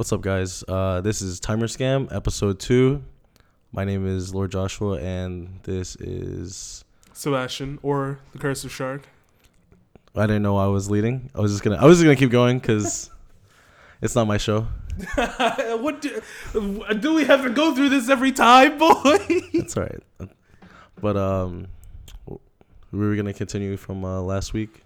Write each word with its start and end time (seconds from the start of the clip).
What's 0.00 0.14
up, 0.14 0.22
guys? 0.22 0.64
Uh, 0.66 1.02
this 1.02 1.20
is 1.20 1.40
Timer 1.40 1.66
Scam, 1.66 2.10
episode 2.10 2.58
two. 2.58 3.04
My 3.70 3.84
name 3.84 4.06
is 4.06 4.34
Lord 4.34 4.50
Joshua, 4.50 4.98
and 4.98 5.60
this 5.64 5.94
is. 5.96 6.86
Sebastian 7.12 7.78
or 7.82 8.18
the 8.32 8.38
Curse 8.38 8.64
of 8.64 8.72
Shark. 8.72 9.06
I 10.16 10.22
didn't 10.22 10.40
know 10.40 10.56
I 10.56 10.68
was 10.68 10.90
leading. 10.90 11.30
I 11.34 11.40
was 11.40 11.52
just 11.52 11.62
gonna. 11.62 11.76
I 11.76 11.84
was 11.84 11.98
just 11.98 12.04
gonna 12.04 12.16
keep 12.16 12.30
going 12.30 12.60
because 12.60 13.10
it's 14.00 14.14
not 14.14 14.26
my 14.26 14.38
show. 14.38 14.68
what 15.16 16.00
do, 16.00 16.22
do 16.98 17.12
we 17.12 17.24
have 17.26 17.42
to 17.42 17.50
go 17.50 17.74
through 17.74 17.90
this 17.90 18.08
every 18.08 18.32
time, 18.32 18.78
boy? 18.78 19.18
That's 19.52 19.76
all 19.76 19.82
right. 19.82 20.30
But 20.98 21.18
um, 21.18 21.66
we 22.26 22.38
were 22.90 23.16
gonna 23.16 23.34
continue 23.34 23.76
from 23.76 24.02
uh, 24.06 24.22
last 24.22 24.54
week, 24.54 24.82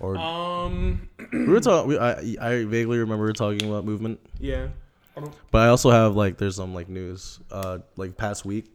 or 0.00 0.16
um, 0.16 1.08
we 1.32 1.46
were 1.46 1.60
talking. 1.60 1.98
I 1.98 2.36
I 2.40 2.64
vaguely 2.64 2.98
remember 2.98 3.24
we 3.24 3.30
were 3.30 3.32
talking 3.32 3.68
about 3.68 3.84
movement. 3.84 4.20
yeah. 4.38 4.68
But 5.50 5.62
I 5.62 5.68
also 5.68 5.90
have 5.90 6.14
like 6.14 6.38
there's 6.38 6.54
some 6.54 6.74
like 6.74 6.88
news 6.88 7.40
uh 7.50 7.78
like 7.96 8.16
past 8.16 8.44
week. 8.44 8.66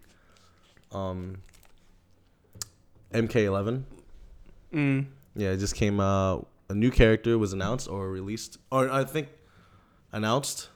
Um 0.92 1.38
MK11. 3.14 3.84
Mm. 4.74 5.06
Yeah, 5.36 5.52
it 5.52 5.58
just 5.58 5.76
came 5.76 6.00
out 6.02 6.48
a 6.70 6.74
new 6.76 6.92
character 6.92 7.38
was 7.38 7.54
announced 7.54 7.88
or 7.88 8.10
released 8.10 8.58
or 8.72 8.90
I 8.92 9.06
think 9.06 9.30
announced 10.12 10.70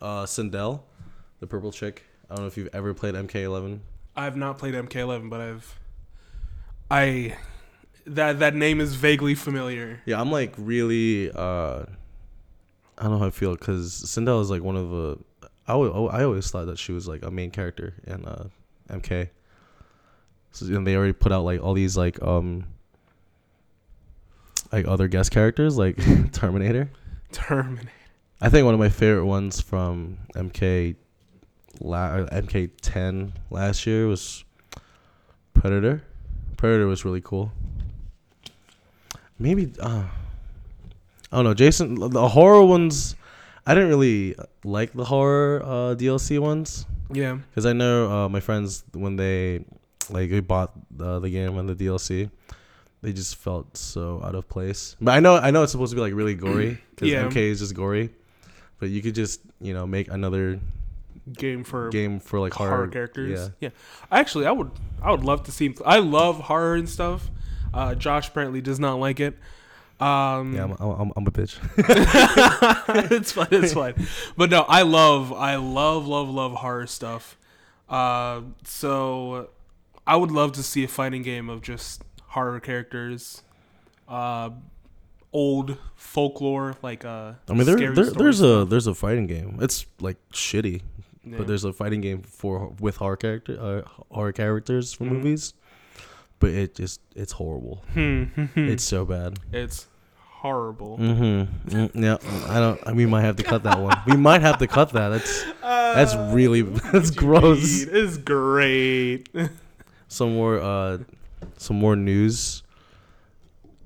uh 0.00 0.24
Sindel, 0.24 0.80
the 1.40 1.46
purple 1.46 1.72
chick. 1.72 2.04
I 2.30 2.34
don't 2.34 2.44
know 2.44 2.48
if 2.48 2.56
you've 2.56 2.70
ever 2.72 2.94
played 2.94 3.14
MK11. 3.14 3.80
I 4.16 4.24
have 4.24 4.36
not 4.36 4.56
played 4.58 4.72
MK11, 4.74 5.28
but 5.28 5.40
I've, 5.40 5.78
I, 6.90 7.36
that 8.06 8.38
that 8.40 8.54
name 8.54 8.80
is 8.80 8.94
vaguely 8.94 9.34
familiar. 9.34 10.00
Yeah, 10.06 10.20
I'm 10.20 10.30
like 10.30 10.54
really 10.56 11.30
uh 11.30 11.84
I 12.98 13.02
don't 13.04 13.12
know 13.12 13.18
how 13.18 13.26
I 13.26 13.30
feel 13.30 13.56
cuz 13.56 14.02
Sindel 14.04 14.40
is 14.40 14.50
like 14.50 14.62
one 14.62 14.76
of 14.76 14.90
the 14.90 15.18
I 15.66 15.74
I 15.74 16.24
always 16.24 16.50
thought 16.50 16.66
that 16.66 16.78
she 16.78 16.92
was 16.92 17.06
like 17.08 17.24
a 17.24 17.30
main 17.30 17.50
character 17.50 17.94
in 18.06 18.24
uh 18.24 18.48
MK. 18.90 19.28
So 20.50 20.66
and 20.66 20.86
they 20.86 20.96
already 20.96 21.12
put 21.14 21.32
out 21.32 21.44
like 21.44 21.62
all 21.62 21.74
these 21.74 21.96
like 21.96 22.20
um 22.22 22.64
like 24.70 24.86
other 24.86 25.08
guest 25.08 25.30
characters 25.30 25.76
like 25.76 25.96
Terminator. 26.32 26.90
Terminator. 27.30 27.88
I 28.40 28.48
think 28.48 28.64
one 28.64 28.74
of 28.74 28.80
my 28.80 28.88
favorite 28.88 29.26
ones 29.26 29.60
from 29.60 30.18
MK 30.34 30.96
la- 31.80 32.26
MK10 32.26 33.32
last 33.50 33.86
year 33.86 34.08
was 34.08 34.44
Predator. 35.54 36.02
Predator 36.56 36.86
was 36.86 37.04
really 37.04 37.20
cool. 37.20 37.52
Maybe 39.42 39.72
uh 39.80 40.04
I 41.32 41.36
don't 41.36 41.44
know, 41.44 41.54
Jason 41.54 41.94
the 42.18 42.28
horror 42.28 42.62
ones 42.64 43.16
I 43.66 43.74
didn't 43.74 43.90
really 43.90 44.34
like 44.64 44.92
the 44.92 45.04
horror 45.04 45.62
uh 45.64 45.94
DLC 45.98 46.38
ones 46.38 46.86
Yeah. 47.12 47.38
cuz 47.54 47.66
I 47.66 47.72
know 47.72 48.10
uh 48.10 48.28
my 48.28 48.40
friends 48.40 48.84
when 48.92 49.16
they 49.16 49.64
like 50.10 50.30
they 50.30 50.40
bought 50.40 50.72
the, 50.90 51.18
the 51.20 51.30
game 51.30 51.58
and 51.58 51.68
the 51.68 51.74
DLC 51.74 52.30
they 53.02 53.12
just 53.12 53.34
felt 53.34 53.76
so 53.76 54.22
out 54.22 54.36
of 54.36 54.48
place. 54.48 54.94
But 55.00 55.12
I 55.12 55.20
know 55.20 55.34
I 55.36 55.50
know 55.50 55.62
it's 55.64 55.72
supposed 55.72 55.90
to 55.90 55.96
be 55.96 56.02
like 56.06 56.14
really 56.14 56.34
gory 56.34 56.78
cuz 56.96 57.08
Yeah. 57.10 57.26
MK 57.28 57.36
is 57.50 57.58
just 57.58 57.74
gory. 57.74 58.10
But 58.78 58.90
you 58.90 59.00
could 59.02 59.14
just, 59.14 59.40
you 59.60 59.74
know, 59.74 59.86
make 59.86 60.08
another 60.10 60.58
Game 61.38 61.62
for 61.62 61.88
game 61.90 62.18
for 62.18 62.40
like 62.40 62.52
horror, 62.52 62.70
horror, 62.70 62.88
characters. 62.88 63.30
Yeah. 63.30 63.48
Yeah. 63.70 63.70
Actually, 64.10 64.46
I 64.46 64.50
would 64.50 64.70
I 65.00 65.12
would 65.12 65.22
love 65.22 65.44
to 65.44 65.52
see. 65.52 65.72
I 65.86 65.98
love 66.00 66.40
horror 66.50 66.74
and 66.74 66.88
stuff. 66.88 67.30
Uh, 67.74 67.94
Josh 67.94 68.28
apparently 68.28 68.60
does 68.60 68.78
not 68.80 68.94
like 69.00 69.20
it. 69.20 69.36
Um, 70.00 70.54
Yeah, 70.54 70.64
I'm, 70.64 70.72
I'm, 70.80 71.12
I'm 71.16 71.26
a 71.26 71.30
bitch. 71.30 71.58
it's 73.12 73.32
fine. 73.32 73.48
It's 73.50 73.72
fine. 73.72 73.94
But 74.36 74.50
no, 74.50 74.62
I 74.62 74.82
love, 74.82 75.32
I 75.32 75.56
love, 75.56 76.06
love, 76.06 76.28
love 76.28 76.52
horror 76.54 76.86
stuff. 76.86 77.36
Uh, 77.88 78.42
so 78.64 79.50
I 80.06 80.16
would 80.16 80.30
love 80.30 80.52
to 80.52 80.62
see 80.62 80.82
a 80.84 80.88
fighting 80.88 81.22
game 81.22 81.48
of 81.48 81.62
just 81.62 82.02
horror 82.28 82.58
characters, 82.60 83.42
uh, 84.08 84.50
old 85.32 85.76
folklore 85.94 86.76
like 86.82 87.04
uh. 87.04 87.34
I 87.48 87.52
mean, 87.52 87.64
there, 87.66 87.76
there 87.94 88.10
there's 88.10 88.40
a 88.42 88.64
there's 88.64 88.86
a 88.86 88.94
fighting 88.94 89.26
game. 89.26 89.58
It's 89.60 89.86
like 90.00 90.16
shitty, 90.32 90.82
Yeah. 91.24 91.38
but 91.38 91.46
there's 91.46 91.64
a 91.64 91.72
fighting 91.72 92.00
game 92.00 92.22
for 92.22 92.74
with 92.80 92.96
horror 92.96 93.16
character 93.16 93.58
uh, 93.60 93.82
horror 94.14 94.32
characters 94.32 94.92
from 94.92 95.08
Mhm. 95.08 95.12
movies. 95.12 95.54
But 96.42 96.50
it 96.50 96.74
just 96.74 97.00
it's 97.14 97.30
horrible. 97.30 97.84
Hmm. 97.94 98.24
It's 98.56 98.82
so 98.82 99.04
bad. 99.04 99.38
it's 99.52 99.86
horrible. 100.18 100.98
Mm-hmm. 100.98 101.68
Mm, 101.68 101.90
yeah, 101.94 102.16
I 102.50 102.58
don't. 102.58 102.80
I 102.84 102.92
we 102.92 103.06
might 103.06 103.20
have 103.20 103.36
to 103.36 103.44
cut 103.44 103.62
that 103.62 103.78
one. 103.78 103.96
We 104.08 104.16
might 104.16 104.40
have 104.40 104.58
to 104.58 104.66
cut 104.66 104.90
that. 104.90 105.10
That's 105.10 105.44
that's 105.62 106.16
really 106.34 106.62
that's 106.92 107.12
gross. 107.12 107.82
It's 107.82 108.16
great. 108.18 109.28
Some 110.08 110.34
more 110.34 110.58
uh, 110.58 110.98
some 111.58 111.76
more 111.76 111.94
news. 111.94 112.64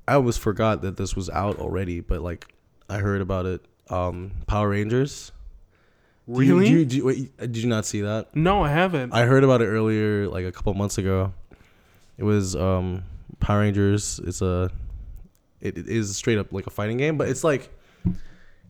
I 0.07 0.15
almost 0.15 0.39
forgot 0.39 0.81
that 0.81 0.97
this 0.97 1.15
was 1.15 1.29
out 1.29 1.59
already, 1.59 1.99
but 1.99 2.21
like 2.21 2.51
I 2.89 2.97
heard 2.97 3.21
about 3.21 3.45
it. 3.45 3.61
Um, 3.91 4.31
Power 4.47 4.69
Rangers. 4.69 5.31
Really? 6.25 6.65
Do 6.65 6.71
you, 6.71 6.79
you, 6.79 7.05
wait, 7.05 7.37
did 7.37 7.55
you 7.55 7.69
not 7.69 7.85
see 7.85 8.01
that? 8.01 8.35
no, 8.35 8.63
I 8.63 8.69
haven't. 8.69 9.13
I 9.13 9.25
heard 9.25 9.43
about 9.43 9.61
it 9.61 9.67
earlier, 9.67 10.27
like 10.27 10.45
a 10.45 10.51
couple 10.51 10.73
months 10.73 10.97
ago. 10.97 11.33
It 12.17 12.23
was 12.23 12.55
um, 12.55 13.03
Power 13.39 13.59
Rangers. 13.59 14.19
It's 14.23 14.41
a, 14.41 14.71
it, 15.61 15.77
it 15.77 15.87
is 15.87 16.15
straight 16.15 16.37
up 16.37 16.51
like 16.51 16.67
a 16.67 16.69
fighting 16.71 16.97
game, 16.97 17.17
but 17.17 17.29
it's 17.29 17.43
like, 17.43 17.69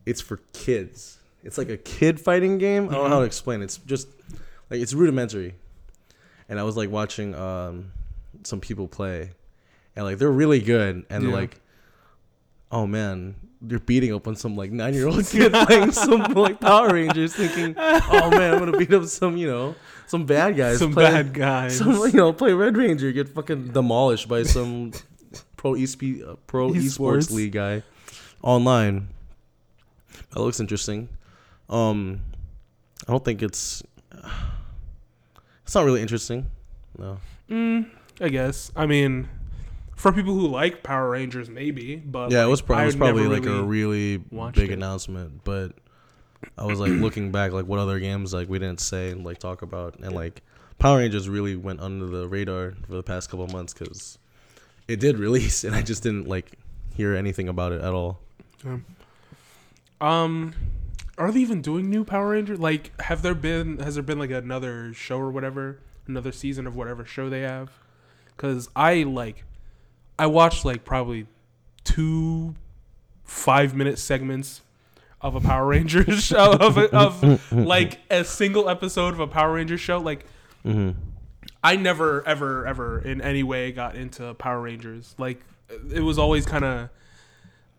it's 0.06 0.20
for 0.20 0.38
kids. 0.52 1.18
It's 1.44 1.56
like 1.58 1.68
a 1.70 1.76
kid 1.76 2.20
fighting 2.20 2.58
game. 2.58 2.88
I 2.88 2.92
don't 2.92 3.04
know 3.04 3.08
how 3.16 3.20
to 3.20 3.24
explain. 3.26 3.62
It's 3.62 3.78
just 3.78 4.08
like 4.70 4.80
it's 4.80 4.92
rudimentary. 4.92 5.54
And 6.48 6.58
I 6.58 6.62
was 6.62 6.76
like 6.76 6.90
watching 6.90 7.34
um, 7.34 7.92
some 8.42 8.60
people 8.60 8.88
play, 8.88 9.30
and 9.94 10.04
like 10.04 10.18
they're 10.18 10.30
really 10.30 10.60
good, 10.60 11.04
and 11.10 11.24
Yeah. 11.24 11.32
like, 11.32 11.60
oh 12.72 12.86
man. 12.86 13.34
They're 13.60 13.80
beating 13.80 14.14
up 14.14 14.28
on 14.28 14.36
some 14.36 14.54
like 14.56 14.70
nine 14.70 14.94
year 14.94 15.08
old 15.08 15.26
kid 15.30 15.52
playing 15.52 15.90
some 15.90 16.20
like 16.34 16.60
Power 16.60 16.90
Rangers, 16.92 17.34
thinking, 17.34 17.74
"Oh 17.76 18.30
man, 18.30 18.54
I'm 18.54 18.58
gonna 18.60 18.78
beat 18.78 18.92
up 18.94 19.04
some 19.06 19.36
you 19.36 19.48
know 19.48 19.74
some 20.06 20.26
bad 20.26 20.56
guys, 20.56 20.78
Some 20.78 20.92
play- 20.94 21.10
bad 21.10 21.34
guys. 21.34 21.76
some 21.76 21.90
you 22.06 22.12
know 22.12 22.32
play 22.32 22.52
Red 22.52 22.76
Ranger, 22.76 23.10
get 23.10 23.28
fucking 23.28 23.72
demolished 23.72 24.28
by 24.28 24.44
some 24.44 24.92
pro 25.56 25.72
esp 25.72 26.22
uh, 26.24 26.36
pro 26.46 26.70
esports. 26.70 27.26
Esports. 27.26 27.30
league 27.32 27.50
guy 27.52 27.82
online. 28.42 29.08
That 30.34 30.40
looks 30.40 30.60
interesting. 30.60 31.08
Um, 31.68 32.20
I 33.08 33.10
don't 33.10 33.24
think 33.24 33.42
it's 33.42 33.82
it's 35.64 35.74
not 35.74 35.84
really 35.84 36.00
interesting. 36.02 36.46
No, 36.96 37.18
Mm, 37.50 37.88
I 38.20 38.28
guess. 38.28 38.70
I 38.76 38.86
mean, 38.86 39.28
for 39.98 40.12
people 40.12 40.32
who 40.32 40.46
like 40.46 40.82
Power 40.82 41.10
Rangers, 41.10 41.50
maybe. 41.50 41.96
But 41.96 42.30
yeah, 42.30 42.44
it 42.44 42.48
was, 42.48 42.62
pro- 42.62 42.78
it 42.78 42.86
was 42.86 42.96
probably 42.96 43.26
like 43.26 43.44
a 43.46 43.62
really- 43.62 44.16
really 44.16 44.50
big 44.52 44.70
it. 44.70 44.74
announcement, 44.74 45.42
but 45.44 45.72
I 46.56 46.64
was 46.64 46.78
like 46.80 46.92
looking 46.92 47.30
back, 47.38 47.52
like 47.52 47.66
what 47.66 47.78
other 47.78 47.98
games 47.98 48.32
like 48.32 48.48
we 48.48 48.58
didn't 48.58 48.80
say 48.80 49.10
and 49.10 49.24
like 49.24 49.38
talk 49.38 49.62
about, 49.62 49.98
and 49.98 50.14
like 50.14 50.42
Power 50.78 50.98
Rangers 50.98 51.28
really 51.28 51.56
went 51.56 51.80
under 51.80 52.06
the 52.06 52.28
radar 52.28 52.74
for 52.86 52.94
the 52.94 53.02
past 53.02 53.28
couple 53.28 53.44
of 53.44 53.52
months 53.52 53.74
because 53.74 54.18
it 54.86 55.00
did 55.00 55.18
release, 55.26 55.64
and 55.64 55.74
I 55.74 55.82
just 55.82 56.02
didn't 56.04 56.28
like 56.28 56.52
hear 56.94 57.14
anything 57.14 57.48
about 57.48 57.72
it 57.72 57.80
at 57.82 57.92
all. 57.92 58.20
Um, 60.00 60.54
are 61.16 61.32
they 61.32 61.40
even 61.40 61.60
doing 61.62 61.90
new 61.90 62.04
Power 62.04 62.30
Rangers? 62.30 62.60
Like, 62.60 62.98
have 63.02 63.22
there 63.22 63.34
been? 63.34 63.78
Has 63.78 63.94
there 63.94 64.02
been 64.04 64.18
like 64.18 64.30
another 64.30 64.92
show 64.94 65.18
or 65.18 65.30
whatever, 65.30 65.80
another 66.06 66.30
season 66.32 66.66
of 66.66 66.76
whatever 66.76 67.04
show 67.04 67.28
they 67.28 67.40
have? 67.40 67.70
Because 68.36 68.68
I 68.76 69.02
like, 69.02 69.42
I 70.18 70.26
watched 70.26 70.64
like 70.64 70.84
probably 70.84 71.26
two 71.84 72.54
five 73.24 73.74
minute 73.74 73.98
segments 73.98 74.62
of 75.20 75.34
a 75.34 75.40
Power 75.40 75.66
Rangers 75.66 76.22
show 76.24 76.52
of 76.52 76.78
of 76.78 77.52
like 77.52 77.98
a 78.10 78.24
single 78.24 78.68
episode 78.68 79.14
of 79.14 79.20
a 79.20 79.26
Power 79.26 79.54
Rangers 79.54 79.80
show. 79.80 79.98
Like, 79.98 80.24
Mm-hmm. 80.64 80.98
I 81.62 81.76
never, 81.76 82.26
ever, 82.26 82.66
ever 82.66 82.98
in 83.00 83.20
any 83.20 83.42
way 83.42 83.72
got 83.72 83.96
into 83.96 84.34
Power 84.34 84.60
Rangers. 84.60 85.14
Like, 85.18 85.40
it 85.92 86.00
was 86.00 86.18
always 86.18 86.44
kind 86.46 86.64
of. 86.64 86.90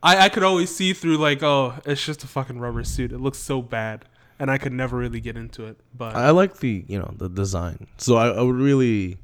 I, 0.02 0.26
I 0.26 0.30
could 0.30 0.44
always 0.44 0.74
see 0.74 0.94
through, 0.94 1.18
like, 1.18 1.44
oh, 1.44 1.76
it's 1.86 2.04
just 2.04 2.24
a 2.24 2.28
fucking 2.28 2.60
rubber 2.60 2.84
suit. 2.84 3.12
It 3.12 3.20
looks 3.20 3.38
so 3.38 3.62
bad. 3.62 4.06
And 4.40 4.50
I 4.50 4.58
could 4.58 4.72
never 4.72 4.98
really 4.98 5.20
get 5.20 5.36
into 5.36 5.66
it. 5.66 5.78
But. 5.96 6.16
I 6.16 6.30
like 6.32 6.60
the 6.60 6.86
you 6.88 6.98
know 6.98 7.14
the 7.18 7.28
design, 7.28 7.88
so 7.98 8.16
I, 8.16 8.30
I 8.30 8.42
would 8.42 8.56
really, 8.56 9.18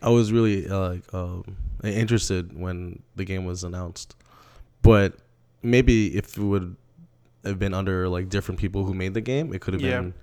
I 0.00 0.08
was 0.08 0.32
really 0.32 0.66
uh, 0.66 0.94
like 0.94 1.14
um, 1.14 1.56
interested 1.94 2.58
when 2.58 3.02
the 3.16 3.24
game 3.24 3.44
was 3.44 3.64
announced, 3.64 4.16
but 4.82 5.14
maybe 5.62 6.16
if 6.16 6.36
it 6.36 6.42
would 6.42 6.76
have 7.44 7.58
been 7.58 7.74
under 7.74 8.08
like 8.08 8.28
different 8.28 8.60
people 8.60 8.84
who 8.84 8.94
made 8.94 9.14
the 9.14 9.20
game, 9.20 9.52
it 9.54 9.60
could 9.60 9.74
have 9.74 9.80
Yeah. 9.82 10.00
been 10.00 10.14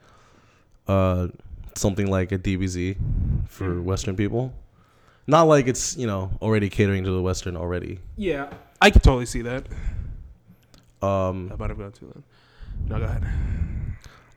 uh, 0.88 1.28
something 1.76 2.08
like 2.10 2.32
a 2.32 2.38
DBZ 2.38 2.98
for 3.48 3.66
Mm. 3.76 3.84
Western 3.84 4.16
people. 4.16 4.54
Not 5.26 5.44
like 5.44 5.68
it's 5.68 5.96
you 5.96 6.06
know 6.08 6.32
already 6.42 6.70
catering 6.70 7.04
to 7.06 7.12
the 7.12 7.22
Western 7.22 7.56
already. 7.56 8.00
yeah. 8.18 8.52
I 8.82 8.90
could 8.92 9.02
totally 9.02 9.26
see 9.26 9.42
that. 9.44 9.66
Um, 11.02 11.50
I 11.52 11.56
might 11.56 11.70
have 11.70 11.78
gone 11.80 11.94
too 11.94 12.08
loud. 12.08 12.24
No, 12.90 13.00
go 13.00 13.06
ahead. 13.06 13.24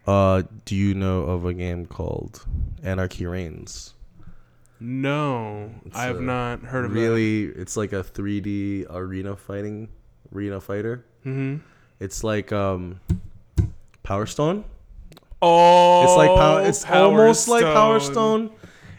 Uh, 0.06 0.43
do 0.64 0.76
you 0.76 0.94
know 0.94 1.22
of 1.22 1.44
a 1.44 1.52
game 1.52 1.84
called 1.87 2.46
Anarchy 2.84 3.26
Reigns? 3.26 3.94
No, 4.81 5.70
It's, 5.87 5.96
I 5.96 6.05
have 6.05 6.20
not 6.20 6.61
heard 6.61 6.84
of 6.84 6.93
that. 6.93 6.99
really, 7.00 7.44
it's 7.44 7.76
like 7.76 7.93
a 7.93 8.02
3D 8.05 8.87
arena 8.90 9.37
fighting 9.37 9.88
arena 10.34 10.61
fighter. 10.61 11.05
Mm-hmm. 11.25 11.56
It's 12.00 12.23
like 12.23 12.52
um, 12.52 13.00
Power 14.02 14.26
Stone. 14.26 14.64
Oh, 15.43 16.05
It's 16.05 16.17
like 16.17 16.28
power. 16.37 16.62
It's 16.67 16.84
Power 16.84 17.20
almost 17.20 17.49
like 17.49 17.64
Power 17.64 18.00
Stone. 18.00 18.49
Stone. 18.49 18.50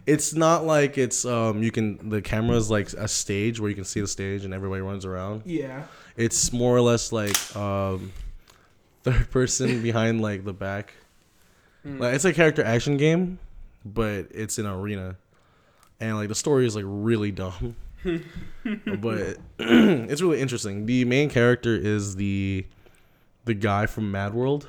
It's 0.06 0.34
not 0.34 0.66
like 0.66 0.98
it's 0.98 1.26
um. 1.26 1.62
You 1.62 1.70
can 1.72 2.10
the 2.10 2.22
camera 2.22 2.56
is 2.56 2.72
like 2.72 2.92
a 2.94 3.08
stage 3.08 3.60
where 3.60 3.70
you 3.70 3.76
can 3.76 3.84
see 3.84 4.00
the 4.00 4.08
stage 4.08 4.46
and 4.46 4.54
everybody 4.54 4.82
runs 4.82 5.06
around. 5.06 5.42
Yeah. 5.46 5.84
It's 6.16 6.52
more 6.54 6.76
or 6.76 6.82
less 6.82 7.12
like 7.12 7.36
um, 7.56 8.14
third 9.04 9.30
person 9.32 9.82
behind 9.84 10.22
like 10.22 10.46
the 10.46 10.54
back. 10.54 10.94
Hmm. 11.84 12.00
Like 12.00 12.16
it's 12.16 12.26
a 12.26 12.34
character 12.34 12.64
action 12.64 12.96
game, 12.98 13.38
but 13.86 14.28
it's 14.32 14.58
an 14.60 14.66
arena, 14.66 15.18
and 16.00 16.16
like 16.18 16.30
the 16.30 16.36
story 16.36 16.66
is 16.66 16.76
like 16.76 16.86
really 16.88 17.32
dumb. 17.32 17.76
but 18.04 19.38
it's 19.60 20.22
really 20.22 20.40
interesting. 20.40 20.86
The 20.86 21.06
main 21.06 21.30
character 21.30 21.76
is 21.76 22.16
the 22.16 22.66
the 23.46 23.54
guy 23.54 23.86
from 23.86 24.12
Mad 24.12 24.34
World 24.34 24.68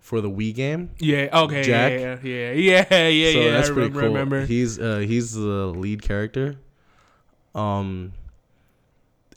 for 0.00 0.20
the 0.20 0.30
Wii 0.30 0.54
game. 0.54 0.90
Yeah. 0.98 1.28
Okay. 1.32 1.62
Jack? 1.62 1.92
Yeah. 1.92 2.18
Yeah. 2.22 2.52
Yeah. 2.52 2.86
Yeah. 2.90 3.08
Yeah. 3.08 3.32
so 3.32 3.38
yeah, 3.40 3.50
that's 3.52 3.70
I 3.70 3.72
pretty 3.72 3.88
remember, 3.88 4.00
cool. 4.00 4.08
remember. 4.08 4.46
He's 4.46 4.78
uh 4.78 4.98
he's 4.98 5.32
the 5.32 5.40
lead 5.40 6.02
character. 6.02 6.56
Um 7.54 8.12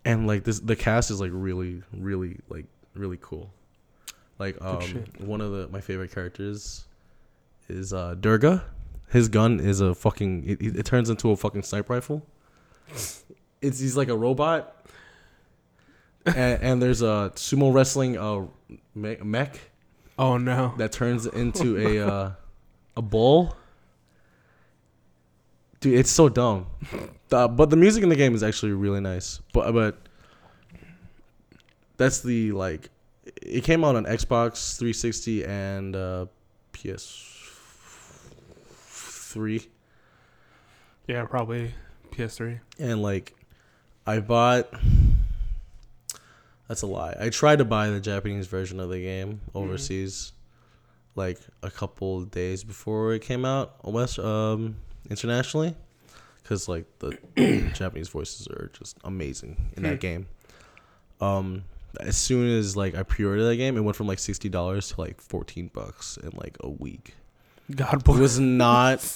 and 0.04 0.28
like 0.28 0.44
this 0.44 0.60
the 0.60 0.76
cast 0.76 1.12
is 1.12 1.22
like 1.22 1.32
really 1.34 1.84
really 1.94 2.40
like 2.50 2.66
really 2.96 3.18
cool. 3.22 3.50
Like 4.40 4.58
um 4.62 5.06
one 5.20 5.42
of 5.42 5.52
the 5.52 5.68
my 5.70 5.82
favorite 5.82 6.14
characters 6.14 6.86
is 7.70 7.94
uh 7.94 8.16
Durga. 8.16 8.64
His 9.10 9.30
gun 9.30 9.60
is 9.60 9.80
a 9.82 9.96
fucking 9.96 10.44
it, 10.46 10.62
it 10.78 10.86
turns 10.86 11.10
into 11.10 11.32
a 11.32 11.38
fucking 11.38 11.64
sniper 11.64 11.94
rifle. 11.94 12.26
It's 13.62 13.80
he's 13.80 13.98
like 13.98 14.10
a 14.10 14.18
robot. 14.18 14.74
and, 16.26 16.62
and 16.62 16.82
there's 16.82 17.02
a 17.02 17.32
sumo 17.36 17.74
wrestling 17.74 18.18
uh 18.18 18.46
me- 18.94 19.18
mech 19.24 19.60
oh 20.20 20.38
no. 20.38 20.74
that 20.78 20.92
turns 20.92 21.26
into 21.44 21.78
a 21.78 22.06
uh, 22.06 22.32
a 22.98 23.02
bull. 23.02 23.56
Dude, 25.80 25.94
it's 26.00 26.12
so 26.12 26.28
dumb. 26.28 26.66
Uh, 27.32 27.48
but 27.48 27.70
the 27.70 27.76
music 27.78 28.04
in 28.04 28.10
the 28.10 28.16
game 28.16 28.34
is 28.34 28.42
actually 28.44 28.72
really 28.72 29.00
nice. 29.00 29.42
But 29.54 29.72
but 29.74 30.08
that's 31.98 32.22
the 32.22 32.52
like 32.52 32.90
it 33.42 33.64
came 33.64 33.84
out 33.84 33.96
on 33.96 34.06
Xbox 34.06 34.78
360 34.78 35.46
and 35.46 35.96
uh, 35.96 36.26
PS3 39.38 39.68
Yeah, 41.08 41.26
probably 41.26 41.74
PS3. 42.12 42.60
and 42.80 43.02
like 43.02 43.34
I 44.06 44.20
bought 44.20 44.70
that's 46.68 46.82
a 46.82 46.88
lie. 46.88 47.16
I 47.20 47.30
tried 47.30 47.60
to 47.60 47.66
buy 47.66 47.90
the 47.90 48.00
Japanese 48.02 48.48
version 48.48 48.80
of 48.80 48.90
the 48.90 49.00
game 49.00 49.40
overseas 49.56 50.34
like 51.16 51.40
a 51.64 51.72
couple 51.72 52.22
days 52.26 52.64
before 52.64 53.14
it 53.14 53.22
came 53.22 53.46
out 53.46 53.76
west 53.84 54.20
um 54.20 54.76
internationally 55.10 55.76
cuz 56.44 56.68
like 56.68 56.86
the 57.00 57.18
Japanese 57.74 58.10
voices 58.10 58.48
are 58.48 58.70
just 58.74 58.98
amazing 59.04 59.72
in 59.78 59.84
that 59.84 60.00
game. 60.00 60.28
Um 61.22 61.64
as 62.02 62.16
soon 62.18 62.48
as 62.60 62.76
like 62.78 62.94
I 62.96 63.04
pre-ordered 63.04 63.44
that 63.46 63.56
game, 63.56 63.76
it 63.78 63.82
went 63.82 63.96
from 63.96 64.08
like 64.08 64.20
sixty 64.20 64.50
dollars 64.50 64.90
to 64.92 65.02
like 65.02 65.20
fourteen 65.22 65.70
bucks 65.74 66.18
in 66.18 66.32
like 66.34 66.58
a 66.60 66.70
week. 66.70 67.16
God 67.76 68.04
bless. 68.04 68.18
It 68.18 68.22
was 68.22 68.40
not. 68.40 69.14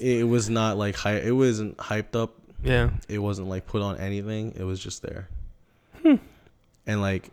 It 0.00 0.28
was 0.28 0.48
not 0.50 0.76
like 0.76 0.94
hy- 0.96 1.18
It 1.20 1.32
wasn't 1.34 1.76
hyped 1.76 2.14
up 2.14 2.34
Yeah. 2.62 2.90
it 3.08 3.18
wasn't 3.18 3.48
like 3.48 3.66
put 3.66 3.82
on 3.82 3.98
anything. 3.98 4.54
It 4.56 4.64
was 4.64 4.80
just 4.80 5.02
there. 5.02 5.28
Hmm. 6.02 6.14
And 6.86 7.00
like 7.00 7.30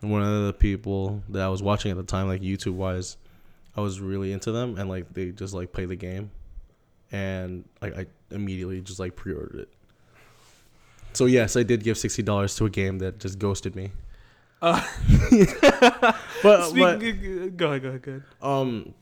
one 0.00 0.22
of 0.22 0.46
the 0.46 0.52
people 0.52 1.22
that 1.30 1.42
I 1.42 1.48
was 1.48 1.62
watching 1.62 1.90
at 1.90 1.96
the 1.96 2.02
time, 2.04 2.28
like 2.28 2.40
YouTube 2.40 2.74
wise, 2.74 3.16
I 3.76 3.80
was 3.80 4.00
really 4.00 4.32
into 4.32 4.52
them 4.52 4.78
and 4.78 4.88
like 4.88 5.12
they 5.12 5.30
just 5.30 5.54
like 5.54 5.72
play 5.72 5.86
the 5.86 5.96
game 5.96 6.30
and 7.10 7.64
like 7.82 7.96
I 7.98 8.06
immediately 8.30 8.80
just 8.80 8.98
like 9.00 9.16
pre 9.16 9.32
ordered 9.34 9.60
it. 9.60 9.68
So 11.14 11.26
yes, 11.26 11.56
I 11.56 11.62
did 11.64 11.82
give 11.84 11.98
sixty 11.98 12.22
dollars 12.22 12.54
to 12.56 12.66
a 12.66 12.70
game 12.70 12.98
that 12.98 13.18
just 13.18 13.38
ghosted 13.38 13.74
me. 13.76 13.90
Uh, 14.62 14.80
But, 15.30 16.16
but 16.42 16.72
go 16.74 16.84
ahead. 16.84 17.56
Go 17.56 17.66
ahead. 17.72 17.82
Go 17.82 18.10
ahead. 18.12 18.22
um 18.42 18.94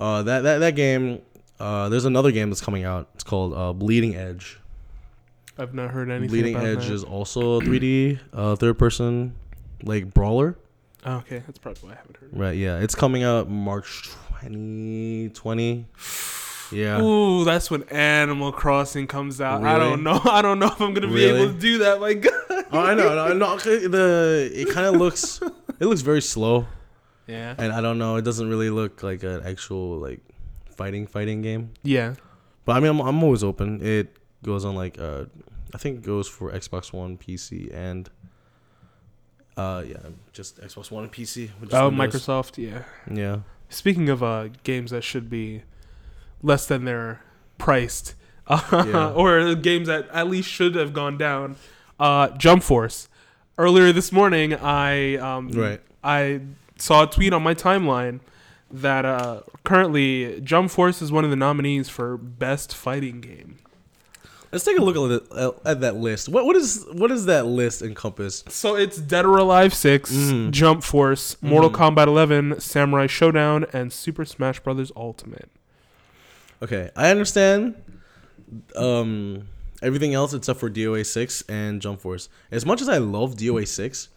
uh 0.00 0.22
that 0.22 0.42
that, 0.42 0.58
that 0.58 0.76
game 0.76 1.22
uh 1.60 1.88
there's 1.88 2.04
another 2.04 2.32
game 2.32 2.50
that's 2.50 2.60
coming 2.60 2.84
out. 2.84 3.08
It's 3.14 3.24
called 3.24 3.54
uh 3.54 3.72
Bleeding 3.72 4.14
Edge. 4.14 4.58
I've 5.58 5.74
not 5.74 5.90
heard 5.90 6.10
anything. 6.10 6.28
Bleeding 6.28 6.56
Edge 6.56 6.86
that. 6.86 6.92
is 6.92 7.02
also 7.02 7.60
a 7.60 7.62
3D 7.62 8.18
uh, 8.32 8.56
third 8.56 8.78
person 8.78 9.34
like 9.82 10.12
brawler. 10.12 10.58
Oh, 11.04 11.16
okay, 11.18 11.42
that's 11.46 11.58
probably 11.58 11.88
why 11.88 11.94
I 11.94 11.96
haven't 11.96 12.16
heard. 12.16 12.30
Right, 12.32 12.56
yeah. 12.56 12.78
It's 12.78 12.94
coming 12.94 13.22
out 13.22 13.48
March 13.48 14.10
2020. 14.40 15.86
Yeah. 16.72 17.00
Ooh, 17.00 17.44
that's 17.44 17.70
when 17.70 17.84
Animal 17.90 18.50
Crossing 18.50 19.06
comes 19.06 19.40
out. 19.40 19.62
I 19.62 19.78
don't 19.78 20.02
know. 20.02 20.20
I 20.24 20.42
don't 20.42 20.58
know 20.58 20.66
if 20.66 20.80
I'm 20.80 20.94
gonna 20.94 21.06
be 21.06 21.24
able 21.24 21.52
to 21.52 21.56
do 21.56 21.78
that. 21.78 22.00
My 22.00 22.14
God. 22.14 22.32
Oh, 22.72 22.80
I 22.80 22.92
know. 22.94 23.16
I 23.16 23.32
know. 23.34 23.56
The 23.56 24.50
it 24.52 24.70
kind 24.70 24.88
of 24.88 24.96
looks 24.96 25.40
it 25.78 25.86
looks 25.86 26.00
very 26.00 26.20
slow 26.20 26.66
Yeah. 27.26 27.54
and 27.58 27.72
I 27.72 27.80
don't 27.80 27.98
know, 27.98 28.16
it 28.16 28.22
doesn't 28.22 28.48
really 28.48 28.70
look 28.70 29.02
like 29.02 29.22
an 29.22 29.42
actual 29.44 29.98
like 29.98 30.20
fighting 30.70 31.06
fighting 31.06 31.42
game. 31.42 31.70
Yeah. 31.82 32.14
But 32.64 32.76
I 32.76 32.80
mean, 32.80 32.90
I'm, 32.90 33.00
I'm 33.00 33.22
always 33.22 33.42
open. 33.44 33.80
It 33.84 34.16
goes 34.44 34.64
on 34.64 34.74
like 34.76 34.98
uh 34.98 35.24
I 35.74 35.78
think 35.78 35.98
it 35.98 36.02
goes 36.06 36.28
for 36.28 36.52
Xbox 36.52 36.92
One, 36.92 37.16
PC 37.18 37.72
and 37.74 38.08
uh 39.56 39.82
yeah, 39.86 39.96
just 40.32 40.60
Xbox 40.60 40.90
One 40.90 41.04
and 41.04 41.12
PC. 41.12 41.50
Oh, 41.72 41.88
Windows. 41.88 41.92
Microsoft. 42.22 42.58
Yeah. 42.58 42.82
Yeah. 43.12 43.38
Speaking 43.68 44.08
of 44.08 44.22
uh, 44.22 44.48
games 44.62 44.92
that 44.92 45.02
should 45.02 45.28
be 45.28 45.62
less 46.42 46.66
than 46.66 46.84
they're 46.84 47.20
priced, 47.58 48.14
uh, 48.46 48.60
Yeah. 48.86 49.10
or 49.10 49.54
games 49.56 49.88
that 49.88 50.08
at 50.10 50.28
least 50.28 50.48
should 50.48 50.76
have 50.76 50.92
gone 50.92 51.18
down, 51.18 51.56
uh, 51.98 52.28
Jump 52.36 52.62
Force. 52.62 53.08
Earlier 53.58 53.90
this 53.92 54.12
morning, 54.12 54.54
I 54.54 55.16
um, 55.16 55.48
Right. 55.48 55.80
I 56.04 56.42
saw 56.78 57.04
a 57.04 57.06
tweet 57.06 57.32
on 57.32 57.42
my 57.42 57.54
timeline 57.54 58.20
that 58.70 59.04
uh, 59.04 59.42
currently 59.64 60.40
Jump 60.40 60.70
Force 60.70 61.00
is 61.00 61.12
one 61.12 61.24
of 61.24 61.30
the 61.30 61.36
nominees 61.36 61.88
for 61.88 62.16
best 62.16 62.74
fighting 62.74 63.20
game. 63.20 63.58
Let's 64.52 64.64
take 64.64 64.78
a 64.78 64.82
look 64.82 64.96
at, 64.96 65.28
the, 65.30 65.54
at 65.64 65.80
that 65.80 65.96
list. 65.96 66.28
What 66.28 66.46
what 66.46 66.56
is 66.56 66.86
what 66.92 67.08
does 67.08 67.26
that 67.26 67.46
list 67.46 67.82
encompass? 67.82 68.44
So 68.48 68.76
it's 68.76 68.96
Dead 68.96 69.24
or 69.26 69.36
Alive 69.38 69.74
6, 69.74 70.10
Mhm. 70.12 70.50
Jump 70.52 70.82
Force, 70.84 71.36
Mortal 71.42 71.68
Mhm. 71.70 71.94
Kombat 71.96 72.06
11, 72.06 72.60
Samurai 72.60 73.06
Showdown, 73.06 73.66
and 73.72 73.92
Super 73.92 74.24
Smash 74.24 74.60
Bros. 74.60 74.90
Ultimate. 74.96 75.50
Okay, 76.62 76.90
I 76.96 77.10
understand 77.10 77.74
um 78.76 79.48
everything 79.82 80.14
else 80.14 80.32
except 80.32 80.58
for 80.60 80.70
DOA 80.70 81.04
six 81.04 81.42
and 81.48 81.82
Jump 81.82 82.00
Force. 82.00 82.28
As 82.50 82.64
much 82.64 82.80
as 82.80 82.88
I 82.88 82.98
love 82.98 83.36
DOA 83.36 83.66
six, 83.66 84.08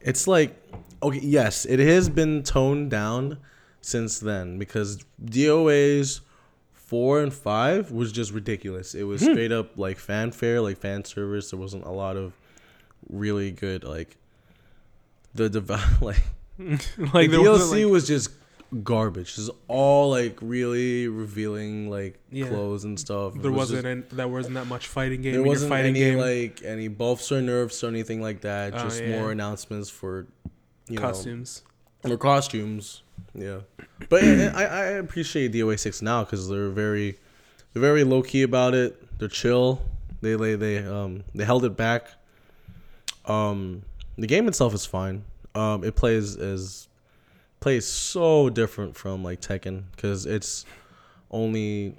it's 0.00 0.26
like 0.26 0.56
okay, 1.02 1.20
yes, 1.22 1.64
it 1.64 1.78
has 1.80 2.08
been 2.08 2.42
toned 2.42 2.90
down 2.90 3.38
since 3.80 4.20
then 4.20 4.58
because 4.58 5.04
DOA's 5.24 6.20
four 6.72 7.22
and 7.22 7.32
five 7.32 7.90
was 7.90 8.12
just 8.12 8.32
ridiculous. 8.32 8.94
It 8.94 9.04
was 9.04 9.22
hmm. 9.22 9.32
straight 9.32 9.52
up 9.52 9.78
like 9.78 9.98
fanfare, 9.98 10.60
like 10.60 10.78
fan 10.78 11.04
service. 11.04 11.50
There 11.50 11.58
wasn't 11.58 11.84
a 11.84 11.90
lot 11.90 12.16
of 12.16 12.34
really 13.08 13.50
good 13.50 13.84
like 13.84 14.16
the 15.34 15.48
dev- 15.48 15.70
like 16.02 16.22
like 16.58 17.30
the 17.30 17.38
DLC 17.38 17.84
like- 17.84 17.92
was 17.92 18.06
just 18.06 18.30
garbage. 18.82 19.38
It's 19.38 19.50
all 19.68 20.10
like 20.10 20.38
really 20.40 21.08
revealing 21.08 21.90
like 21.90 22.18
Yeah. 22.30 22.48
clothes 22.48 22.84
and 22.84 22.98
stuff. 22.98 23.34
There 23.34 23.50
was 23.50 23.70
wasn't 23.70 23.76
just- 23.76 23.86
any, 23.86 24.16
there 24.16 24.28
wasn't 24.28 24.54
that 24.54 24.66
much 24.66 24.86
fighting 24.86 25.22
game. 25.22 25.32
there 25.32 25.42
wasn't 25.42 25.70
fighting 25.70 25.96
any 25.96 26.10
game. 26.10 26.18
like 26.18 26.62
any 26.62 26.88
buffs 26.88 27.32
or 27.32 27.40
nerfs 27.40 27.82
or 27.82 27.88
anything 27.88 28.20
like 28.20 28.42
that. 28.42 28.74
Oh, 28.74 28.78
just 28.84 29.02
yeah. 29.02 29.18
more 29.18 29.32
announcements 29.32 29.90
for 29.90 30.26
you 30.92 30.98
costumes. 30.98 31.62
know 32.04 32.14
or 32.14 32.16
costumes. 32.16 33.02
Yeah, 33.34 33.60
but 34.08 34.22
I, 34.24 34.46
I 34.48 34.64
I 34.64 34.84
appreciate 34.98 35.52
DOA 35.52 35.78
six 35.78 36.02
now 36.02 36.24
because 36.24 36.48
they're 36.48 36.68
very 36.68 37.18
they're 37.72 37.80
very 37.80 38.04
low 38.04 38.22
key 38.22 38.42
about 38.42 38.74
it. 38.74 39.18
They're 39.18 39.28
chill. 39.28 39.80
They 40.20 40.34
they 40.34 40.54
they 40.54 40.78
um 40.78 41.24
they 41.34 41.44
held 41.44 41.64
it 41.64 41.76
back. 41.76 42.08
Um, 43.26 43.82
the 44.16 44.26
game 44.26 44.48
itself 44.48 44.74
is 44.74 44.84
fine. 44.84 45.24
Um, 45.54 45.84
it 45.84 45.94
plays 45.96 46.36
as 46.36 46.88
plays 47.60 47.86
so 47.86 48.50
different 48.50 48.96
from 48.96 49.22
like 49.22 49.40
Tekken 49.40 49.84
because 49.94 50.26
it's 50.26 50.66
only 51.30 51.94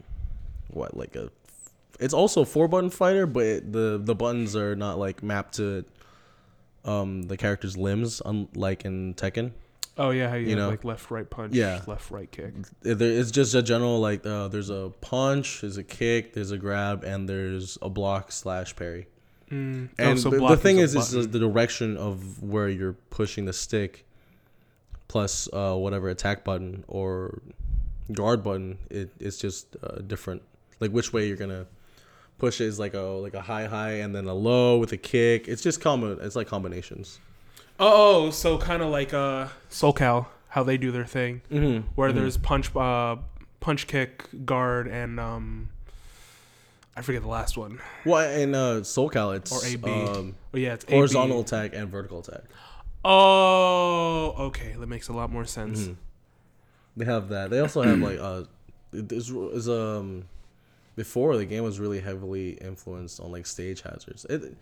what 0.70 0.96
like 0.96 1.16
a 1.16 1.32
it's 2.00 2.14
also 2.14 2.42
a 2.42 2.46
four 2.46 2.68
button 2.68 2.90
fighter, 2.90 3.26
but 3.26 3.44
it, 3.44 3.72
the 3.72 4.00
the 4.04 4.16
buttons 4.16 4.56
are 4.56 4.76
not 4.76 5.00
like 5.00 5.24
mapped 5.24 5.56
to 5.56 5.86
um 6.86 7.24
the 7.24 7.38
character's 7.38 7.78
limbs, 7.78 8.22
unlike 8.26 8.86
in 8.86 9.14
Tekken. 9.14 9.52
Oh 9.98 10.10
yeah, 10.10 10.30
how 10.30 10.36
you, 10.36 10.48
You 10.50 10.56
know? 10.56 10.70
like 10.70 10.84
left, 10.84 11.12
right 11.12 11.30
punch, 11.30 11.54
Yeah. 11.54 11.82
left, 11.86 12.10
right 12.10 12.32
kick. 12.32 12.54
It's 12.84 13.30
just 13.32 13.54
a 13.54 13.62
general 13.62 14.00
like 14.00 14.26
uh, 14.26 14.48
there's 14.48 14.72
a 14.72 14.92
punch, 15.02 15.62
there's 15.62 15.78
a 15.78 15.84
kick, 15.84 16.34
there's 16.34 16.52
a 16.52 16.58
grab, 16.58 17.04
and 17.04 17.30
there's 17.30 17.78
a 17.82 17.90
block 17.90 18.32
slash 18.32 18.76
parry. 18.76 19.08
Mm. 19.52 19.90
And 20.00 20.10
oh, 20.10 20.16
so 20.16 20.30
the, 20.32 20.48
the 20.48 20.58
thing 20.58 20.80
is, 20.80 20.96
is 20.96 21.12
the, 21.12 21.22
the 21.22 21.38
direction 21.38 21.96
of 21.98 22.42
where 22.42 22.70
you're 22.70 22.94
pushing 23.12 23.46
the 23.46 23.54
stick, 23.54 24.06
plus 25.08 25.48
uh, 25.54 25.76
whatever 25.76 26.10
attack 26.10 26.44
button 26.44 26.84
or 26.88 27.40
guard 28.12 28.44
button. 28.44 28.80
It, 28.90 29.12
it's 29.20 29.38
just 29.38 29.78
uh, 29.84 29.98
different. 30.08 30.42
Like 30.80 30.90
which 30.90 31.14
way 31.14 31.28
you're 31.28 31.38
gonna 31.38 31.68
push 32.44 32.60
it 32.62 32.66
is 32.68 32.78
like 32.80 32.94
a 32.94 33.00
like 33.26 33.34
a 33.34 33.42
high 33.42 33.66
high 33.68 33.94
and 34.04 34.14
then 34.14 34.26
a 34.28 34.34
low 34.34 34.78
with 34.78 34.92
a 34.92 34.98
kick. 34.98 35.48
It's 35.48 35.62
just 35.62 35.80
combo. 35.82 36.18
It's 36.26 36.36
like 36.36 36.48
combinations. 36.48 37.20
Oh, 37.80 38.30
so 38.32 38.58
kind 38.58 38.82
of 38.84 38.90
like 38.90 39.14
uh 39.14 39.48
SoulCal, 39.70 40.28
how 40.50 40.64
they 40.64 40.78
do 40.78 40.92
their 40.92 41.06
thing, 41.06 41.42
Mm-hmm. 41.52 41.88
where 41.96 42.12
there's 42.12 42.38
punch, 42.38 42.76
uh, 42.76 43.16
punch, 43.62 43.88
kick, 43.88 44.26
guard, 44.46 44.88
and 44.88 45.20
um, 45.20 45.70
I 46.98 47.02
forget 47.02 47.22
the 47.22 47.28
last 47.30 47.58
one. 47.58 47.80
well 48.06 48.30
in 48.30 48.54
uh, 48.54 48.84
Soul 48.84 49.10
Cal 49.10 49.32
it's 49.32 49.52
Or 49.52 49.66
AB. 49.66 49.90
um, 49.90 50.36
Oh 50.54 50.58
yeah, 50.58 50.74
it's 50.74 50.86
AB. 50.86 50.96
horizontal 50.96 51.40
attack 51.42 51.72
and 51.74 51.90
vertical 51.90 52.20
attack. 52.20 52.44
Oh, 53.06 54.34
okay, 54.48 54.76
that 54.78 54.88
makes 54.88 55.08
a 55.08 55.14
lot 55.14 55.32
more 55.32 55.46
sense. 55.46 55.80
Mhm. 55.88 55.96
They 56.98 57.06
have 57.06 57.30
that. 57.30 57.50
They 57.50 57.60
also 57.60 57.82
have 57.82 58.00
like 58.00 58.20
uh, 58.20 58.44
it 58.92 59.12
is 59.12 59.30
is 59.32 59.68
um 59.68 60.26
before 60.96 61.38
the 61.38 61.46
game 61.46 61.64
was 61.64 61.80
really 61.80 62.00
heavily 62.00 62.52
influenced 62.52 63.20
on 63.20 63.32
like 63.32 63.46
stage 63.46 63.82
hazards. 63.82 64.26
It 64.30 64.56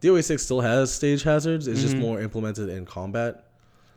DOA 0.00 0.22
six 0.22 0.42
still 0.44 0.60
has 0.60 0.92
stage 0.92 1.22
hazards. 1.22 1.66
It's 1.66 1.80
just 1.80 1.96
Mhm. 1.96 2.00
more 2.00 2.20
implemented 2.20 2.68
in 2.68 2.84
combat. 2.86 3.44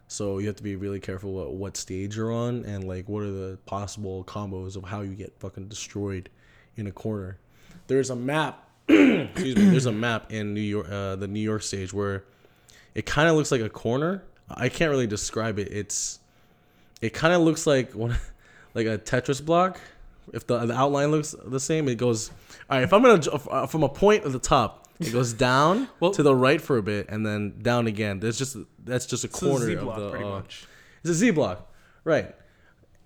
So 0.07 0.39
you 0.39 0.47
have 0.47 0.55
to 0.57 0.63
be 0.63 0.75
really 0.75 1.00
careful 1.00 1.31
what 1.33 1.53
what 1.53 1.77
stage 1.77 2.17
you're 2.17 2.31
on 2.31 2.65
and 2.65 2.83
like 2.88 3.07
what 3.07 3.23
are 3.23 3.31
the 3.31 3.57
possible 3.65 4.23
combos 4.25 4.75
of 4.75 4.83
how 4.85 5.01
you 5.01 5.13
get 5.15 5.33
fucking 5.39 5.67
destroyed 5.67 6.29
in 6.75 6.88
a 6.88 6.91
corner. 6.91 7.38
There's 7.88 8.09
a 8.09 8.15
map. 8.15 8.67
excuse 8.89 9.55
me. 9.55 9.65
There's 9.69 9.85
a 9.85 9.91
map 9.91 10.31
in 10.31 10.53
New 10.53 10.59
York, 10.61 10.88
uh, 10.89 11.15
the 11.15 11.27
New 11.27 11.39
York 11.39 11.61
stage 11.63 11.93
where 11.93 12.23
it 12.95 13.05
kind 13.05 13.29
of 13.29 13.35
looks 13.35 13.51
like 13.51 13.61
a 13.61 13.69
corner. 13.69 14.23
I 14.50 14.67
can't 14.69 14.89
really 14.91 15.07
describe 15.07 15.59
it. 15.59 15.69
It's 15.71 16.19
it 17.01 17.13
kind 17.13 17.33
of 17.33 17.41
looks 17.41 17.65
like 17.65 17.93
one 17.93 18.17
like 18.73 18.88
a 18.88 18.97
Tetris 18.97 19.43
block. 19.43 19.79
If 20.31 20.47
the, 20.47 20.65
the 20.65 20.73
outline 20.73 21.11
looks 21.11 21.35
the 21.45 21.59
same, 21.59 21.88
it 21.88 21.95
goes. 21.95 22.31
All 22.69 22.77
right, 22.77 22.83
if 22.83 22.93
I'm 22.93 23.01
gonna 23.01 23.21
uh, 23.50 23.67
from 23.67 23.83
a 23.83 23.89
point 23.89 24.23
at 24.23 24.31
the 24.31 24.39
top, 24.39 24.88
it 25.00 25.11
goes 25.11 25.33
down 25.50 25.89
Well- 26.00 26.11
to 26.11 26.23
the 26.23 26.35
right 26.35 26.61
for 26.61 26.77
a 26.77 26.83
bit 26.83 27.09
and 27.09 27.25
then 27.25 27.59
down 27.61 27.88
again. 27.88 28.19
There's 28.19 28.38
just 28.38 28.57
that's 28.83 29.05
just 29.05 29.23
a 29.23 29.27
It's 29.27 29.41
a 29.41 29.45
corner 29.45 29.65
Z 29.65 29.75
of 29.75 29.95
the. 29.95 30.09
pretty 30.09 30.25
uh, 30.25 30.29
much. 30.29 30.65
It's 31.01 31.09
a 31.09 31.13
Z 31.13 31.31
block, 31.31 31.71
right? 32.03 32.35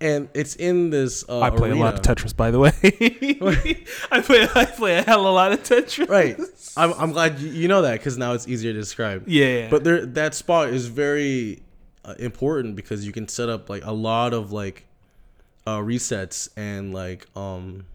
And 0.01 0.27
it's 0.33 0.55
in 0.57 0.89
this. 0.89 1.23
Uh, 1.27 1.39
I 1.39 1.49
play 1.49 1.71
a 1.71 1.75
lot 1.75 1.93
of. 1.93 2.01
Tetris, 2.01 2.35
by 2.35 2.51
the 2.51 2.59
way. 2.59 2.71
I 4.11 4.19
play 4.19 4.47
I 4.53 4.65
play 4.65 4.97
a 4.97 5.03
hell 5.03 5.21
of 5.21 5.27
a 5.27 5.31
lot 5.31 5.53
of 5.53 5.63
Tetris. 5.63 6.09
Right. 6.09 6.37
I'm, 6.75 6.91
I'm 6.93 7.11
glad 7.13 7.39
you, 7.39 7.49
you 7.49 7.67
know 7.69 7.81
that 7.83 7.93
because 7.93 8.17
now 8.17 8.33
it's 8.33 8.45
easier 8.47 8.73
to 8.73 8.79
describe. 8.79 9.23
Yeah. 9.27 9.69
But 9.69 9.85
there, 9.85 10.05
that 10.05 10.35
spot 10.35 10.69
is 10.69 10.87
very 10.87 11.63
uh, 12.03 12.15
important 12.19 12.75
because 12.75 13.05
you 13.05 13.13
can 13.13 13.29
set 13.29 13.47
up 13.47 13.69
like 13.69 13.85
a 13.85 13.93
lot 13.93 14.33
of 14.33 14.51
like 14.51 14.85
uh, 15.65 15.79
resets 15.79 16.49
and 16.55 16.93
like 16.93 17.27
um 17.35 17.85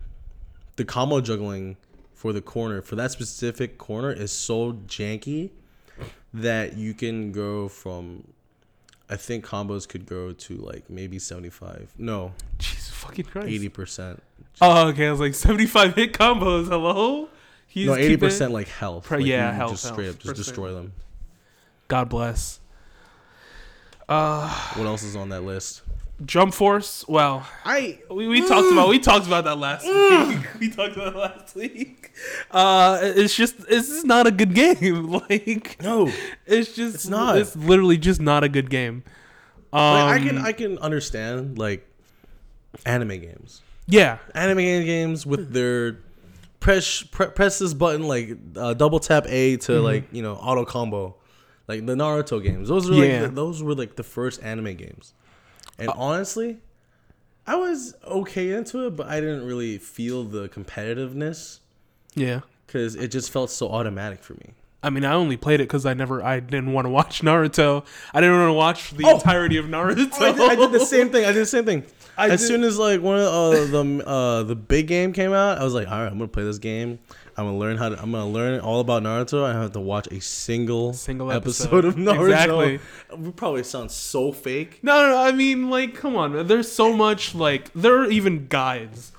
the 0.77 0.85
combo 0.85 1.21
juggling 1.21 1.77
for 2.15 2.33
the 2.33 2.41
corner 2.41 2.83
for 2.83 2.97
that 2.97 3.11
specific 3.11 3.79
corner 3.79 4.13
is 4.13 4.33
so 4.33 4.73
janky 4.87 5.51
that 6.35 6.77
you 6.77 6.95
can 6.95 7.33
go 7.33 7.69
from 7.69 8.25
I 9.09 9.17
think 9.17 9.45
combos 9.45 9.89
could 9.89 10.07
go 10.07 10.33
to 10.33 10.55
like 10.57 10.89
maybe 10.91 11.19
75 11.19 11.95
no 11.99 12.33
Jesus 12.59 12.91
fucking 12.91 13.25
Christ. 13.27 13.49
80% 13.49 14.19
Oh, 14.63 14.89
okay. 14.89 15.07
I 15.07 15.11
was 15.11 15.21
like 15.21 15.35
75 15.35 15.95
hit 15.95 16.13
combos. 16.13 16.69
Hello? 16.69 17.29
He's 17.67 17.87
no 17.87 17.95
80% 17.95 18.51
like 18.51 18.69
health 18.69 19.05
Pro- 19.05 19.19
like 19.19 19.27
yeah, 19.27 19.53
health, 19.53 19.71
just 19.73 19.85
straight 19.85 20.05
health, 20.05 20.17
up 20.17 20.23
just 20.23 20.37
destroy 20.37 20.73
them 20.75 20.93
God 21.89 22.09
bless. 22.09 22.61
Uh, 24.09 24.49
what 24.75 24.87
else 24.87 25.03
is 25.03 25.17
on 25.17 25.29
that 25.31 25.43
list 25.43 25.83
Jump 26.25 26.53
Force. 26.53 27.05
Well, 27.09 27.47
I 27.65 27.99
we, 28.11 28.29
we 28.29 28.47
talked 28.47 28.71
about 28.71 28.89
we 28.89 28.99
talked 29.11 29.27
about 29.27 29.45
that 29.45 29.57
last 29.57 29.87
week. 29.87 30.47
We 30.61 30.69
talked 30.71 30.97
about 30.97 31.15
it 31.15 31.17
last 31.17 31.55
week. 31.57 32.13
Uh, 32.51 32.99
it's 33.03 33.35
just 33.35 33.55
it's 33.69 33.89
just 33.89 34.05
not 34.07 34.27
a 34.27 34.31
good 34.31 34.55
game. 34.55 35.09
Like 35.31 35.79
no 35.83 36.13
it's 36.47 36.75
just 36.75 36.95
It's 36.97 37.09
not. 37.09 37.39
It's 37.39 37.57
literally 37.57 37.97
just 37.99 38.21
not 38.21 38.45
a 38.45 38.49
good 38.49 38.69
game. 38.71 39.03
Um, 39.73 39.81
Like, 39.81 40.21
I 40.21 40.25
can 40.27 40.39
I 40.39 40.53
can 40.53 40.79
understand 40.79 41.59
like 41.59 41.87
anime 42.87 43.19
games, 43.21 43.63
yeah. 43.87 44.19
anime 44.35 44.59
games 44.59 45.25
with 45.27 45.53
their 45.53 45.99
press 46.61 47.03
pre- 47.03 47.29
press 47.29 47.59
this 47.59 47.73
button 47.75 48.07
like 48.07 48.37
uh, 48.57 48.75
double 48.75 49.01
tap 49.01 49.25
A 49.29 49.57
to 49.59 49.73
Mm-hmm. 49.73 49.85
like 49.85 50.05
you 50.13 50.23
know 50.23 50.35
auto 50.35 50.65
combo, 50.65 51.17
like 51.69 51.87
the 51.87 51.95
Naruto 51.95 52.43
games. 52.43 52.69
Those 52.69 52.91
were 52.91 52.97
like 52.97 53.09
Yeah. 53.09 53.21
the, 53.23 53.29
those 53.29 53.63
were 53.63 53.75
like 53.75 53.97
the 53.97 54.03
first 54.05 54.43
anime 54.43 54.75
games, 54.75 55.15
and 55.81 55.91
honestly, 55.97 56.59
I 57.47 57.57
was 57.57 57.95
okay 58.07 58.53
into 58.53 58.87
it, 58.87 58.97
but 58.97 59.07
I 59.09 59.21
didn't 59.21 59.45
really 59.47 59.79
feel 59.79 60.25
the 60.25 60.49
competitiveness 60.49 61.61
Yeah. 62.15 62.41
because 62.67 62.95
it 62.95 63.09
just 63.09 63.31
felt 63.31 63.51
so 63.51 63.69
automatic 63.71 64.23
for 64.23 64.35
me. 64.35 64.55
I 64.83 64.89
mean, 64.89 65.05
I 65.05 65.13
only 65.13 65.37
played 65.37 65.61
it 65.61 65.65
because 65.65 65.85
I 65.85 65.93
never, 65.95 66.23
I 66.23 66.41
didn't 66.41 66.73
want 66.73 66.87
to 66.87 66.91
watch 66.91 67.21
Naruto. 67.23 67.85
I 68.15 68.21
didn't 68.21 68.39
want 68.39 68.49
to 68.49 68.55
watch 68.55 68.91
the 68.93 69.05
Oh! 69.07 69.15
entirety 69.17 69.57
of 69.59 69.67
Naruto. 69.67 70.13
I, 70.23 70.33
did, 70.33 70.41
I 70.51 70.55
did 70.55 70.73
the 70.73 70.85
same 70.87 71.11
thing. 71.11 71.25
I 71.25 71.33
did 71.33 71.43
the 71.43 71.47
same 71.47 71.65
thing. 71.65 71.85
I 72.17 72.29
as 72.31 72.41
did- 72.41 72.47
soon 72.49 72.65
as 72.65 72.79
like 72.79 73.01
one 73.03 73.19
of 73.19 73.27
uh, 73.27 73.51
the 73.67 74.03
uh, 74.07 74.43
the 74.45 74.55
big 74.57 74.87
game 74.87 75.13
came 75.13 75.33
out, 75.33 75.59
I 75.59 75.65
was 75.65 75.75
like, 75.75 75.87
all 75.89 75.99
right, 75.99 76.07
I'm 76.07 76.15
gonna 76.19 76.29
play 76.29 76.45
this 76.45 76.59
game. 76.59 76.99
I'm 77.41 77.47
gonna 77.47 77.59
learn 77.59 77.77
how 77.79 77.89
to. 77.89 78.01
I'm 78.03 78.13
gonna 78.13 78.29
learn 78.29 78.61
all 78.61 78.81
about 78.81 79.03
Naruto. 79.03 79.45
I 79.45 79.53
have 79.53 79.73
to 79.73 79.81
watch 79.81 80.07
a 80.11 80.21
single 80.21 80.93
Single 80.93 81.33
episode, 81.33 81.85
episode. 81.85 81.85
of 81.87 81.95
Naruto. 81.97 82.25
Exactly. 82.31 82.81
We 83.17 83.31
probably 83.33 83.65
sound 83.65 83.91
so 83.91 84.31
fake. 84.31 84.79
No, 84.83 85.03
no, 85.03 85.09
no, 85.11 85.17
I 85.19 85.33
mean, 85.33 85.69
like, 85.71 85.95
come 85.95 86.15
on. 86.17 86.33
man. 86.35 86.47
There's 86.47 86.71
so 86.71 86.93
much, 86.97 87.35
like, 87.35 87.73
there 87.73 87.97
are 87.99 88.11
even 88.11 88.47
guides. 88.49 89.11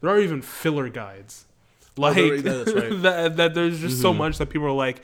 There 0.00 0.10
are 0.10 0.20
even 0.20 0.40
filler 0.40 0.88
guides. 0.88 1.44
Like, 1.96 2.14
there- 2.16 2.40
that's 2.40 2.72
right. 2.72 3.02
that, 3.02 3.36
that 3.36 3.54
there's 3.54 3.80
just 3.80 4.00
so 4.00 4.14
much 4.14 4.38
that 4.38 4.50
people 4.50 4.66
are 4.68 4.72
like, 4.72 5.02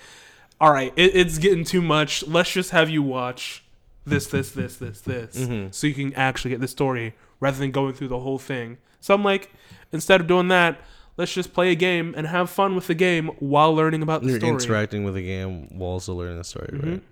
all 0.61 0.73
right, 0.73 0.93
it, 0.97 1.15
it's 1.17 1.39
getting 1.39 1.65
too 1.65 1.83
much. 1.83 2.27
Let's 2.27 2.51
just 2.53 2.71
have 2.71 2.89
you 2.89 3.03
watch 3.03 3.63
this, 4.07 4.27
this, 4.29 4.53
this, 4.53 4.77
this, 4.77 5.01
this, 5.03 5.37
Mhm. 5.37 5.75
so 5.75 5.87
you 5.87 5.95
can 5.95 6.15
actually 6.15 6.51
get 6.53 6.61
the 6.61 6.69
story 6.69 7.15
rather 7.41 7.59
than 7.59 7.71
going 7.71 7.93
through 7.95 8.09
the 8.09 8.19
whole 8.21 8.39
thing. 8.39 8.79
So 9.01 9.15
I'm 9.15 9.23
like, 9.25 9.51
instead 9.93 10.21
of 10.21 10.27
doing 10.27 10.49
that, 10.49 10.81
let's 11.21 11.33
just 11.33 11.53
play 11.53 11.71
a 11.71 11.75
game 11.75 12.15
and 12.17 12.27
have 12.27 12.49
fun 12.51 12.75
with 12.75 12.87
the 12.89 12.95
game 12.95 13.29
while 13.39 13.73
learning 13.75 14.03
about 14.03 14.23
the 14.23 14.29
You're 14.31 14.39
story. 14.41 14.53
interacting 14.55 15.05
with 15.05 15.15
the 15.15 15.23
game 15.23 15.69
while 15.79 15.91
also 15.93 16.15
learning 16.15 16.39
the 16.39 16.45
story, 16.45 16.71
Mhm. 16.73 16.83
right? 16.93 17.03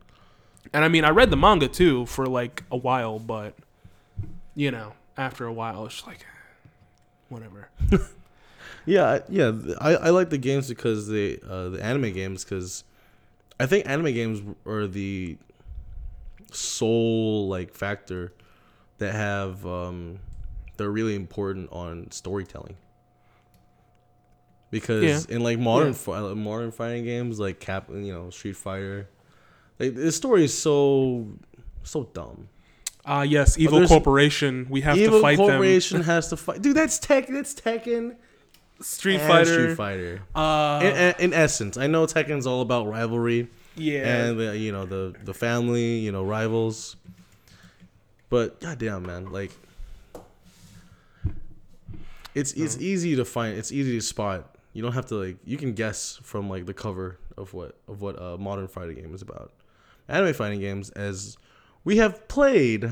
And 0.73 0.85
I 0.85 0.88
mean, 0.88 1.05
I 1.05 1.11
read 1.11 1.31
the 1.31 1.37
manga 1.37 1.69
too 1.69 2.07
for 2.07 2.27
like 2.27 2.65
a 2.71 2.77
while, 2.77 3.19
but 3.19 3.55
you 4.55 4.71
know, 4.71 4.95
after 5.17 5.45
a 5.47 5.53
while, 5.53 5.87
it's 5.87 6.07
like 6.07 6.25
whatever. 7.29 7.69
Yeah, 8.87 9.19
yeah. 9.29 9.53
I, 9.83 9.97
I 9.97 10.11
like 10.11 10.31
the 10.31 10.38
games 10.38 10.67
because 10.71 11.09
they 11.09 11.38
uh, 11.47 11.69
the 11.69 11.85
anime 11.85 12.11
games 12.15 12.43
because 12.43 12.85
I 13.61 13.67
think 13.67 13.87
anime 13.87 14.15
games 14.15 14.41
are 14.65 14.87
the 14.87 15.37
sole 16.53 17.49
like 17.49 17.75
factor 17.75 18.33
that 18.97 19.12
have 19.15 19.67
um 19.67 20.21
they're 20.79 20.91
really 20.91 21.15
important 21.15 21.71
on 21.71 22.11
storytelling. 22.11 22.77
Because 24.71 25.25
in 25.27 25.43
like 25.43 25.59
modern 25.59 25.95
Yeah. 26.07 26.15
uh, 26.15 26.35
modern 26.35 26.71
fighting 26.71 27.05
games 27.05 27.41
like 27.41 27.59
Cap, 27.59 27.89
you 27.89 28.13
know, 28.13 28.31
Street 28.31 28.57
Fighter, 28.57 29.09
like 29.79 29.95
the 29.95 30.13
story 30.13 30.45
is 30.45 30.57
so 30.57 31.29
so 31.83 32.05
dumb. 32.13 32.49
Ah, 33.05 33.23
yes, 33.23 33.59
Evil 33.59 33.87
Corporation. 33.87 34.67
We 34.69 34.83
have 34.83 34.97
to 34.97 35.23
fight 35.23 35.35
Evil 35.35 35.47
Corporation 35.49 36.03
has 36.03 36.29
to 36.29 36.37
fight. 36.45 36.61
Dude, 36.61 36.77
that's 36.77 36.99
Tech. 36.99 37.27
That's 37.29 37.55
Tekken. 37.55 38.17
Street 38.81 39.21
Fighter. 39.21 39.47
Street 39.47 39.75
Fighter. 39.77 40.23
Uh, 40.35 40.81
in, 40.83 41.15
in, 41.19 41.33
essence, 41.33 41.77
I 41.79 41.87
know 41.87 42.07
Tekken's 42.07 42.47
all 42.47 42.61
about 42.61 42.87
rivalry 42.87 43.49
yeah. 43.77 44.25
and 44.27 44.39
the, 44.39 44.57
you 44.57 44.73
know 44.73 44.85
the 44.85 45.15
the 45.25 45.35
family, 45.35 45.99
you 45.99 46.13
know 46.13 46.23
rivals. 46.23 46.97
But 48.29 48.61
goddamn, 48.61 49.05
man, 49.05 49.33
like 49.33 49.53
it's 52.35 52.53
it's 52.53 52.77
easy 52.79 53.17
to 53.17 53.25
find. 53.25 53.57
It's 53.57 53.73
easy 53.73 53.93
to 53.99 54.01
spot. 54.03 54.55
You 54.79 54.83
don't 54.83 54.93
have 54.93 55.07
to 55.07 55.17
like. 55.17 55.39
You 55.45 55.57
can 55.57 55.73
guess 55.73 56.21
from 56.23 56.49
like 56.49 56.65
the 56.65 56.73
cover 56.73 57.19
of 57.37 57.53
what 57.53 57.75
of 57.89 58.01
what 58.01 58.15
a 58.17 58.39
modern 58.39 58.69
fighting 58.69 58.95
game 58.95 59.13
is 59.13 59.23
about. 59.23 59.51
Anime 60.07 60.33
fighting 60.33 60.61
games, 60.61 60.91
as 60.91 61.37
we 61.83 61.97
have 61.97 62.29
played 62.29 62.89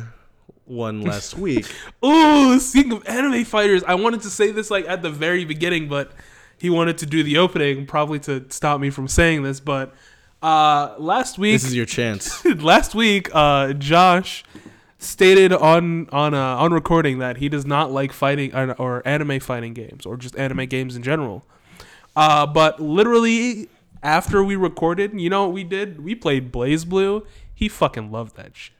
one 0.64 1.02
last 1.12 1.38
week. 1.38 1.64
Ooh, 2.04 2.58
speaking 2.58 2.90
of 2.90 3.06
anime 3.06 3.44
fighters, 3.44 3.84
I 3.84 3.94
wanted 3.94 4.22
to 4.22 4.30
say 4.30 4.50
this 4.50 4.68
like 4.68 4.84
at 4.88 5.02
the 5.02 5.10
very 5.10 5.44
beginning, 5.44 5.86
but 5.86 6.10
he 6.58 6.70
wanted 6.70 6.98
to 6.98 7.06
do 7.06 7.22
the 7.22 7.38
opening, 7.38 7.86
probably 7.86 8.18
to 8.18 8.44
stop 8.48 8.80
me 8.80 8.90
from 8.90 9.06
saying 9.06 9.44
this. 9.44 9.60
But 9.60 9.94
Uh, 10.42 10.96
last 10.98 11.38
week, 11.38 11.52
This 11.54 11.66
is 11.66 11.76
your 11.76 11.86
chance. 11.86 12.44
last 12.72 12.96
week, 12.96 13.30
uh, 13.32 13.74
Josh 13.74 14.42
stated 14.98 15.52
on 15.52 16.08
on 16.10 16.34
uh, 16.34 16.56
on 16.56 16.72
recording 16.72 17.20
that 17.20 17.36
he 17.36 17.48
does 17.48 17.64
not 17.64 17.92
like 17.92 18.12
fighting 18.12 18.52
uh, 18.52 18.74
or 18.76 19.06
anime 19.06 19.38
fighting 19.38 19.72
games 19.72 20.04
or 20.04 20.16
just 20.16 20.36
anime 20.36 20.66
games 20.66 20.96
in 20.96 21.04
general. 21.04 21.44
Uh, 22.16 22.46
but 22.46 22.80
literally 22.80 23.68
after 24.02 24.42
we 24.42 24.56
recorded, 24.56 25.18
you 25.20 25.28
know 25.30 25.44
what 25.44 25.52
we 25.52 25.62
did? 25.64 26.02
We 26.02 26.14
played 26.14 26.50
BlazBlue. 26.52 27.26
He 27.54 27.68
fucking 27.68 28.10
loved 28.10 28.36
that 28.36 28.56
shit. 28.56 28.72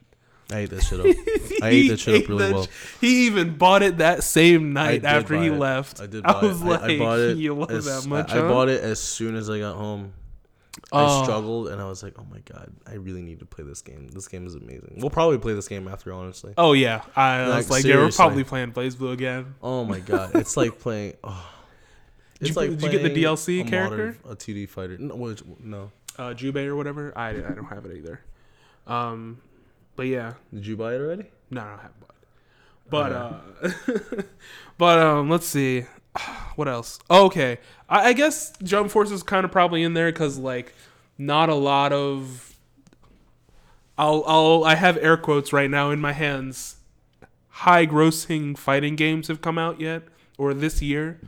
I 0.50 0.59
ate 0.61 0.71
that 0.71 0.83
shit 0.85 1.00
up. 1.00 1.07
I 1.62 1.69
ate 1.71 1.88
that 1.88 1.99
shit 1.99 2.23
up 2.23 2.28
really 2.28 2.52
well. 2.52 2.64
sh- 2.66 2.69
He 3.00 3.26
even 3.26 3.57
bought 3.57 3.83
it 3.83 3.99
that 3.99 4.23
same 4.23 4.73
night 4.73 5.05
after 5.05 5.37
he 5.40 5.49
it. 5.49 5.52
left. 5.59 6.00
I 6.00 6.07
did. 6.07 6.25
I 6.25 6.40
was 6.40 6.62
it. 6.62 6.64
like, 6.64 6.81
I, 6.83 6.95
I 6.95 6.99
bought 6.99 7.19
it. 7.19 7.37
you 7.38 7.55
love 7.55 7.71
as- 7.73 7.85
that 7.87 8.09
much? 8.09 8.33
I, 8.33 8.38
I 8.38 8.49
bought 8.49 8.69
it 8.69 8.81
as 8.83 9.00
soon 9.00 9.35
as 9.35 9.50
I 9.50 9.59
got 9.59 9.75
home. 9.76 10.12
Oh. 10.93 11.21
I 11.21 11.25
struggled 11.25 11.69
and 11.69 11.81
I 11.81 11.87
was 11.88 12.02
like, 12.02 12.14
"Oh 12.19 12.26
my 12.31 12.38
god, 12.40 12.71
I 12.87 12.95
really 12.95 13.23
need 13.23 13.40
to 13.40 13.47
play 13.47 13.64
this 13.64 13.81
game. 13.81 14.09
This 14.09 14.28
game 14.28 14.47
is 14.47 14.55
amazing." 14.55 14.99
We'll 14.99 15.09
probably 15.11 15.38
play 15.38 15.55
this 15.55 15.66
game 15.69 15.88
after, 15.88 16.12
honestly. 16.12 16.52
Oh 16.59 16.75
yeah, 16.75 17.00
I 17.16 17.47
Like, 17.47 17.57
was 17.57 17.71
like, 17.71 17.85
yeah, 17.85 17.97
we're 17.97 18.11
probably 18.11 18.45
playing 18.45 18.73
BlazBlue 18.73 19.12
again. 19.12 19.55
Oh 19.62 19.85
my 19.85 20.00
god, 20.12 20.33
it's 20.37 20.55
like 20.57 20.78
playing. 20.78 21.14
Oh, 21.25 21.49
Did 22.38 22.49
it's 22.49 22.57
you- 22.57 22.61
like 22.62 22.71
did 22.71 22.83
you 22.83 22.90
get 22.90 23.02
the 23.02 23.23
DLC 23.23 23.61
a 23.61 23.64
modern- 23.64 23.71
character? 23.71 24.19
a 24.28 24.37
2D 24.37 24.69
fighter. 24.69 24.99
No, 24.99 25.14
which, 25.16 25.43
no. 25.62 25.90
Uh, 26.19 26.31
Jubei 26.35 26.66
or 26.66 26.76
whatever. 26.76 27.12
I, 27.16 27.31
I 27.31 27.33
don't 27.33 27.66
have 27.66 27.85
it 27.87 27.97
either. 27.97 28.21
Um, 28.87 29.40
but 29.97 30.07
yeah, 30.07 30.35
Did 30.52 30.66
you 30.66 30.76
buy 30.76 30.95
it 30.95 31.00
already? 31.00 31.25
no, 31.50 31.61
I 31.61 31.64
don't 31.71 31.78
have 31.81 31.90
it. 31.90 32.02
But 32.88 33.12
uh, 33.12 34.23
but 34.78 34.99
um, 35.00 35.28
let's 35.28 35.47
see, 35.47 35.87
what 36.57 36.69
else? 36.69 36.99
Oh, 37.11 37.26
okay, 37.26 37.59
I, 37.88 38.09
I 38.09 38.12
guess 38.12 38.52
Jump 38.62 38.90
Force 38.90 39.11
is 39.11 39.23
kind 39.23 39.45
of 39.45 39.50
probably 39.50 39.83
in 39.83 39.95
there 39.95 40.12
because 40.12 40.38
like 40.38 40.73
not 41.19 41.49
a 41.49 41.55
lot 41.55 41.93
of. 41.93 42.55
I'll 43.99 44.23
I'll 44.26 44.64
I 44.64 44.75
have 44.75 44.99
air 44.99 45.16
quotes 45.16 45.52
right 45.52 45.71
now 45.71 45.90
in 45.90 46.00
my 46.00 46.12
hands. 46.12 46.76
High 47.49 47.87
grossing 47.87 48.57
fighting 48.57 48.95
games 48.97 49.28
have 49.28 49.40
come 49.40 49.57
out 49.59 49.81
yet 49.81 50.02
or 50.38 50.52
this 50.55 50.81
year. 50.83 51.19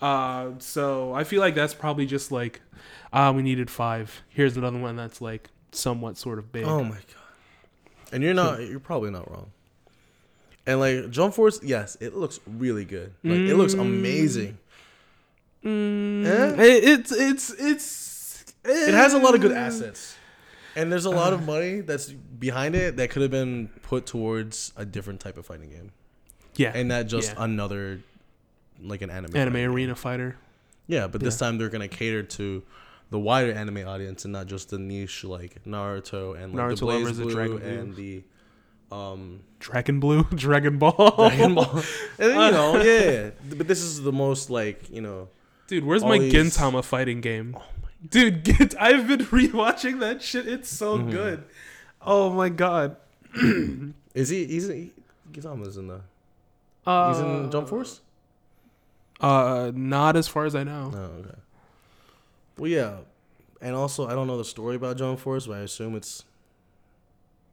Uh, 0.00 0.50
so 0.58 1.12
I 1.12 1.24
feel 1.24 1.40
like 1.40 1.54
that's 1.54 1.74
probably 1.74 2.06
just 2.06 2.30
like, 2.30 2.60
ah, 3.12 3.32
we 3.32 3.42
needed 3.42 3.70
five. 3.70 4.22
Here's 4.28 4.56
another 4.56 4.78
one 4.78 4.96
that's 4.96 5.20
like 5.20 5.48
somewhat 5.72 6.16
sort 6.16 6.38
of 6.38 6.52
big. 6.52 6.64
Oh 6.64 6.84
my 6.84 6.90
god. 6.96 7.04
And 8.12 8.22
you're 8.22 8.34
not. 8.34 8.60
You're 8.60 8.80
probably 8.80 9.10
not 9.10 9.30
wrong. 9.30 9.50
And 10.66 10.80
like 10.80 11.10
Jump 11.10 11.34
Force, 11.34 11.60
yes, 11.62 11.96
it 12.00 12.14
looks 12.14 12.38
really 12.46 12.84
good. 12.84 13.12
Like 13.24 13.38
it 13.40 13.56
looks 13.56 13.74
amazing. 13.74 14.58
Mm, 15.64 16.24
Eh? 16.26 16.62
it- 16.62 16.84
it's 16.84 17.12
it's 17.12 17.50
it's 17.58 18.44
It 18.64 18.94
has 18.94 19.14
a 19.14 19.18
lot 19.18 19.34
of 19.34 19.40
good 19.40 19.52
assets. 19.52 20.16
And 20.76 20.92
there's 20.92 21.06
a 21.06 21.10
lot 21.10 21.32
of 21.32 21.44
money 21.44 21.80
that's 21.80 22.06
behind 22.10 22.76
it 22.76 22.96
that 22.98 23.10
could 23.10 23.22
have 23.22 23.30
been 23.32 23.68
put 23.82 24.06
towards 24.06 24.72
a 24.76 24.84
different 24.84 25.18
type 25.20 25.36
of 25.36 25.44
fighting 25.46 25.70
game. 25.70 25.90
Yeah, 26.54 26.70
And 26.74 26.88
not 26.88 27.06
just 27.06 27.32
Yeah. 27.32 27.42
another 27.44 28.00
like 28.82 29.02
an 29.02 29.10
anime. 29.10 29.36
anime 29.36 29.54
game. 29.54 29.70
arena 29.70 29.94
fighter. 29.94 30.36
Yeah, 30.86 31.06
but 31.06 31.20
this 31.20 31.38
time 31.38 31.58
they're 31.58 31.68
gonna 31.68 31.88
cater 31.88 32.22
to 32.22 32.62
the 33.10 33.18
wider 33.18 33.52
anime 33.52 33.86
audience 33.86 34.24
and 34.24 34.32
not 34.32 34.46
just 34.46 34.70
the 34.70 34.78
niche 34.78 35.24
like 35.24 35.62
Naruto 35.64 36.38
and 36.42 36.54
like 36.54 36.66
Naruto 36.66 36.78
the 36.78 36.86
BlazBlue 37.22 37.30
Dragon 37.32 37.56
Blue. 37.58 37.66
and 37.68 37.96
the 37.96 38.22
um 38.90 39.40
Dragon 39.58 40.00
Blue, 40.00 40.22
Dragon 40.34 40.78
Ball. 40.78 41.14
Dragon 41.16 41.54
Ball. 41.54 41.70
and 42.18 42.28
you 42.32 42.50
know, 42.50 42.80
yeah. 42.82 43.30
But 43.56 43.68
this 43.68 43.80
is 43.82 44.00
the 44.02 44.12
most 44.12 44.50
like 44.50 44.88
you 44.90 45.00
know. 45.02 45.28
Dude, 45.66 45.84
where's 45.84 46.02
my 46.04 46.18
these- 46.18 46.32
Gintama 46.32 46.82
fighting 46.84 47.20
game? 47.20 47.54
Oh 47.58 47.62
Dude, 48.08 48.44
Gint- 48.44 48.74
I've 48.78 49.08
been 49.08 49.26
rewatching 49.26 49.98
that 50.00 50.22
shit. 50.22 50.46
It's 50.46 50.68
so 50.70 50.98
Mm-hmm. 50.98 51.10
good. 51.10 51.44
Oh 52.00 52.30
my 52.30 52.48
god. 52.48 52.96
Is 54.14 54.28
he? 54.30 54.46
He's 54.46 54.68
in, 54.68 54.90
Gintama's 55.32 55.76
in 55.76 55.88
the. 55.88 56.00
Uh, 56.86 57.08
He's 57.12 57.20
in 57.20 57.50
Jump 57.50 57.68
Force. 57.68 58.00
Uh, 59.20 59.72
not 59.74 60.16
as 60.16 60.28
far 60.28 60.44
as 60.46 60.54
I 60.54 60.62
know. 60.64 60.92
Oh, 60.94 60.98
okay. 61.20 61.38
Well, 62.56 62.70
yeah, 62.70 62.96
and 63.60 63.74
also 63.74 64.06
I 64.08 64.14
don't 64.14 64.26
know 64.26 64.38
the 64.38 64.44
story 64.44 64.76
about 64.76 64.96
Jump 64.96 65.18
Force, 65.20 65.46
but 65.46 65.54
I 65.54 65.60
assume 65.60 65.94
it's 65.96 66.24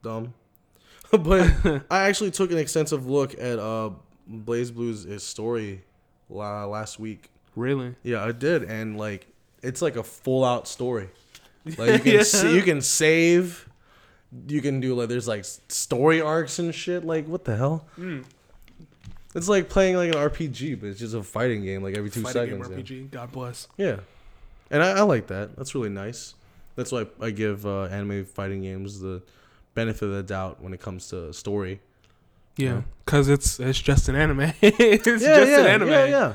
dumb. 0.04 0.34
but 1.12 1.52
I 1.90 2.04
actually 2.08 2.32
took 2.32 2.52
an 2.52 2.58
extensive 2.58 3.08
look 3.08 3.34
at 3.36 3.60
uh 3.60 3.92
BlazBlue's 4.32 5.04
his 5.04 5.24
story 5.24 5.84
la- 6.30 6.66
last 6.66 7.00
week. 7.00 7.30
Really? 7.56 7.96
Yeah, 8.04 8.24
I 8.24 8.32
did, 8.32 8.64
and 8.64 8.98
like 8.98 9.28
it's 9.62 9.82
like 9.82 9.96
a 9.96 10.04
full 10.04 10.44
out 10.44 10.68
story. 10.68 11.10
Like 11.80 11.94
you 11.94 12.00
can 12.00 12.14
Yeah. 12.14 12.22
sa- 12.24 12.48
you 12.50 12.62
can 12.62 12.80
save, 12.82 13.68
you 14.48 14.62
can 14.62 14.80
do 14.80 14.94
like 14.94 15.10
there's 15.10 15.28
like 15.28 15.46
story 15.68 16.22
arcs 16.22 16.60
and 16.60 16.74
shit. 16.76 17.04
Like 17.04 17.28
what 17.28 17.44
the 17.46 17.56
hell? 17.56 17.88
Mm. 17.98 18.24
It's 19.36 19.48
like 19.50 19.70
playing 19.70 19.98
like 19.98 20.10
an 20.10 20.16
RPG, 20.16 20.80
but 20.80 20.88
it's 20.88 21.00
just 21.00 21.14
a 21.14 21.22
fighting 21.22 21.64
game 21.64 21.84
like 21.84 21.96
every 21.98 22.10
two 22.10 22.22
Fighting 22.24 22.62
seconds. 22.64 22.68
game 22.70 22.78
yeah. 22.78 22.84
RPG. 22.84 23.12
God 23.12 23.32
bless. 23.32 23.68
Yeah, 23.78 23.98
and 24.72 24.82
I, 24.82 24.92
I 25.00 25.02
like 25.02 25.28
that. 25.28 25.56
That's 25.58 25.76
really 25.76 25.90
nice. 25.90 26.34
That's 26.76 26.92
why 26.92 27.06
I 27.22 27.32
give 27.32 27.66
uh, 27.66 27.84
anime 27.84 28.26
fighting 28.26 28.62
games 28.64 29.00
the 29.02 29.22
benefit 29.76 30.04
of 30.04 30.12
the 30.16 30.24
doubt 30.24 30.62
when 30.62 30.74
it 30.74 30.80
comes 30.82 31.10
to 31.10 31.34
story. 31.34 31.82
Yeah, 32.58 32.70
Yeah. 32.76 32.82
because 33.04 33.28
it's 33.30 33.60
it's 33.60 33.80
just 33.82 34.08
an 34.10 34.16
anime. 34.16 34.54
it's 34.62 35.06
yeah, 35.06 35.18
just 35.18 35.24
yeah, 35.26 35.60
an 35.60 35.66
anime. 35.68 35.90
yeah, 35.90 36.06
yeah. 36.06 36.34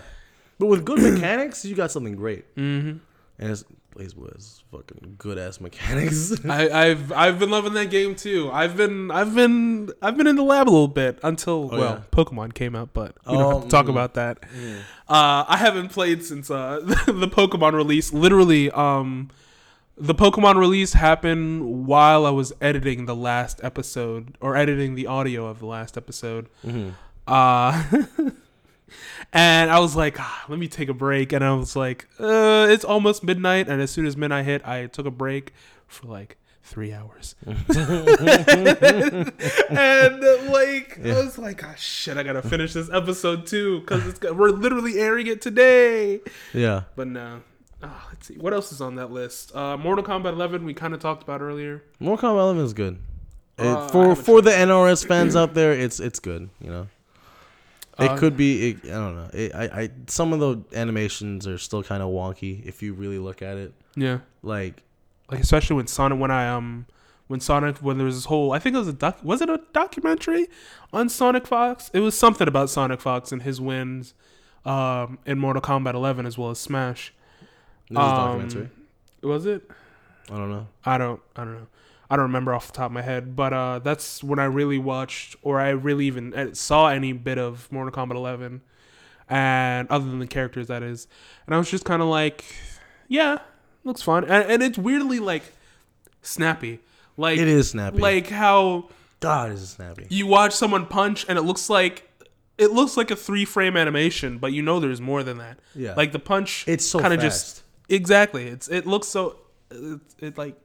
But 0.58 0.66
with 0.66 0.84
good 0.84 0.98
mechanics, 1.14 1.64
you 1.64 1.74
got 1.74 1.90
something 1.90 2.14
great. 2.16 2.54
Mm-hmm. 2.54 2.98
And 3.38 3.50
it's 3.50 3.64
BlazBlue 3.96 4.32
has 4.34 4.62
fucking 4.70 5.16
good 5.18 5.36
ass 5.38 5.60
mechanics. 5.60 6.32
I, 6.48 6.68
I've 6.70 7.12
I've 7.12 7.38
been 7.38 7.50
loving 7.50 7.72
that 7.74 7.90
game 7.90 8.14
too. 8.14 8.50
I've 8.52 8.76
been 8.76 9.10
I've 9.10 9.34
been 9.34 9.90
I've 10.00 10.16
been 10.16 10.26
in 10.26 10.36
the 10.36 10.42
lab 10.44 10.68
a 10.68 10.70
little 10.70 10.88
bit 10.88 11.18
until 11.22 11.68
Oh, 11.72 11.78
well 11.78 11.80
yeah. 11.80 12.00
Pokemon 12.12 12.54
came 12.54 12.74
out, 12.76 12.92
but 12.92 13.16
we 13.26 13.34
don't 13.34 13.42
Oh, 13.42 13.54
have 13.56 13.62
to 13.64 13.68
talk 13.68 13.86
mm. 13.86 13.90
about 13.90 14.14
that. 14.14 14.38
Uh, 15.08 15.44
I 15.48 15.56
haven't 15.56 15.88
played 15.90 16.24
since 16.24 16.50
uh, 16.50 16.80
the 17.06 17.28
Pokemon 17.28 17.72
release. 17.74 18.12
Literally, 18.12 18.70
um, 18.70 19.30
the 19.96 20.14
Pokemon 20.14 20.56
release 20.56 20.92
happened 20.94 21.86
while 21.86 22.24
I 22.24 22.30
was 22.30 22.52
editing 22.60 23.06
the 23.06 23.16
last 23.16 23.60
episode 23.62 24.36
or 24.40 24.56
editing 24.56 24.94
the 24.94 25.06
audio 25.06 25.46
of 25.46 25.58
the 25.58 25.66
last 25.66 25.96
episode. 25.96 26.48
Mhm. 26.64 26.92
Uh, 27.26 27.84
and 29.32 29.70
I 29.70 29.78
was 29.80 29.96
like, 29.96 30.18
ah, 30.20 30.44
let 30.48 30.58
me 30.58 30.68
take 30.68 30.88
a 30.88 30.94
break. 30.94 31.32
And 31.32 31.44
I 31.44 31.52
was 31.54 31.76
like, 31.76 32.06
uh, 32.18 32.66
it's 32.70 32.84
almost 32.84 33.24
midnight. 33.24 33.68
And 33.68 33.80
as 33.82 33.90
soon 33.90 34.06
as 34.06 34.16
midnight 34.16 34.44
hit, 34.44 34.66
I 34.66 34.86
took 34.86 35.06
a 35.06 35.10
break 35.10 35.52
for 35.86 36.06
like 36.08 36.36
three 36.62 36.92
hours. 36.92 37.34
and 37.46 37.58
uh, 40.24 40.52
like, 40.52 40.98
I 41.04 41.12
was 41.22 41.38
like, 41.38 41.64
oh 41.64 41.74
shit, 41.76 42.16
I 42.16 42.22
gotta 42.22 42.42
finish 42.42 42.72
this 42.72 42.90
episode 42.90 43.46
too 43.46 43.80
because 43.80 44.06
it's 44.06 44.18
got, 44.18 44.36
we're 44.36 44.50
literally 44.50 44.98
airing 44.98 45.26
it 45.26 45.40
today. 45.40 46.20
Yeah. 46.52 46.82
But 46.96 47.08
no. 47.08 47.42
Ah, 47.82 48.08
let's 48.10 48.26
see 48.26 48.34
what 48.36 48.52
else 48.52 48.72
is 48.72 48.80
on 48.82 48.96
that 48.96 49.10
list. 49.10 49.54
Uh, 49.56 49.76
Mortal 49.76 50.04
Kombat 50.04 50.32
11 50.34 50.64
we 50.64 50.74
kind 50.74 50.92
of 50.92 51.00
talked 51.00 51.22
about 51.22 51.40
earlier. 51.40 51.82
Mortal 51.98 52.30
Kombat 52.30 52.40
11 52.40 52.64
is 52.64 52.72
good. 52.72 52.98
It- 53.58 53.66
Uh, 53.66 53.88
for 53.88 54.14
for 54.16 54.42
the 54.42 54.50
NRS 54.50 55.06
fans 55.06 55.36
out 55.36 55.54
there, 55.54 55.72
it's 55.72 56.00
it's 56.00 56.18
good. 56.18 56.48
You 56.60 56.70
know, 56.70 56.86
it 58.00 58.10
Uh, 58.10 58.16
could 58.18 58.36
be. 58.36 58.70
It, 58.70 58.84
I 58.86 58.88
don't 58.88 59.16
know. 59.16 59.30
It, 59.32 59.54
I 59.54 59.64
I 59.82 59.90
some 60.06 60.32
of 60.32 60.40
the 60.40 60.78
animations 60.78 61.46
are 61.46 61.58
still 61.58 61.82
kind 61.82 62.02
of 62.02 62.08
wonky 62.10 62.64
if 62.66 62.82
you 62.82 62.94
really 62.94 63.18
look 63.18 63.42
at 63.42 63.56
it. 63.56 63.72
Yeah. 63.96 64.18
Like 64.42 64.82
like 65.30 65.40
especially 65.40 65.76
when 65.76 65.86
Sonic 65.86 66.18
when 66.18 66.30
I 66.30 66.48
um 66.48 66.86
when 67.28 67.40
Sonic 67.40 67.78
when 67.78 67.96
there 67.98 68.06
was 68.06 68.16
this 68.16 68.24
whole 68.26 68.52
I 68.52 68.58
think 68.58 68.74
it 68.74 68.78
was 68.78 68.88
a 68.88 68.92
doc 68.92 69.18
was 69.22 69.40
it 69.40 69.48
a 69.50 69.60
documentary 69.72 70.48
on 70.92 71.08
SonicFox? 71.08 71.90
It 71.92 72.00
was 72.00 72.16
something 72.18 72.48
about 72.48 72.68
SonicFox 72.68 73.32
and 73.32 73.42
his 73.42 73.60
wins 73.60 74.14
um 74.64 75.18
in 75.26 75.38
Mortal 75.38 75.62
Kombat 75.62 75.94
11 75.94 76.26
as 76.26 76.36
well 76.36 76.50
as 76.50 76.58
Smash. 76.58 77.12
there's 77.88 77.98
a 77.98 78.02
Um, 78.10 78.16
documentary. 78.16 78.70
Was 79.22 79.46
it? 79.46 79.70
I 80.30 80.36
don't 80.36 80.50
know. 80.50 80.66
I 80.84 80.98
don't 80.98 81.20
I 81.36 81.44
don't 81.44 81.54
know. 81.54 81.66
I 82.10 82.16
don't 82.16 82.24
remember 82.24 82.52
off 82.52 82.66
the 82.66 82.72
top 82.72 82.86
of 82.86 82.92
my 82.92 83.02
head, 83.02 83.36
but 83.36 83.52
uh 83.52 83.78
that's 83.78 84.22
when 84.24 84.38
I 84.38 84.44
really 84.46 84.78
watched 84.78 85.36
or 85.42 85.60
I 85.60 85.68
really 85.70 86.06
even 86.06 86.34
uh, 86.34 86.52
saw 86.54 86.88
any 86.88 87.12
bit 87.12 87.38
of 87.38 87.70
Mortal 87.70 87.92
Kombat 87.92 88.16
11 88.16 88.60
and 89.28 89.88
other 89.88 90.04
than 90.10 90.18
the 90.18 90.26
characters 90.26 90.66
that 90.68 90.82
is. 90.82 91.06
And 91.46 91.54
I 91.54 91.58
was 91.58 91.70
just 91.70 91.84
kind 91.84 92.02
of 92.02 92.08
like 92.08 92.44
yeah, 93.08 93.38
looks 93.84 94.02
fun. 94.02 94.24
And, 94.24 94.50
and 94.50 94.62
it's 94.62 94.78
weirdly 94.78 95.18
like 95.20 95.42
snappy. 96.22 96.80
Like 97.16 97.38
It 97.38 97.48
is 97.48 97.70
snappy. 97.70 97.98
like 97.98 98.28
how 98.28 98.88
God, 99.20 99.50
is 99.52 99.62
it 99.62 99.66
snappy? 99.66 100.06
you 100.10 100.26
watch 100.26 100.52
someone 100.54 100.86
punch 100.86 101.26
and 101.28 101.38
it 101.38 101.42
looks 101.42 101.68
like 101.70 102.06
it 102.58 102.72
looks 102.72 102.96
like 102.96 103.10
a 103.10 103.16
three 103.16 103.44
frame 103.44 103.76
animation, 103.76 104.38
but 104.38 104.52
you 104.52 104.62
know 104.62 104.80
there's 104.80 105.00
more 105.00 105.22
than 105.22 105.38
that. 105.38 105.58
Yeah. 105.74 105.94
Like 105.94 106.12
the 106.12 106.18
punch 106.18 106.64
It's 106.66 106.84
so 106.86 106.98
kinda 107.00 107.16
fast. 107.16 107.22
just 107.22 107.62
exactly. 107.88 108.46
It's 108.48 108.68
it 108.68 108.86
looks 108.86 109.06
so 109.08 109.36
it, 109.70 110.00
it 110.18 110.38
like 110.38 110.56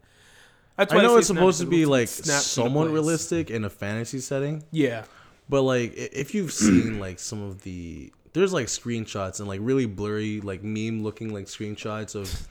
that's 0.77 0.93
I 0.93 1.01
know 1.01 1.13
say 1.15 1.19
it's 1.19 1.27
supposed 1.27 1.59
to 1.61 1.65
be 1.67 1.85
like 1.85 2.07
somewhat 2.07 2.89
realistic 2.91 3.49
in 3.49 3.63
a 3.65 3.69
fantasy 3.69 4.19
setting, 4.19 4.63
Yeah. 4.71 5.03
but 5.49 5.61
like 5.61 5.93
if 5.95 6.33
you've 6.33 6.51
seen 6.51 6.99
like 7.05 7.19
some 7.19 7.41
of 7.41 7.61
the 7.63 8.11
there's 8.33 8.51
like 8.53 8.67
screenshots 8.67 9.39
and 9.39 9.47
like 9.47 9.59
really 9.63 9.85
blurry 9.85 10.41
like 10.41 10.63
meme 10.63 11.03
looking 11.03 11.33
like 11.33 11.45
screenshots 11.45 12.15
of 12.15 12.47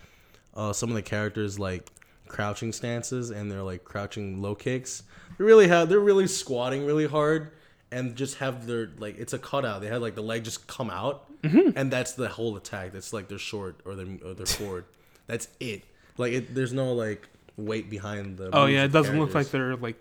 uh, 0.55 0.73
some 0.73 0.89
of 0.89 0.95
the 0.95 1.03
characters 1.03 1.59
like 1.59 1.91
crouching 2.29 2.73
stances 2.73 3.31
and 3.31 3.51
they're 3.51 3.63
like 3.63 3.85
crouching 3.85 4.41
low 4.41 4.55
kicks. 4.55 5.03
They 5.37 5.45
really 5.45 5.69
have 5.69 5.89
they're 5.89 6.01
really 6.01 6.27
squatting 6.27 6.87
really 6.87 7.07
hard 7.07 7.51
and 7.93 8.17
just 8.17 8.39
have 8.39 8.67
their 8.67 8.91
like 8.99 9.19
it's 9.19 9.35
a 9.35 9.39
cutout. 9.39 9.83
They 9.83 9.89
had 9.89 10.01
like 10.01 10.15
the 10.15 10.23
leg 10.23 10.45
just 10.45 10.67
come 10.67 10.91
out 10.91 11.27
Mm-hmm. 11.45 11.77
and 11.77 11.91
that's 11.93 12.13
the 12.13 12.27
whole 12.31 12.57
attack. 12.57 12.93
That's 12.93 13.13
like 13.13 13.29
their 13.29 13.37
short 13.37 13.79
or 13.85 13.95
their 13.95 14.07
or 14.25 14.33
their 14.33 14.47
forward. 14.47 14.87
That's 15.27 15.47
it. 15.61 15.83
Like 16.17 16.33
it, 16.33 16.55
there's 16.55 16.73
no 16.73 16.95
like 16.95 17.29
weight 17.57 17.89
behind 17.91 18.37
the. 18.39 18.51
Oh 18.53 18.67
yeah, 18.67 18.85
it 18.85 18.93
doesn't 18.93 19.19
look 19.19 19.35
like 19.35 19.51
they're 19.51 19.77
like 19.77 19.97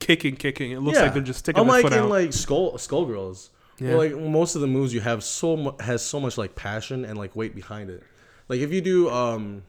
kicking, 0.00 0.36
kicking. 0.36 0.72
It 0.72 0.80
looks 0.80 0.98
like 0.98 1.12
they're 1.14 1.22
just 1.22 1.40
sticking 1.40 1.60
Unlike 1.62 1.82
their 1.82 1.90
foot 1.90 1.96
in 1.98 2.04
out. 2.04 2.10
like 2.10 2.32
Skull 2.32 2.72
Skullgirls, 2.74 3.48
Yeah. 3.78 3.94
like 3.94 4.14
most 4.16 4.54
of 4.54 4.60
the 4.60 4.66
moves 4.66 4.92
you 4.94 5.00
have 5.00 5.22
so 5.24 5.56
mu- 5.56 5.72
has 5.80 6.02
so 6.04 6.20
much 6.20 6.36
like 6.38 6.54
passion 6.54 7.04
and 7.04 7.16
like 7.18 7.34
weight 7.36 7.54
behind 7.54 7.90
it. 7.90 8.02
Like 8.48 8.60
if 8.60 8.72
you 8.72 8.80
do 8.80 9.08
um, 9.10 9.62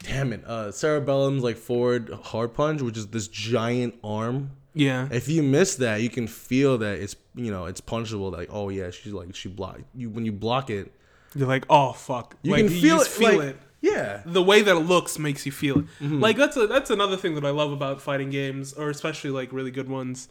damn 0.00 0.32
it, 0.32 0.42
uh, 0.46 0.68
Cerebella's 0.68 1.42
like 1.42 1.56
forward 1.56 2.10
hard 2.22 2.54
punch, 2.54 2.80
which 2.82 2.96
is 2.96 3.08
this 3.08 3.28
giant 3.28 3.94
arm. 4.02 4.50
yeah, 4.74 5.08
If 5.10 5.28
you 5.28 5.42
miss 5.42 5.76
that, 5.76 6.00
you 6.00 6.08
can 6.10 6.26
feel 6.26 6.78
that 6.78 6.98
it's 6.98 7.16
you 7.34 7.50
know 7.50 7.66
it's 7.66 7.80
punchable. 7.80 8.32
Like 8.32 8.48
oh 8.52 8.68
yeah, 8.68 8.90
she's 8.90 9.12
like 9.12 9.34
she 9.34 9.48
block 9.48 9.80
you 9.94 10.10
when 10.10 10.24
you 10.24 10.32
block 10.32 10.70
it. 10.70 10.92
you're 11.34 11.48
like, 11.48 11.64
oh 11.68 11.92
fuck. 11.92 12.36
You 12.42 12.52
like, 12.52 12.60
can 12.66 12.70
feel 12.70 12.98
just 12.98 13.10
it. 13.10 13.24
Feel 13.24 13.38
like, 13.38 13.48
it. 13.50 13.56
Yeah. 13.80 14.22
The 14.26 14.42
way 14.42 14.62
that 14.62 14.74
it 14.76 14.80
looks 14.80 15.18
makes 15.18 15.46
you 15.46 15.52
feel 15.52 15.78
it. 15.80 15.84
Mm-hmm. 16.00 16.20
Like 16.20 16.36
that's 16.36 16.56
a, 16.56 16.66
that's 16.66 16.90
another 16.90 17.16
thing 17.16 17.34
that 17.36 17.44
I 17.44 17.50
love 17.50 17.70
about 17.72 18.00
fighting 18.02 18.30
games, 18.30 18.72
or 18.72 18.90
especially 18.90 19.30
like 19.30 19.52
really 19.52 19.70
good 19.70 19.88
ones, 19.88 20.28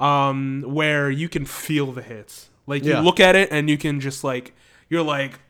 um, 0.00 0.62
where 0.66 1.10
you 1.10 1.28
can 1.28 1.44
feel 1.44 1.92
the 1.92 2.02
hits. 2.02 2.48
Like 2.66 2.84
you 2.84 2.92
Yeah. 2.92 3.00
look 3.00 3.20
at 3.20 3.36
it 3.36 3.50
and 3.52 3.68
you 3.68 3.76
can 3.78 4.00
just 4.00 4.24
like 4.24 4.54
you're 4.88 5.02
like, 5.02 5.40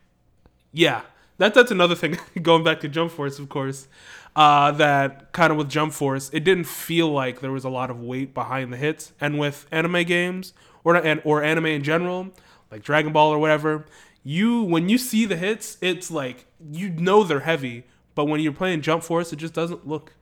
yeah. 0.73 1.03
That 1.39 1.53
that's 1.55 1.71
another 1.71 1.95
thing. 1.95 2.19
Going 2.43 2.65
back 2.65 2.81
to 2.81 2.89
Jump 2.89 3.13
Force, 3.13 3.39
of 3.39 3.49
course, 3.51 3.89
uh, 4.35 4.73
that 4.73 5.33
kind 5.33 5.51
of 5.53 5.59
with 5.59 5.69
Jump 5.69 5.93
Force, 5.93 6.31
it 6.33 6.45
didn't 6.45 6.65
feel 6.65 7.11
like 7.11 7.41
there 7.41 7.53
was 7.53 7.65
a 7.65 7.69
lot 7.69 7.91
of 7.91 8.01
weight 8.01 8.33
behind 8.33 8.73
the 8.73 8.77
hits. 8.79 9.13
And 9.21 9.39
with 9.39 9.67
anime 9.71 10.05
games 10.05 10.55
or 10.83 10.97
and 10.97 11.21
or 11.25 11.43
anime 11.43 11.67
in 11.67 11.83
general, 11.83 12.31
like 12.71 12.83
Dragon 12.83 13.13
Ball 13.13 13.31
or 13.33 13.39
whatever, 13.39 13.85
you 14.25 14.63
when 14.63 14.89
you 14.89 14.97
see 14.97 15.27
the 15.27 15.37
hits, 15.37 15.77
it's 15.83 16.11
like 16.11 16.46
you 16.71 16.90
know 16.90 17.25
they're 17.25 17.40
heavy. 17.40 17.85
But 18.14 18.27
when 18.27 18.40
you're 18.40 18.53
playing 18.53 18.81
Jump 18.83 19.03
Force, 19.03 19.33
it 19.33 19.37
just 19.37 19.53
doesn't 19.55 19.87
look 19.87 20.14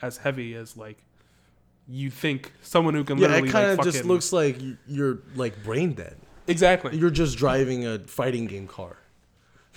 as 0.00 0.18
heavy 0.18 0.54
as 0.54 0.76
like 0.76 0.98
you 1.88 2.10
think 2.10 2.52
someone 2.62 2.94
who 2.94 3.04
can 3.04 3.18
Yeah, 3.18 3.28
literally 3.28 3.48
it 3.48 3.52
kind 3.52 3.70
of 3.70 3.78
like, 3.78 3.84
just 3.84 3.98
fucking- 3.98 4.10
looks 4.10 4.32
like 4.32 4.56
you're 4.86 5.18
like 5.34 5.62
brain 5.62 5.92
dead. 5.92 6.16
exactly. 6.46 6.96
You're 6.96 7.10
just 7.10 7.36
driving 7.36 7.86
a 7.86 7.98
fighting 8.00 8.46
game 8.46 8.66
car. 8.66 8.96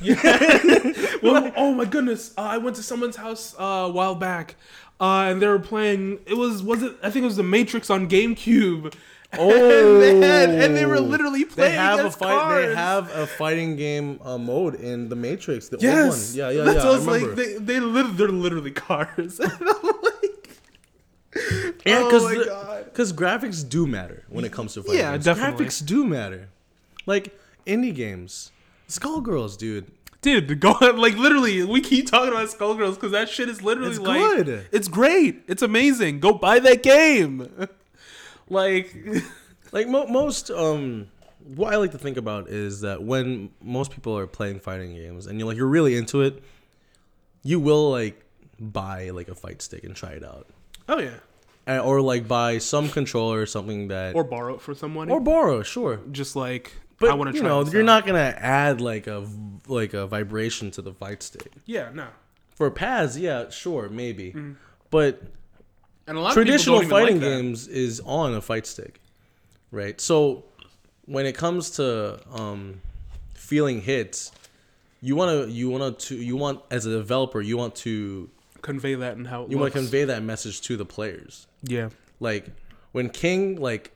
Yeah. 0.01 0.15
well, 1.23 1.51
oh 1.55 1.73
my 1.73 1.85
goodness! 1.85 2.33
Uh, 2.37 2.41
I 2.41 2.57
went 2.57 2.75
to 2.77 2.83
someone's 2.83 3.15
house 3.15 3.55
uh, 3.57 3.63
a 3.63 3.89
while 3.91 4.15
back, 4.15 4.55
uh, 4.99 5.27
and 5.29 5.41
they 5.41 5.47
were 5.47 5.59
playing. 5.59 6.19
It 6.25 6.33
was 6.35 6.61
was 6.63 6.83
it? 6.83 6.95
I 7.01 7.09
think 7.09 7.23
it 7.23 7.27
was 7.27 7.37
the 7.37 7.43
Matrix 7.43 7.89
on 7.89 8.09
GameCube. 8.09 8.93
Oh, 9.39 9.49
and, 9.51 10.01
they 10.01 10.27
had- 10.27 10.49
and 10.49 10.75
they 10.75 10.85
were 10.85 10.99
literally 10.99 11.45
playing. 11.45 11.71
They 11.71 11.77
have 11.77 11.99
a 12.05 12.11
fight. 12.11 12.29
cars. 12.39 12.65
They 12.67 12.75
have 12.75 13.11
a 13.15 13.27
fighting 13.27 13.75
game 13.75 14.19
uh, 14.23 14.37
mode 14.37 14.75
in 14.75 15.09
the 15.09 15.15
Matrix. 15.15 15.69
The 15.69 15.77
yes, 15.79 16.35
old 16.37 16.47
one. 16.49 16.53
Yeah, 16.55 16.57
yeah, 16.57 16.73
That's 16.73 16.85
yeah. 16.85 16.91
I 16.91 16.95
like. 16.97 17.21
remember. 17.21 17.35
They 17.35 17.53
they 17.57 17.79
they're 18.13 18.27
literally 18.29 18.71
cars. 18.71 19.39
like, 19.39 19.51
yeah, 21.85 21.99
oh 21.99 22.05
because 22.05 22.23
my 22.23 22.45
God. 22.45 22.85
because 22.85 23.13
graphics 23.13 23.67
do 23.67 23.85
matter 23.85 24.23
when 24.29 24.45
it 24.45 24.51
comes 24.51 24.73
to 24.75 24.83
fighting 24.83 24.99
Yeah, 25.01 25.11
games. 25.13 25.25
definitely. 25.25 25.65
Graphics 25.65 25.85
do 25.85 26.05
matter. 26.05 26.49
Like 27.05 27.37
indie 27.67 27.93
games, 27.93 28.51
Skullgirls, 28.89 29.57
dude. 29.57 29.91
Dude, 30.21 30.59
go 30.59 30.71
like 30.95 31.15
literally, 31.17 31.63
we 31.63 31.81
keep 31.81 32.07
talking 32.09 32.29
about 32.33 32.47
Skullgirls 32.47 32.95
because 32.95 33.11
that 33.11 33.29
shit 33.29 33.47
is 33.47 33.61
literally 33.61 33.91
It's 33.91 33.99
like 33.99 34.19
good. 34.19 34.67
It's 34.71 34.87
great. 34.87 35.43
It's 35.47 35.61
amazing. 35.61 36.19
Go 36.19 36.33
buy 36.33 36.59
that 36.59 36.81
game. 36.81 37.49
like, 38.49 38.95
Like 39.71 39.87
mo- 39.89 40.07
most, 40.07 40.49
um, 40.51 41.07
what 41.43 41.73
I 41.73 41.77
like 41.77 41.91
to 41.91 41.97
think 41.97 42.15
about 42.17 42.47
is 42.49 42.81
that 42.81 43.03
when 43.03 43.49
most 43.61 43.91
people 43.91 44.17
are 44.17 44.27
playing 44.27 44.59
fighting 44.59 44.93
games 44.95 45.27
and 45.27 45.37
you're 45.39 45.47
like 45.47 45.57
you're 45.57 45.67
really 45.67 45.95
into 45.97 46.21
it, 46.21 46.41
you 47.43 47.59
will 47.59 47.91
like 47.91 48.23
buy 48.59 49.09
like 49.09 49.27
a 49.27 49.35
fight 49.35 49.61
stick 49.61 49.83
and 49.83 49.95
try 49.95 50.11
it 50.11 50.23
out, 50.23 50.47
oh 50.87 50.99
yeah, 50.99 51.15
and, 51.67 51.81
or 51.81 51.99
like 52.01 52.27
buy 52.27 52.57
some 52.59 52.87
controller 52.89 53.41
or 53.41 53.45
something 53.45 53.89
that 53.89 54.15
or 54.15 54.23
borrow 54.23 54.55
it 54.55 54.61
for 54.61 54.73
someone, 54.73 55.09
or 55.09 55.19
borrow, 55.19 55.61
sure. 55.61 55.99
just 56.11 56.35
like 56.37 56.71
But 56.99 57.09
I 57.09 57.13
want 57.15 57.31
to 57.31 57.35
you 57.35 57.41
try. 57.41 57.49
know, 57.49 57.63
you're 57.65 57.81
out. 57.81 57.85
not 57.85 58.05
gonna 58.05 58.33
add 58.37 58.79
like 58.81 59.07
a 59.07 59.27
like 59.67 59.93
a 59.93 60.07
vibration 60.07 60.71
to 60.71 60.81
the 60.81 60.93
fight 60.93 61.21
stick. 61.21 61.51
Yeah, 61.65 61.89
no. 61.93 62.07
For 62.55 62.71
pads, 62.71 63.19
yeah, 63.19 63.49
sure, 63.49 63.89
maybe, 63.89 64.31
Mm. 64.31 64.55
but 64.89 65.21
And 66.07 66.17
a 66.17 66.21
lot 66.21 66.33
traditional 66.33 66.81
fighting 66.83 67.15
like 67.15 67.23
games 67.23 67.67
is 67.67 67.99
on 68.05 68.33
a 68.35 68.41
fight 68.41 68.67
stick, 68.67 68.99
right? 69.71 69.99
So 69.99 70.45
when 71.05 71.25
it 71.25 71.33
comes 71.35 71.71
to 71.71 72.19
um, 72.31 72.81
feeling 73.33 73.81
hits, 73.81 74.31
you 75.01 75.15
want 75.15 75.47
to 75.47 75.51
you 75.51 75.69
want 75.69 75.99
to 75.99 76.15
you 76.15 76.35
want 76.35 76.61
as 76.71 76.85
a 76.85 76.91
developer 76.91 77.41
you 77.41 77.57
want 77.57 77.75
to 77.77 78.29
convey 78.61 78.95
that 78.95 79.17
and 79.17 79.27
how 79.27 79.45
you 79.47 79.57
want 79.57 79.71
to 79.73 79.79
convey 79.79 80.03
that 80.05 80.21
message 80.23 80.61
to 80.61 80.77
the 80.77 80.85
players. 80.85 81.47
Yeah, 81.63 81.89
Like 82.19 82.47
when 82.91 83.09
King 83.09 83.59
like 83.59 83.91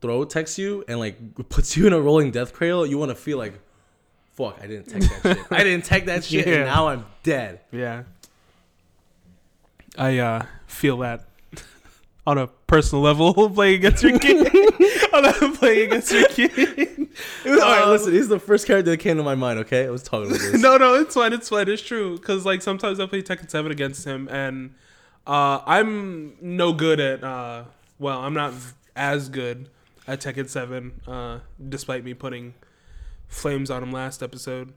throw 0.00 0.24
texts 0.24 0.58
you 0.58 0.84
and 0.88 0.98
like 0.98 1.18
puts 1.48 1.76
you 1.76 1.86
in 1.86 1.92
a 1.92 2.00
rolling 2.00 2.30
death 2.30 2.52
cradle, 2.54 2.86
you 2.86 2.96
want 2.98 3.10
to 3.10 3.14
feel 3.14 3.36
like, 3.38 3.54
fuck, 4.34 4.58
I 4.62 4.66
didn't 4.66 4.86
tech 4.86 5.02
that 5.22 5.36
shit. 5.36 5.46
I 5.52 5.64
didn't 5.64 5.84
tech 5.84 6.04
that 6.06 6.24
shit, 6.24 6.46
Yeah. 6.46 6.54
and 6.54 6.64
now 6.66 6.88
I'm 6.88 7.04
dead. 7.22 7.60
yeah. 7.70 8.04
I 9.96 10.18
uh, 10.18 10.46
feel 10.66 10.98
that 10.98 11.24
on 12.26 12.38
a 12.38 12.46
personal 12.66 13.02
level 13.02 13.50
playing 13.54 13.76
against 13.76 14.02
your 14.02 14.18
king. 14.18 14.46
on 15.12 15.24
a 15.24 15.32
playing 15.56 15.88
against 15.88 16.12
your 16.12 16.26
king. 16.28 17.08
All 17.46 17.52
right, 17.56 17.82
Um, 17.82 17.90
listen, 17.90 18.12
he's 18.12 18.28
the 18.28 18.38
first 18.40 18.66
character 18.66 18.90
that 18.90 18.96
came 18.98 19.16
to 19.18 19.22
my 19.22 19.34
mind. 19.34 19.58
Okay, 19.60 19.86
I 19.86 19.90
was 19.90 20.02
talking 20.02 20.28
about 20.30 20.40
this. 20.40 20.60
no, 20.60 20.76
no, 20.76 20.94
it's 20.94 21.14
fine. 21.14 21.32
It's 21.32 21.48
fine. 21.48 21.68
It's 21.68 21.82
true. 21.82 22.16
Because 22.16 22.44
like 22.44 22.62
sometimes 22.62 22.98
I 22.98 23.06
play 23.06 23.22
Tekken 23.22 23.48
Seven 23.50 23.70
against 23.70 24.04
him, 24.04 24.28
and 24.30 24.74
uh, 25.26 25.60
I'm 25.66 26.36
no 26.40 26.72
good 26.72 27.00
at. 27.00 27.22
Uh, 27.22 27.64
well, 27.98 28.20
I'm 28.20 28.34
not 28.34 28.52
as 28.96 29.28
good 29.28 29.68
at 30.08 30.20
Tekken 30.20 30.48
Seven, 30.48 31.00
uh, 31.06 31.38
despite 31.68 32.04
me 32.04 32.14
putting 32.14 32.54
flames 33.28 33.70
on 33.70 33.82
him 33.82 33.92
last 33.92 34.22
episode. 34.22 34.72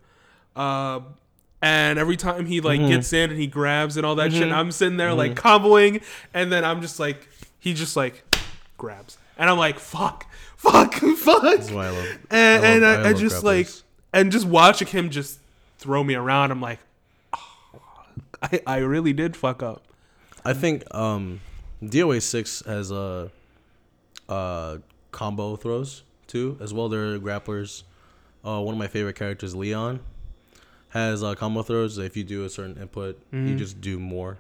And 1.62 1.98
every 1.98 2.18
time 2.18 2.46
he 2.46 2.62
like 2.62 2.80
Mhm. 2.80 2.90
gets 2.90 3.12
in 3.14 3.32
and 3.32 3.40
he 3.40 3.48
grabs 3.48 3.98
and 3.98 4.06
all 4.06 4.16
that 4.16 4.32
shit, 4.32 4.48
Mhm. 4.50 4.54
I'm 4.54 4.72
sitting 4.72 4.98
there 4.98 5.14
like 5.14 5.34
comboing, 5.36 6.04
and 6.34 6.52
then 6.52 6.64
I'm 6.64 6.82
just 6.82 7.00
like, 7.00 7.28
he 7.60 7.74
just 7.74 7.96
like 7.96 8.24
grabs, 8.78 9.18
and 9.38 9.50
I'm 9.50 9.58
like, 9.58 9.80
fuck, 9.80 10.28
fuck, 10.56 10.94
fuck 11.18 11.42
That's 11.42 11.72
why 11.72 11.88
I 11.88 11.90
love. 11.90 12.18
and, 12.30 12.66
I 12.66 12.68
and 12.70 12.82
love- 12.84 13.00
I, 13.00 13.02
I 13.02 13.08
I 13.08 13.12
love 13.12 13.20
just 13.20 13.36
grapplers. 13.38 13.44
like 13.44 13.70
and 14.14 14.32
just 14.32 14.46
watching 14.46 14.88
him 14.88 15.10
just 15.10 15.40
throw 15.80 16.04
me 16.04 16.16
around 16.16 16.50
i'm 16.52 16.62
like 16.62 16.80
oh, 17.34 17.40
I, 18.42 18.62
I 18.66 18.78
really 18.78 19.14
did 19.14 19.36
fuck 19.36 19.62
up 19.62 19.84
I 20.46 20.54
think 20.54 20.84
um, 20.96 21.42
DOA 21.84 22.22
six 22.22 22.64
has 22.66 22.90
a 22.92 23.30
uh, 24.30 24.32
uh, 24.32 24.78
combo 25.12 25.56
throws 25.58 26.04
too 26.28 26.58
as 26.62 26.74
well. 26.74 26.88
They're 26.88 27.20
grapplers. 27.20 27.84
Uh, 28.46 28.62
one 28.62 28.74
of 28.74 28.80
my 28.80 28.88
favorite 28.88 29.16
characters, 29.18 29.54
Leon, 29.56 30.00
has 30.90 31.24
uh, 31.24 31.36
combo 31.36 31.64
throws. 31.64 31.98
If 31.98 32.16
you 32.18 32.24
do 32.24 32.46
a 32.46 32.50
certain 32.50 32.78
input, 32.82 33.20
you 33.32 33.40
Mhm. 33.40 33.58
just 33.58 33.82
do 33.82 34.00
more. 34.00 34.38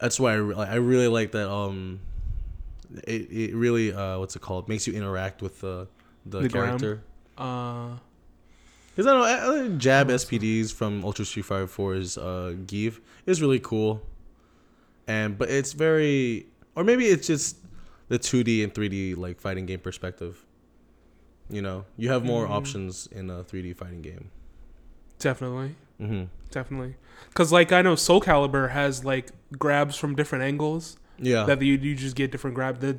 That's 0.00 0.18
why 0.18 0.32
I, 0.32 0.36
re- 0.36 0.54
I 0.56 0.74
really 0.76 1.08
like 1.08 1.32
that. 1.32 1.48
Um, 1.50 2.00
it, 3.04 3.30
it 3.30 3.54
really 3.54 3.92
uh, 3.92 4.18
what's 4.18 4.34
it 4.36 4.42
called? 4.42 4.68
Makes 4.68 4.86
you 4.86 4.94
interact 4.94 5.42
with 5.42 5.60
the 5.60 5.88
the, 6.26 6.40
The 6.40 6.48
character. 6.48 7.02
uh 7.38 7.96
Because 8.94 9.06
I 9.06 9.10
don't 9.12 9.20
know, 9.20 9.26
I- 9.26 9.64
I- 9.64 9.68
jab 9.78 10.08
SPDs 10.08 10.72
from 10.72 11.04
Ultra 11.04 11.24
Street 11.24 11.44
Fighter 11.46 11.66
4's 11.66 12.18
uh, 12.18 12.54
Gief 12.66 13.00
is 13.26 13.40
really 13.40 13.58
cool, 13.60 14.02
and 15.06 15.36
but 15.38 15.50
it's 15.50 15.72
very, 15.72 16.46
or 16.76 16.84
maybe 16.84 17.06
it's 17.06 17.26
just 17.26 17.56
the 18.08 18.18
2D 18.18 18.62
and 18.62 18.72
3D 18.74 19.16
like 19.16 19.40
fighting 19.40 19.66
game 19.66 19.80
perspective. 19.80 20.44
You 21.50 21.62
know, 21.62 21.84
you 21.96 22.08
have 22.10 22.24
more 22.24 22.46
Mhm. 22.46 22.50
options 22.50 23.08
in 23.10 23.30
a 23.30 23.42
3D 23.44 23.72
fighting 23.76 24.02
game. 24.02 24.30
Definitely 25.22 25.74
hmm 25.98 26.24
definitely 26.50 26.94
because 27.28 27.50
like 27.52 27.72
i 27.72 27.80
know 27.80 27.94
soul 27.94 28.20
calibur 28.20 28.70
has 28.70 29.04
like 29.04 29.30
grabs 29.58 29.96
from 29.96 30.14
different 30.14 30.44
angles 30.44 30.96
Yeah, 31.18 31.44
that 31.44 31.62
you, 31.62 31.74
you 31.74 31.94
just 31.94 32.14
get 32.16 32.30
different 32.30 32.54
grab 32.54 32.80
the 32.80 32.98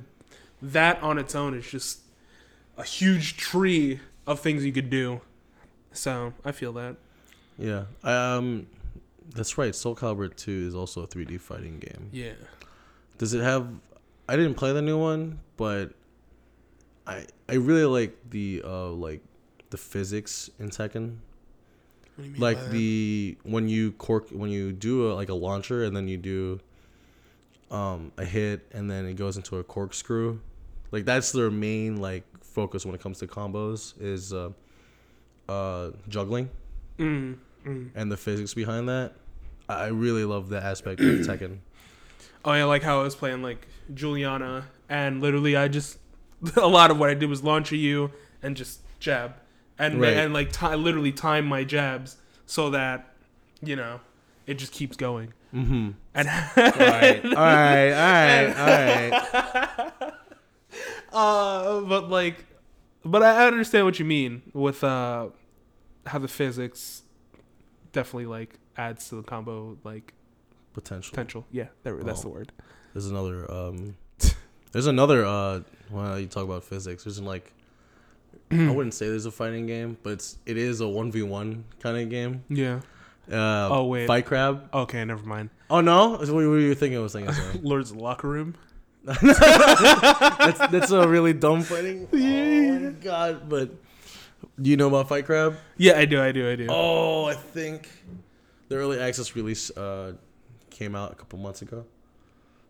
that 0.62 1.02
on 1.04 1.18
its 1.20 1.36
own 1.36 1.54
is 1.54 1.70
just 1.70 2.00
a 2.78 2.84
huge 2.84 3.38
tree 3.38 4.00
of 4.26 4.40
things 4.40 4.66
you 4.66 4.72
could 4.72 4.90
do 4.90 5.22
so 5.92 6.34
i 6.44 6.52
feel 6.52 6.74
that 6.74 6.96
yeah. 7.56 7.84
Um, 8.04 8.66
that's 9.36 9.60
right. 9.60 9.76
Soul 9.76 9.96
Calibur 9.96 10.36
2 10.36 10.66
is 10.70 10.74
also 10.74 11.04
a 11.04 11.08
3D 11.08 11.40
fighting 11.40 11.78
game. 11.78 12.10
yeah 12.12 12.34
Does 13.20 13.36
it 13.36 13.44
have? 13.44 13.68
I 14.28 14.36
didn't 14.36 14.56
play 14.56 14.74
the 14.74 14.82
new 14.82 14.98
one, 14.98 15.40
but 15.56 15.92
I 17.06 17.28
I 17.48 17.54
really 17.54 17.86
like 17.86 18.18
the 18.32 18.64
uh 18.66 18.88
like 18.88 19.22
the 19.70 19.78
physics 19.78 20.50
in 20.58 20.72
Tekken. 20.72 20.88
What 20.88 20.92
do 20.96 20.98
you 20.98 20.98
mean 20.98 21.18
by 21.20 22.03
like 22.38 22.60
that? 22.60 22.72
the 22.72 23.38
when 23.44 23.68
you 23.68 23.92
cork 23.94 24.30
when 24.30 24.50
you 24.50 24.72
do 24.72 25.12
a, 25.12 25.14
like 25.14 25.30
a 25.30 25.34
launcher 25.34 25.84
and 25.84 25.96
then 25.96 26.08
you 26.08 26.18
do 26.18 26.60
um 27.72 28.12
a 28.18 28.26
hit 28.26 28.68
and 28.72 28.90
then 28.90 29.06
it 29.06 29.16
goes 29.16 29.38
into 29.38 29.58
a 29.58 29.64
corkscrew. 29.64 30.40
Like 30.92 31.06
that's 31.06 31.32
their 31.32 31.50
main 31.50 31.98
like 31.98 32.24
focus 32.42 32.86
when 32.86 32.94
it 32.94 33.02
comes 33.02 33.18
to 33.20 33.28
combos 33.28 34.00
is 34.00 34.32
uh 34.34 34.52
uh 35.50 35.92
juggling 36.08 36.50
Mm, 37.00 37.38
mm. 37.66 37.90
and 37.96 38.12
the 38.12 38.18
physics 38.18 38.54
behind 38.54 38.88
that. 38.90 39.14
I 39.68 39.86
I 39.86 39.88
really 39.88 40.26
love 40.26 40.50
that 40.50 40.64
aspect 40.64 41.00
of 41.02 41.08
tekken. 41.28 41.58
Oh 42.46 42.54
yeah, 42.54 42.66
like 42.66 42.84
how 42.84 43.00
I 43.00 43.04
was 43.04 43.16
playing 43.16 43.42
like 43.42 43.68
Juliana, 43.94 44.68
and 44.90 45.22
literally 45.22 45.56
I 45.56 45.68
just 45.68 45.98
a 46.56 46.68
lot 46.68 46.92
of 46.92 47.00
what 47.00 47.10
I 47.10 47.16
did 47.16 47.30
was 47.30 47.44
launch 47.44 47.72
a 47.72 47.78
U 47.78 48.12
and 48.44 48.56
just 48.56 48.82
jab, 49.00 49.34
and 49.80 50.00
Right. 50.02 50.14
and 50.18 50.34
like 50.34 50.52
ti 50.52 50.76
literally 50.76 51.12
time 51.12 51.46
my 51.46 51.64
jabs 51.64 52.18
so 52.46 52.70
that 52.72 53.14
you 53.62 53.76
know 53.76 54.00
it 54.48 54.56
just 54.56 54.72
keeps 54.74 54.96
going. 54.98 55.34
mm-hmm 55.54 55.92
And 56.16 56.28
all 56.28 56.34
right 56.56 57.26
all 57.26 57.32
right 57.34 57.92
all 57.92 58.14
right 58.26 58.48
all 58.58 58.68
right 60.02 60.14
uh, 61.14 61.82
but 61.82 62.10
like, 62.10 62.46
but 63.06 63.24
I 63.24 63.46
understand 63.48 63.86
what 63.86 64.00
you 64.00 64.06
mean 64.06 64.42
with 64.54 64.84
uh 64.84 65.28
how 66.06 66.20
the 66.20 66.28
physics 66.28 67.04
definitely 67.92 68.26
like 68.26 68.60
adds 68.76 69.08
to 69.10 69.16
the 69.16 69.24
combo 69.24 69.78
like 69.84 70.14
potential 70.74 71.12
potential. 71.12 71.46
Yeah, 71.52 71.68
that's 71.84 72.20
Oh. 72.20 72.24
the 72.24 72.30
word. 72.30 72.52
There's 72.94 73.08
another 73.08 73.50
um 73.52 73.96
there's 74.72 74.88
another 74.88 75.26
uh 75.26 75.62
when 75.90 76.20
you 76.20 76.28
talk 76.28 76.44
about 76.44 76.64
physics, 76.64 77.04
there's 77.04 77.22
like 77.22 77.54
I 78.52 78.70
wouldn't 78.72 78.94
say 78.94 79.08
there's 79.08 79.26
a 79.26 79.32
fighting 79.32 79.66
game, 79.66 79.98
but 80.04 80.14
it's 80.14 80.38
it 80.46 80.58
is 80.58 80.80
a 80.82 80.88
one 80.88 81.12
v 81.12 81.24
one 81.24 81.64
kind 81.80 81.98
of 81.98 82.10
game. 82.10 82.44
Yeah. 82.50 82.82
Uh, 83.32 83.70
Oh, 83.72 83.86
wait. 83.86 84.06
Fight 84.06 84.26
Crab. 84.26 84.70
Okay, 84.74 85.04
never 85.06 85.26
mind. 85.26 85.50
Oh 85.70 85.82
no, 85.82 86.18
what 86.18 86.30
were 86.30 86.60
you 86.60 86.76
thinking? 86.76 87.00
I 87.00 87.02
was 87.02 87.14
thinking. 87.14 87.34
Lords 87.64 87.94
Locker 87.96 88.28
Room. 88.28 88.56
that's 89.06 90.60
that's 90.72 90.92
a 90.92 91.08
really 91.08 91.34
dumb 91.34 91.64
fighting. 91.64 92.08
Oh 92.14 92.90
my 92.90 92.92
god! 93.00 93.50
But 93.50 93.70
do 94.62 94.70
you 94.70 94.78
know 94.78 94.88
about 94.88 95.08
Fight 95.10 95.26
Crab? 95.26 95.56
Yeah, 95.78 95.98
I 95.98 96.06
do. 96.06 96.22
I 96.22 96.32
do. 96.32 96.50
I 96.50 96.56
do. 96.56 96.68
Oh, 96.70 97.26
I 97.26 97.34
think 97.34 97.90
the 98.68 98.76
early 98.76 99.00
access 99.00 99.36
release 99.36 99.70
uh 99.78 100.14
came 100.70 100.96
out 100.96 101.12
a 101.12 101.16
couple 101.16 101.40
months 101.40 101.62
ago. 101.62 101.86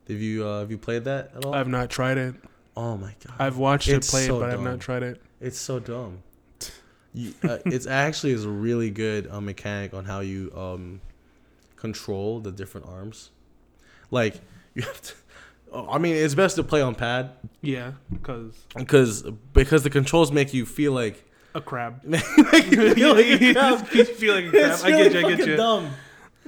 Have 0.08 0.20
you 0.20 0.46
uh, 0.46 0.60
have 0.62 0.72
you 0.72 0.78
played 0.78 1.04
that 1.06 1.32
at 1.36 1.46
all? 1.46 1.54
I've 1.56 1.68
not 1.68 1.90
tried 1.90 2.18
it. 2.18 2.36
oh 2.78 2.98
my 2.98 3.16
god! 3.26 3.36
I've 3.40 3.58
watched 3.58 3.88
It's 3.90 4.08
it 4.08 4.12
played, 4.12 4.28
so 4.28 4.40
but 4.40 4.50
I've 4.50 4.62
not 4.62 4.80
tried 4.80 5.04
it. 5.04 5.22
It's 5.44 5.60
so 5.60 5.80
dumb. 5.80 6.24
You, 7.14 7.34
uh, 7.44 7.60
it's 7.66 7.86
actually 7.86 8.32
is 8.32 8.46
a 8.46 8.50
really 8.50 8.90
good 8.90 9.30
uh, 9.30 9.42
mechanic 9.42 9.94
on 9.94 10.06
how 10.06 10.22
you 10.22 10.52
um, 10.56 11.02
control 11.76 12.40
the 12.40 12.52
different 12.52 12.88
arms. 12.88 13.30
Like 14.10 14.40
you 14.74 14.84
have 14.84 15.02
to. 15.02 15.14
oh, 15.74 15.88
I 15.92 15.98
mean, 15.98 16.16
it's 16.16 16.34
best 16.34 16.56
to 16.56 16.64
play 16.64 16.82
on 16.82 16.96
pad 16.96 17.32
Yeah, 17.62 17.92
because 18.12 18.56
because 18.76 19.24
because 19.54 19.84
the 19.84 19.90
controls 19.90 20.32
make 20.32 20.54
you 20.54 20.66
feel 20.66 20.94
like 20.94 21.24
a 21.54 21.62
crab. 21.62 22.04
make 22.06 22.24
you 22.72 22.96
feel 22.96 23.14
like 23.14 23.26
a 23.26 23.54
crab. 23.54 23.88
You 23.94 24.06
feel 24.06 24.36
like 24.36 24.46
a 24.46 24.50
crab. 24.50 24.72
It's 24.72 24.84
I 24.84 24.90
really 24.90 25.10
get 25.10 25.14
you. 25.14 25.28
I 25.28 25.36
get 25.36 25.48
you. 25.48 25.56
Dumb. 25.58 25.90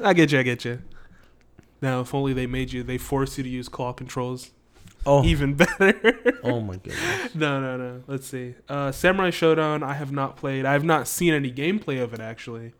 I 0.01 0.13
get 0.13 0.31
you. 0.31 0.39
I 0.39 0.43
get 0.43 0.65
you. 0.65 0.81
Now, 1.81 1.99
if 1.99 2.13
only 2.15 2.33
they 2.33 2.47
made 2.47 2.71
you, 2.71 2.81
they 2.81 2.97
forced 2.97 3.37
you 3.37 3.43
to 3.43 3.49
use 3.49 3.67
claw 3.67 3.93
controls. 3.93 4.51
Oh, 5.05 5.23
Even 5.23 5.53
better. 5.61 6.39
oh 6.43 6.59
my 6.61 6.77
goodness. 6.77 7.35
no, 7.35 7.59
no, 7.61 7.77
no. 7.77 8.03
Let's 8.07 8.27
see. 8.27 8.55
Uh, 8.67 8.91
Samurai 8.91 9.29
Showdown. 9.29 9.83
I 9.83 9.93
have 9.93 10.11
not 10.11 10.35
played. 10.35 10.65
I 10.65 10.73
have 10.73 10.83
not 10.83 11.07
seen 11.07 11.33
any 11.33 11.51
gameplay 11.51 12.01
of 12.01 12.13
it 12.13 12.19
actually. 12.19 12.73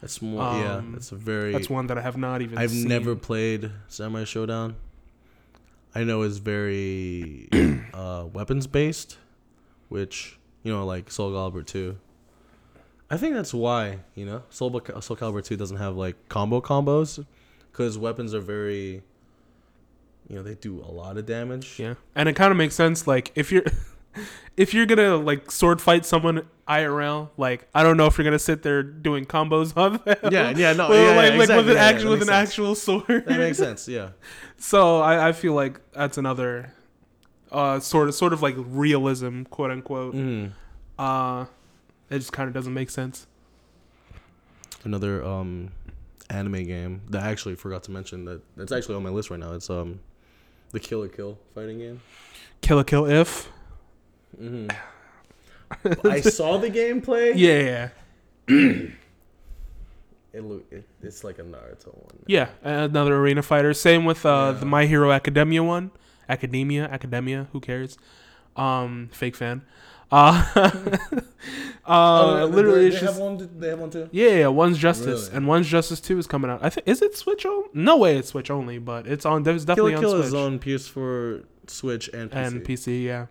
That's 0.00 0.20
more. 0.22 0.42
yeah, 0.54 0.76
Um, 0.76 0.92
that's 0.92 1.10
a 1.12 1.16
very. 1.16 1.52
That's 1.52 1.68
one 1.70 1.86
that 1.88 1.98
I 1.98 2.02
have 2.02 2.16
not 2.16 2.42
even. 2.42 2.56
Seen. 2.56 2.62
I've 2.62 2.70
seen. 2.70 2.88
never 2.88 3.16
played 3.16 3.70
Samurai 3.88 4.24
Showdown. 4.24 4.76
I 5.94 6.04
know 6.04 6.22
it's 6.22 6.38
very 6.38 7.48
uh, 7.94 8.26
weapons 8.32 8.66
based, 8.66 9.16
which 9.88 10.38
you 10.62 10.72
know, 10.72 10.84
like 10.84 11.10
Soul 11.10 11.32
Calibur 11.32 11.64
two. 11.66 11.96
I 13.10 13.16
think 13.16 13.34
that's 13.34 13.54
why 13.54 13.98
you 14.14 14.26
know 14.26 14.42
Soul, 14.50 14.70
Soul 15.00 15.16
Calibur 15.16 15.42
two 15.44 15.56
doesn't 15.56 15.76
have 15.78 15.96
like 15.96 16.16
combo 16.28 16.60
combos, 16.60 17.24
because 17.72 17.96
weapons 17.96 18.34
are 18.34 18.40
very, 18.40 19.02
you 20.28 20.36
know, 20.36 20.42
they 20.42 20.54
do 20.54 20.80
a 20.80 20.90
lot 20.90 21.16
of 21.18 21.26
damage. 21.26 21.78
Yeah, 21.78 21.94
and 22.14 22.28
it 22.28 22.34
kind 22.34 22.50
of 22.50 22.56
makes 22.56 22.74
sense. 22.74 23.06
Like 23.06 23.32
if 23.34 23.52
you're, 23.52 23.64
if 24.56 24.72
you're 24.74 24.86
gonna 24.86 25.16
like 25.16 25.50
sword 25.50 25.80
fight 25.80 26.06
someone 26.06 26.46
IRL, 26.68 27.30
like 27.36 27.68
I 27.74 27.82
don't 27.82 27.96
know 27.96 28.06
if 28.06 28.16
you're 28.16 28.24
gonna 28.24 28.38
sit 28.38 28.62
there 28.62 28.82
doing 28.82 29.26
combos 29.26 29.76
on 29.76 30.00
them. 30.04 30.32
yeah, 30.32 30.50
yeah, 30.50 30.72
no, 30.72 30.88
Well, 30.90 31.10
yeah, 31.10 31.16
like, 31.16 31.32
yeah, 31.32 31.38
like 31.38 31.40
exactly, 31.40 31.56
with 31.56 31.68
an 31.68 31.76
yeah, 31.76 31.82
yeah, 31.82 31.88
actual 31.88 32.10
with 32.10 32.20
an 32.22 32.26
sense. 32.28 32.48
actual 32.48 32.74
sword. 32.74 33.24
That 33.26 33.38
makes 33.38 33.58
sense. 33.58 33.86
Yeah. 33.88 34.10
so 34.56 35.00
I, 35.00 35.28
I 35.28 35.32
feel 35.32 35.52
like 35.54 35.80
that's 35.92 36.16
another, 36.18 36.72
uh, 37.52 37.80
sort 37.80 38.08
of 38.08 38.14
sort 38.14 38.32
of 38.32 38.40
like 38.42 38.54
realism, 38.58 39.42
quote 39.44 39.70
unquote. 39.70 40.14
Mm. 40.14 40.52
Uh, 40.98 41.46
it 42.10 42.18
just 42.18 42.32
kind 42.32 42.48
of 42.48 42.54
doesn't 42.54 42.72
make 42.74 42.90
sense. 42.90 43.26
another 44.84 45.24
um 45.24 45.70
anime 46.30 46.64
game 46.64 47.02
that 47.10 47.22
I 47.22 47.30
actually 47.30 47.54
forgot 47.54 47.82
to 47.84 47.90
mention 47.90 48.24
that 48.24 48.40
that's 48.56 48.72
actually 48.72 48.94
on 48.94 49.02
my 49.02 49.10
list 49.10 49.30
right 49.30 49.40
now. 49.40 49.52
It's 49.54 49.68
um 49.70 50.00
the 50.74 50.80
Kill 50.80 51.00
la 51.00 51.08
Kill 51.08 51.38
fighting 51.54 51.78
game. 51.78 52.00
Kill 52.60 52.76
la 52.76 52.82
Kill 52.82 53.06
IF. 53.06 53.50
Mm-hmm. 54.40 54.68
I 56.10 56.20
saw 56.20 56.58
the 56.58 56.68
gameplay. 56.70 57.32
Yeah, 57.34 57.88
yeah, 58.48 58.88
It 60.32 60.42
look 60.42 60.64
it, 60.70 60.84
it's 61.02 61.22
like 61.24 61.38
a 61.38 61.42
Naruto 61.42 61.94
one. 61.94 62.18
yeah. 62.26 62.48
Another 62.62 63.16
arena 63.16 63.42
fighter. 63.42 63.72
Same 63.72 64.04
with 64.04 64.26
uh, 64.26 64.50
Yeah. 64.52 64.60
the 64.60 64.66
My 64.66 64.86
Hero 64.86 65.10
Academia 65.12 65.62
one. 65.62 65.90
Academia, 66.28 66.84
Academia. 66.84 67.46
Who 67.52 67.60
cares? 67.60 67.96
Um, 68.56 69.08
fake 69.12 69.36
fan. 69.36 69.62
Uh, 70.12 70.44
uh, 71.86 72.44
literally, 72.46 72.86
it's 72.86 73.00
just 73.00 73.20
one. 73.20 73.48
They 73.58 73.68
have 73.68 73.80
one 73.80 73.90
too. 73.90 74.08
yeah, 74.12 74.28
yeah. 74.30 74.46
One's 74.48 74.78
Justice 74.78 75.24
Really? 75.26 75.36
and 75.36 75.48
One's 75.48 75.66
Justice 75.68 76.00
Two 76.00 76.18
is 76.18 76.26
coming 76.26 76.50
out. 76.50 76.60
I 76.62 76.70
think 76.70 76.86
is 76.86 77.02
it 77.02 77.16
Switch 77.16 77.44
only? 77.46 77.68
No 77.72 77.96
way, 77.96 78.16
it's 78.16 78.28
Switch 78.28 78.50
only, 78.50 78.78
but 78.78 79.06
it's 79.06 79.26
on. 79.26 79.42
Kill 79.44 79.58
definitely 79.58 79.94
a 79.94 79.98
Kill 79.98 80.14
on 80.14 80.20
is 80.20 80.28
Switch 80.30 80.40
on 80.40 80.58
PS4, 80.60 81.44
Switch, 81.66 82.08
and 82.08 82.30
PC. 82.30 82.36
and 82.46 82.64
PC. 82.64 83.02
Yeah. 83.04 83.26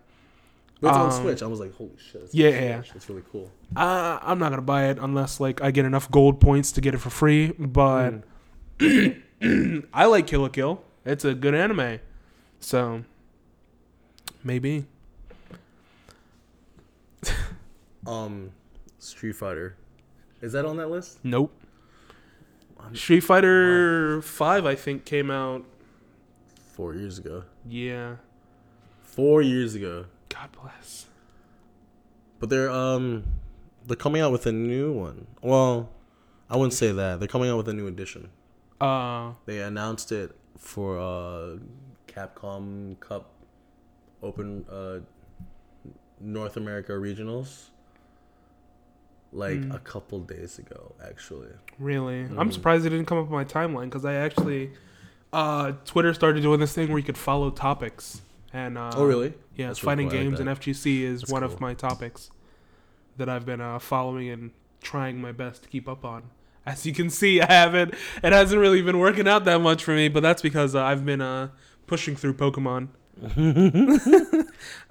But 0.80 0.88
it's 0.88 0.96
on 0.98 1.06
um, 1.12 1.22
Switch. 1.22 1.42
I 1.42 1.46
was 1.46 1.60
like, 1.60 1.74
holy 1.74 1.92
shit! 1.96 2.22
It's 2.22 2.34
yeah, 2.34 2.48
yeah. 2.50 2.82
It's 2.94 3.08
really 3.08 3.22
cool. 3.32 3.50
Uh, 3.74 4.18
I'm 4.20 4.38
not 4.38 4.50
gonna 4.50 4.60
buy 4.60 4.88
it 4.88 4.98
unless 5.00 5.40
like 5.40 5.62
I 5.62 5.70
get 5.70 5.86
enough 5.86 6.10
gold 6.10 6.40
points 6.40 6.72
to 6.72 6.80
get 6.82 6.94
it 6.94 6.98
for 6.98 7.10
free. 7.10 7.52
But 7.58 8.22
Mm. 8.78 9.86
I 9.94 10.04
like 10.06 10.26
Kill 10.26 10.40
la 10.42 10.48
Kill. 10.48 10.82
It's 11.06 11.24
a 11.24 11.32
good 11.32 11.54
anime, 11.54 12.00
so 12.60 13.04
maybe. 14.42 14.86
Um, 18.06 18.50
Street 18.98 19.32
Fighter, 19.34 19.76
is 20.40 20.52
that 20.52 20.64
on 20.64 20.76
that 20.78 20.88
list? 20.88 21.18
Nope. 21.24 21.52
I'm- 22.80 22.94
Street 22.94 23.20
Fighter 23.20 24.20
Five, 24.22 24.66
I 24.66 24.74
think, 24.74 25.04
came 25.04 25.30
out. 25.30 25.64
Four 26.74 26.94
years 26.94 27.18
ago. 27.18 27.44
Yeah. 27.66 28.16
Four 29.02 29.42
years 29.42 29.74
ago. 29.74 30.06
God 30.28 30.50
bless. 30.60 31.06
But 32.40 32.50
they're 32.50 32.70
um 32.70 33.24
they're 33.86 33.96
coming 33.96 34.20
out 34.20 34.32
with 34.32 34.44
a 34.46 34.52
new 34.52 34.92
one. 34.92 35.26
Well, 35.40 35.88
I 36.50 36.56
wouldn't 36.56 36.72
say 36.72 36.90
that. 36.92 37.20
They're 37.20 37.28
coming 37.28 37.48
out 37.48 37.56
with 37.58 37.68
a 37.68 37.72
new 37.72 37.86
edition. 37.86 38.28
Uh, 38.80 39.34
They 39.46 39.60
announced 39.60 40.10
it 40.12 40.36
for 40.58 40.98
uh 40.98 41.58
Capcom 42.08 42.98
Cup 43.00 43.30
Open 44.22 44.66
uh 44.70 44.98
North 46.20 46.56
America 46.56 46.92
Regionals 46.92 47.68
like 49.34 49.58
Mm. 49.60 49.74
a 49.74 49.78
couple 49.80 50.20
days 50.20 50.58
ago 50.58 50.94
actually. 51.06 51.48
really, 51.78 52.20
I'm 52.20 52.48
Mm. 52.50 52.52
surprised 52.52 52.86
it 52.86 52.90
didn't 52.90 53.06
come 53.06 53.18
up 53.18 53.26
on 53.26 53.32
my 53.32 53.44
timeline 53.44 53.84
because 53.86 54.04
I 54.04 54.14
actually, 54.14 54.70
uh, 55.32 55.72
Twitter 55.84 56.14
started 56.14 56.40
doing 56.42 56.60
this 56.60 56.72
thing 56.72 56.88
where 56.88 56.98
you 56.98 57.04
could 57.04 57.18
follow 57.18 57.50
topics 57.50 58.22
and. 58.52 58.78
Uh, 58.78 58.92
oh 58.94 59.04
really? 59.04 59.34
Yeah, 59.56 59.66
That's 59.68 59.82
really 59.82 59.90
fighting 59.92 60.08
cool. 60.10 60.18
I 60.18 60.22
like 60.22 60.28
games 60.30 60.40
and. 60.40 60.48
FGC 60.48 61.02
is 61.02 61.20
That's 61.22 61.32
one 61.32 61.42
cool. 61.42 61.52
of 61.52 61.60
my 61.60 61.74
topics 61.74 62.30
that 63.16 63.28
I've 63.28 63.44
been 63.44 63.60
uh, 63.60 63.78
following 63.80 64.28
and 64.28 64.50
trying 64.80 65.20
my 65.20 65.32
best 65.32 65.62
to 65.64 65.68
keep 65.68 65.88
up 65.88 66.04
on. 66.04 66.24
As 66.66 66.86
you 66.86 66.92
can 66.94 67.10
see, 67.10 67.40
I 67.40 67.52
haven't. 67.52 67.94
It 68.22 68.32
hasn't 68.32 68.60
really 68.60 68.80
been 68.82 68.98
working 68.98 69.28
out 69.28 69.44
that 69.44 69.60
much 69.60 69.82
for 69.84 69.94
me, 69.94 70.08
but 70.08 70.22
that's 70.22 70.40
because 70.42 70.74
uh, 70.74 70.82
I've 70.82 71.04
been 71.04 71.20
uh, 71.20 71.48
pushing 71.86 72.16
through 72.16 72.34
Pokemon. 72.34 72.88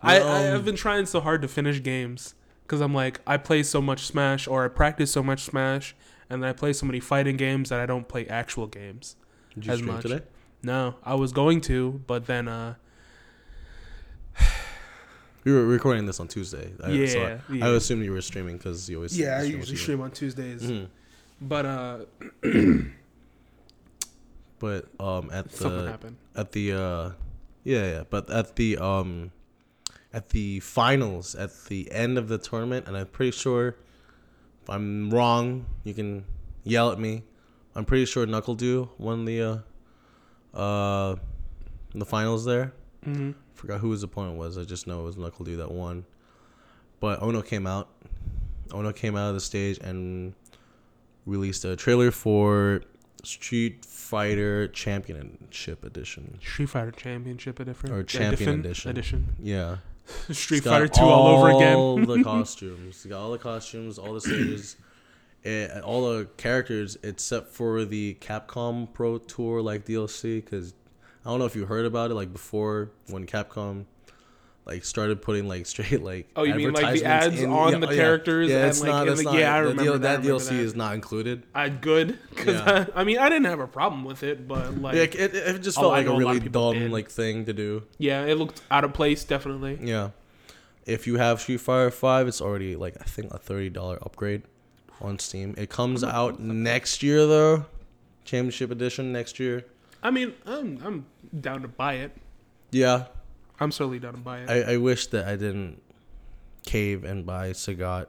I, 0.01 0.21
I 0.21 0.39
have 0.41 0.65
been 0.65 0.75
trying 0.75 1.05
so 1.05 1.19
hard 1.19 1.41
to 1.41 1.47
finish 1.47 1.81
games 1.81 2.35
because 2.63 2.81
I'm 2.81 2.93
like 2.93 3.19
I 3.27 3.37
play 3.37 3.63
so 3.63 3.81
much 3.81 4.05
Smash 4.07 4.47
or 4.47 4.65
I 4.65 4.67
practice 4.69 5.11
so 5.11 5.21
much 5.23 5.43
Smash, 5.43 5.95
and 6.29 6.41
then 6.41 6.49
I 6.49 6.53
play 6.53 6.73
so 6.73 6.85
many 6.85 6.99
fighting 6.99 7.37
games 7.37 7.69
that 7.69 7.79
I 7.79 7.85
don't 7.85 8.07
play 8.07 8.25
actual 8.27 8.67
games. 8.67 9.15
Did 9.53 9.65
you 9.65 9.71
as 9.73 9.79
stream 9.79 9.93
much. 9.93 10.01
today? 10.03 10.21
No, 10.63 10.95
I 11.03 11.15
was 11.15 11.31
going 11.33 11.61
to, 11.61 12.01
but 12.07 12.25
then 12.25 12.47
uh, 12.47 12.75
We 15.45 15.51
were 15.51 15.65
recording 15.65 16.05
this 16.05 16.21
on 16.21 16.29
Tuesday. 16.29 16.71
I, 16.81 16.87
so 16.87 16.93
yeah, 17.19 17.37
I, 17.49 17.53
yeah. 17.53 17.65
I 17.67 17.69
assumed 17.75 18.05
you 18.05 18.13
were 18.13 18.21
streaming 18.21 18.55
because 18.57 18.89
you 18.89 18.95
always 18.95 19.17
Yeah, 19.19 19.37
I 19.37 19.41
stream 19.41 19.53
on 19.55 19.59
usually 19.59 19.77
stream 19.77 20.01
on 20.01 20.11
Tuesdays. 20.11 20.61
Mhm. 20.63 20.87
But 21.41 21.65
uh, 21.65 21.97
But 24.59 24.87
um, 24.99 25.29
at 25.33 25.51
something 25.51 25.83
the 25.83 25.91
happened. 25.91 26.17
at 26.35 26.51
the 26.53 26.71
uh, 26.71 27.09
yeah, 27.65 27.83
yeah, 27.85 28.03
but 28.09 28.29
at 28.29 28.55
the 28.55 28.77
um, 28.77 29.31
at 30.13 30.29
the 30.29 30.59
finals, 30.59 31.33
at 31.35 31.51
the 31.65 31.91
end 31.91 32.17
of 32.17 32.27
the 32.27 32.37
tournament, 32.37 32.87
and 32.87 32.95
I'm 32.95 33.07
pretty 33.07 33.31
sure, 33.31 33.75
if 34.61 34.69
I'm 34.69 35.09
wrong, 35.09 35.65
you 35.83 35.93
can 35.93 36.25
yell 36.63 36.91
at 36.91 36.99
me. 36.99 37.23
I'm 37.75 37.85
pretty 37.85 38.05
sure 38.05 38.25
NuckleDu 38.27 38.89
won 38.99 39.25
the 39.25 39.63
uh, 40.53 40.57
uh, 40.57 41.15
the 41.95 42.05
finals 42.05 42.45
there. 42.45 42.73
hmm 43.03 43.31
Forgot 43.55 43.79
who 43.79 43.91
his 43.91 44.03
opponent 44.03 44.37
was. 44.37 44.57
I 44.57 44.63
just 44.65 44.87
know 44.87 44.99
it 45.01 45.03
was 45.03 45.15
NuckleDu 45.15 45.57
that 45.57 45.71
won. 45.71 46.05
But 46.99 47.21
Ono 47.21 47.41
came 47.41 47.65
out. 47.65 47.89
Ono 48.71 48.91
came 48.91 49.15
out 49.15 49.29
of 49.29 49.35
the 49.35 49.39
stage 49.41 49.77
and 49.79 50.33
released 51.25 51.63
a 51.65 51.75
trailer 51.75 52.11
for 52.11 52.81
Street 53.23 53.85
Fighter 53.85 54.67
Championship 54.67 55.83
Edition. 55.85 56.39
Street 56.41 56.65
Fighter 56.69 56.91
Championship 56.91 57.59
edition 57.59 57.91
Or 57.91 58.03
Champion 58.03 58.59
Edition. 58.59 58.91
Edition. 58.91 59.35
Yeah. 59.41 59.77
Street 60.31 60.63
Fighter 60.63 60.87
Two 60.87 61.01
all 61.01 61.27
over 61.27 61.49
again. 61.49 61.75
All 61.75 61.97
the 61.97 62.23
costumes. 62.23 62.95
It's 62.95 63.05
got 63.05 63.21
all 63.21 63.31
the 63.31 63.37
costumes, 63.37 63.97
all 63.97 64.13
the 64.13 64.21
stages, 64.21 64.75
eh, 65.45 65.79
all 65.79 66.09
the 66.09 66.25
characters, 66.37 66.97
except 67.03 67.49
for 67.49 67.85
the 67.85 68.15
Capcom 68.15 68.91
Pro 68.93 69.17
Tour 69.17 69.61
like 69.61 69.85
DLC. 69.85 70.43
Because 70.43 70.73
I 71.25 71.29
don't 71.29 71.39
know 71.39 71.45
if 71.45 71.55
you 71.55 71.65
heard 71.65 71.85
about 71.85 72.11
it. 72.11 72.15
Like 72.15 72.33
before, 72.33 72.91
when 73.07 73.25
Capcom 73.25 73.85
like 74.65 74.85
started 74.85 75.21
putting 75.21 75.47
like 75.47 75.65
straight 75.73 76.01
like 76.01 76.29
Oh, 76.35 76.43
you 76.43 76.55
mean, 76.55 76.71
like, 76.73 76.99
the 76.99 77.05
ads 77.05 77.43
on 77.43 77.79
the 77.81 77.87
characters 77.87 78.49
Yeah, 78.49 78.59
and, 78.59 78.67
it's 78.69 78.81
like, 78.81 78.89
not. 78.91 79.07
in 79.07 79.13
It's 79.13 79.23
the- 79.23 79.31
not. 79.31 79.39
yeah, 79.39 79.53
I 79.53 79.57
remember 79.59 79.83
deal- 79.83 79.93
that, 79.99 80.09
I 80.09 80.11
that 80.17 80.17
remember 80.27 80.43
DLC 80.43 80.49
that. 80.49 80.59
is 80.59 80.75
not 80.75 80.95
included. 80.95 81.43
I 81.53 81.69
good 81.69 82.17
because 82.29 82.55
Yeah. 82.55 82.85
I, 82.95 83.01
I 83.01 83.03
mean 83.03 83.17
I 83.17 83.27
didn't 83.29 83.45
have 83.45 83.59
a 83.59 83.67
problem 83.67 84.03
with 84.05 84.23
it, 84.23 84.47
but 84.47 84.77
like 84.77 84.95
Yeah, 84.95 85.01
it, 85.03 85.15
it, 85.35 85.61
just 85.61 85.77
Oh, 85.77 85.81
felt 85.81 85.93
I 85.93 85.97
like 85.97 86.07
a 86.07 86.11
a 86.11 86.17
really 86.17 86.39
people 86.39 86.71
dumb 86.73 86.79
did. 86.81 86.91
like 86.91 87.09
thing 87.09 87.45
to 87.45 87.53
do. 87.53 87.83
yeah, 87.97 88.23
it 88.25 88.37
looked 88.37 88.61
out 88.71 88.83
of 88.83 88.93
place 88.93 89.23
definitely. 89.25 89.79
Yeah. 89.81 90.11
If 90.85 91.07
you 91.07 91.15
have 91.17 91.39
Street 91.39 91.61
Fighter 91.61 91.91
5, 91.91 92.27
it's 92.27 92.41
already 92.41 92.75
like 92.75 92.95
I 92.99 93.05
think 93.05 93.33
a 93.33 93.39
$30 93.39 93.97
upgrade 94.05 94.43
on 95.01 95.17
Steam. 95.19 95.55
It 95.57 95.69
comes 95.69 96.03
out 96.03 96.39
next 96.39 97.03
year 97.03 97.25
though. 97.25 97.65
Championship 98.25 98.71
edition 98.71 99.11
next 99.11 99.39
year. 99.39 99.65
I 100.01 100.09
mean 100.11 100.33
I'm 100.45 100.79
I'm 100.85 101.05
down 101.41 101.61
to 101.63 101.67
buy 101.67 101.95
it. 101.95 102.15
Yeah. 102.71 103.05
I'm 103.59 103.71
certainly 103.71 103.99
down 103.99 104.13
to 104.13 104.19
buy 104.19 104.39
it. 104.39 104.49
I, 104.49 104.73
I 104.73 104.77
wish 104.77 105.07
that 105.07 105.27
I 105.27 105.35
didn't 105.35 105.81
cave 106.65 107.03
and 107.03 107.25
buy 107.25 107.51
Sagat 107.51 108.07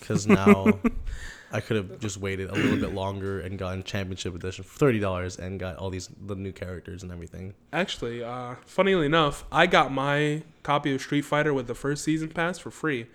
cuz 0.00 0.26
now 0.26 0.80
I 1.52 1.60
could 1.60 1.76
have 1.76 2.00
just 2.00 2.16
waited 2.16 2.50
a 2.50 2.54
little 2.54 2.76
bit 2.76 2.90
longer 2.90 3.38
and 3.40 3.56
gotten 3.58 3.84
championship 3.84 4.34
edition 4.34 4.64
for 4.64 4.90
$30 4.92 5.38
and 5.38 5.60
got 5.60 5.76
all 5.76 5.88
these 5.88 6.08
the 6.26 6.34
new 6.34 6.50
characters 6.52 7.02
and 7.04 7.12
everything. 7.12 7.54
Actually, 7.72 8.24
uh, 8.24 8.56
funnily 8.66 9.06
enough, 9.06 9.44
I 9.52 9.66
got 9.66 9.92
my 9.92 10.42
copy 10.64 10.94
of 10.94 11.00
Street 11.00 11.22
Fighter 11.22 11.54
with 11.54 11.66
the 11.68 11.74
first 11.74 12.02
season 12.02 12.30
pass 12.30 12.58
for 12.58 12.70
free. 12.72 13.06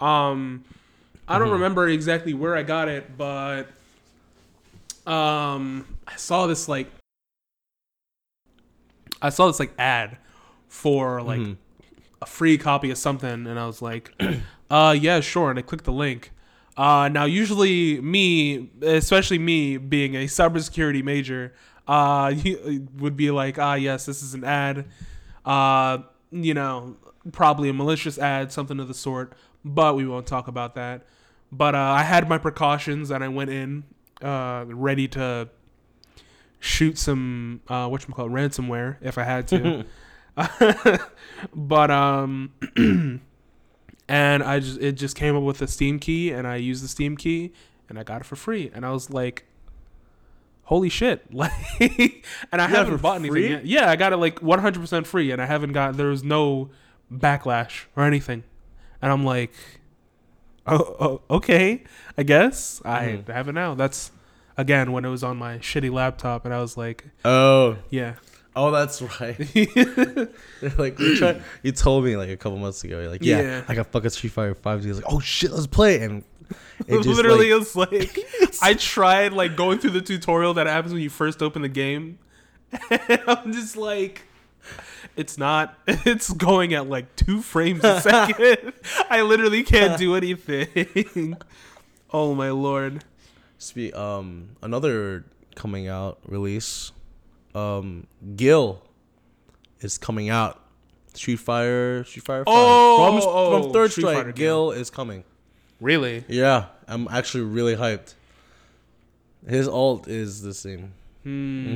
Um, 0.00 0.64
I 1.26 1.38
don't 1.38 1.48
Mhm. 1.48 1.52
remember 1.54 1.88
exactly 1.88 2.34
where 2.34 2.54
I 2.56 2.62
got 2.62 2.88
it, 2.88 3.16
but 3.18 3.68
um, 5.06 5.84
I 6.06 6.14
saw 6.16 6.46
this 6.46 6.68
like 6.68 6.88
I 9.20 9.30
saw 9.30 9.46
this 9.48 9.58
like 9.60 9.72
ad 9.78 10.18
for 10.72 11.20
like 11.22 11.38
Mhm. 11.40 11.56
a 12.22 12.26
free 12.26 12.56
copy 12.56 12.90
of 12.90 12.96
something, 12.96 13.46
and 13.46 13.58
I 13.58 13.66
was 13.66 13.82
like, 13.82 14.10
uh, 14.70 14.96
yeah, 14.98 15.20
sure. 15.20 15.50
And 15.50 15.58
I 15.58 15.62
clicked 15.62 15.84
the 15.84 15.92
link. 15.92 16.32
Uh, 16.78 17.10
now, 17.12 17.24
usually 17.26 18.00
me, 18.00 18.70
especially 18.80 19.38
me 19.38 19.76
being 19.76 20.14
a 20.16 20.24
cybersecurity 20.24 21.04
major, 21.04 21.52
uh, 21.86 22.32
would 22.98 23.16
be 23.18 23.30
like, 23.30 23.58
ah, 23.58 23.74
yes, 23.74 24.06
this 24.06 24.22
is 24.22 24.32
an 24.32 24.44
ad. 24.44 24.86
Uh, 25.44 25.98
you 26.30 26.54
know, 26.54 26.96
probably 27.32 27.68
a 27.68 27.74
malicious 27.74 28.18
ad, 28.18 28.50
something 28.50 28.80
of 28.80 28.88
the 28.88 28.94
sort. 28.94 29.34
But 29.64 29.94
we 29.94 30.06
won't 30.06 30.26
talk 30.26 30.48
about 30.48 30.74
that. 30.76 31.02
But 31.52 31.74
uh, 31.74 31.78
I 31.78 32.02
had 32.02 32.28
my 32.30 32.38
precautions, 32.38 33.10
and 33.10 33.22
I 33.22 33.28
went 33.28 33.50
in 33.50 33.84
uh, 34.22 34.64
ready 34.68 35.06
to 35.08 35.50
shoot 36.60 36.96
some 36.96 37.60
uh, 37.68 37.88
what 37.88 38.06
call 38.10 38.30
ransomware 38.30 38.96
if 39.02 39.18
I 39.18 39.24
had 39.24 39.46
to. 39.48 39.84
but 41.54 41.90
um 41.90 42.52
and 44.08 44.42
I 44.42 44.60
just 44.60 44.80
it 44.80 44.92
just 44.92 45.16
came 45.16 45.36
up 45.36 45.42
with 45.42 45.60
a 45.62 45.66
Steam 45.68 45.98
key 45.98 46.30
and 46.30 46.46
I 46.46 46.56
used 46.56 46.82
the 46.82 46.88
Steam 46.88 47.16
key 47.16 47.52
and 47.88 47.98
I 47.98 48.02
got 48.02 48.20
it 48.22 48.24
for 48.24 48.36
free 48.36 48.70
and 48.74 48.84
I 48.86 48.90
was 48.90 49.10
like 49.10 49.44
holy 50.64 50.88
shit 50.88 51.32
like 51.34 51.52
and 52.50 52.60
I 52.62 52.64
it 52.64 52.70
haven't 52.70 53.02
bought 53.02 53.16
anything 53.20 53.50
yet. 53.50 53.66
Yeah, 53.66 53.90
I 53.90 53.96
got 53.96 54.12
it 54.12 54.16
like 54.16 54.40
100% 54.40 55.06
free 55.06 55.30
and 55.30 55.42
I 55.42 55.46
haven't 55.46 55.72
got 55.72 55.96
there 55.96 56.08
was 56.08 56.24
no 56.24 56.70
backlash 57.12 57.84
or 57.96 58.04
anything. 58.04 58.44
And 59.02 59.12
I'm 59.12 59.24
like 59.24 59.52
oh, 60.66 60.96
oh 61.28 61.36
okay, 61.36 61.82
I 62.16 62.22
guess 62.22 62.80
Mhm. 62.84 63.28
I 63.28 63.32
have 63.32 63.48
it 63.48 63.52
now. 63.52 63.74
That's 63.74 64.12
again 64.56 64.92
when 64.92 65.04
it 65.04 65.08
was 65.10 65.22
on 65.24 65.36
my 65.36 65.58
shitty 65.58 65.90
laptop 65.92 66.44
and 66.44 66.54
I 66.54 66.60
was 66.60 66.76
like 66.76 67.04
Oh. 67.24 67.76
yeah. 67.90 68.14
Oh, 68.54 68.70
that's 68.70 69.00
right. 69.00 69.38
like 70.78 70.98
we 70.98 71.16
tried, 71.16 71.42
you 71.62 71.72
told 71.72 72.04
me 72.04 72.16
like 72.16 72.28
a 72.28 72.36
couple 72.36 72.58
months 72.58 72.84
ago. 72.84 73.00
You're 73.00 73.10
like, 73.10 73.22
yeah, 73.22 73.40
Yeah. 73.40 73.64
I 73.68 73.74
got 73.74 73.86
fucking 73.88 74.10
Street 74.10 74.30
Fighter 74.30 74.54
Five. 74.54 74.84
He's 74.84 74.96
like, 74.96 75.10
oh 75.12 75.20
shit, 75.20 75.52
let's 75.52 75.66
play 75.66 75.96
it. 75.96 76.02
And 76.02 76.24
it 76.86 77.02
just, 77.02 77.08
literally 77.08 77.52
like, 77.52 77.62
it's 77.62 77.76
like 77.76 78.18
I 78.62 78.74
tried 78.74 79.32
like 79.32 79.56
going 79.56 79.78
through 79.78 79.90
the 79.90 80.02
tutorial 80.02 80.54
that 80.54 80.66
happens 80.66 80.92
when 80.92 81.02
you 81.02 81.10
first 81.10 81.42
open 81.42 81.62
the 81.62 81.68
game. 81.68 82.18
And 82.90 83.20
I'm 83.26 83.52
just 83.52 83.76
like 83.76 84.22
it's 85.16 85.36
not 85.38 85.78
it's 85.86 86.32
going 86.32 86.74
at 86.74 86.88
like 86.88 87.14
two 87.16 87.40
frames 87.42 87.82
a 87.84 88.00
second. 88.00 88.72
I 89.10 89.22
literally 89.22 89.62
can't 89.62 89.98
do 89.98 90.14
anything. 90.14 91.36
oh 92.10 92.34
my 92.34 92.50
lord. 92.50 93.04
Spe- 93.58 93.94
um, 93.94 94.56
another 94.60 95.24
coming 95.54 95.86
out 95.86 96.18
release, 96.26 96.92
um, 97.54 98.06
Gil 98.36 98.82
is 99.80 99.98
coming 99.98 100.28
out. 100.30 100.58
Street 101.14 101.36
Fighter, 101.36 102.04
Street 102.04 102.24
Fighter 102.24 102.44
Oh, 102.46 103.20
from 103.20 103.28
oh, 103.28 103.62
from 103.62 103.72
Third 103.72 103.90
Street 103.92 104.02
Strike. 104.04 104.16
Fighter 104.16 104.32
Gil 104.32 104.70
is 104.70 104.88
coming. 104.88 105.24
Really? 105.80 106.24
Yeah, 106.28 106.66
I'm 106.88 107.06
actually 107.08 107.44
really 107.44 107.76
hyped. 107.76 108.14
His 109.46 109.68
alt 109.68 110.08
is 110.08 110.40
the 110.42 110.54
same. 110.54 110.94
Hmm. 111.24 111.66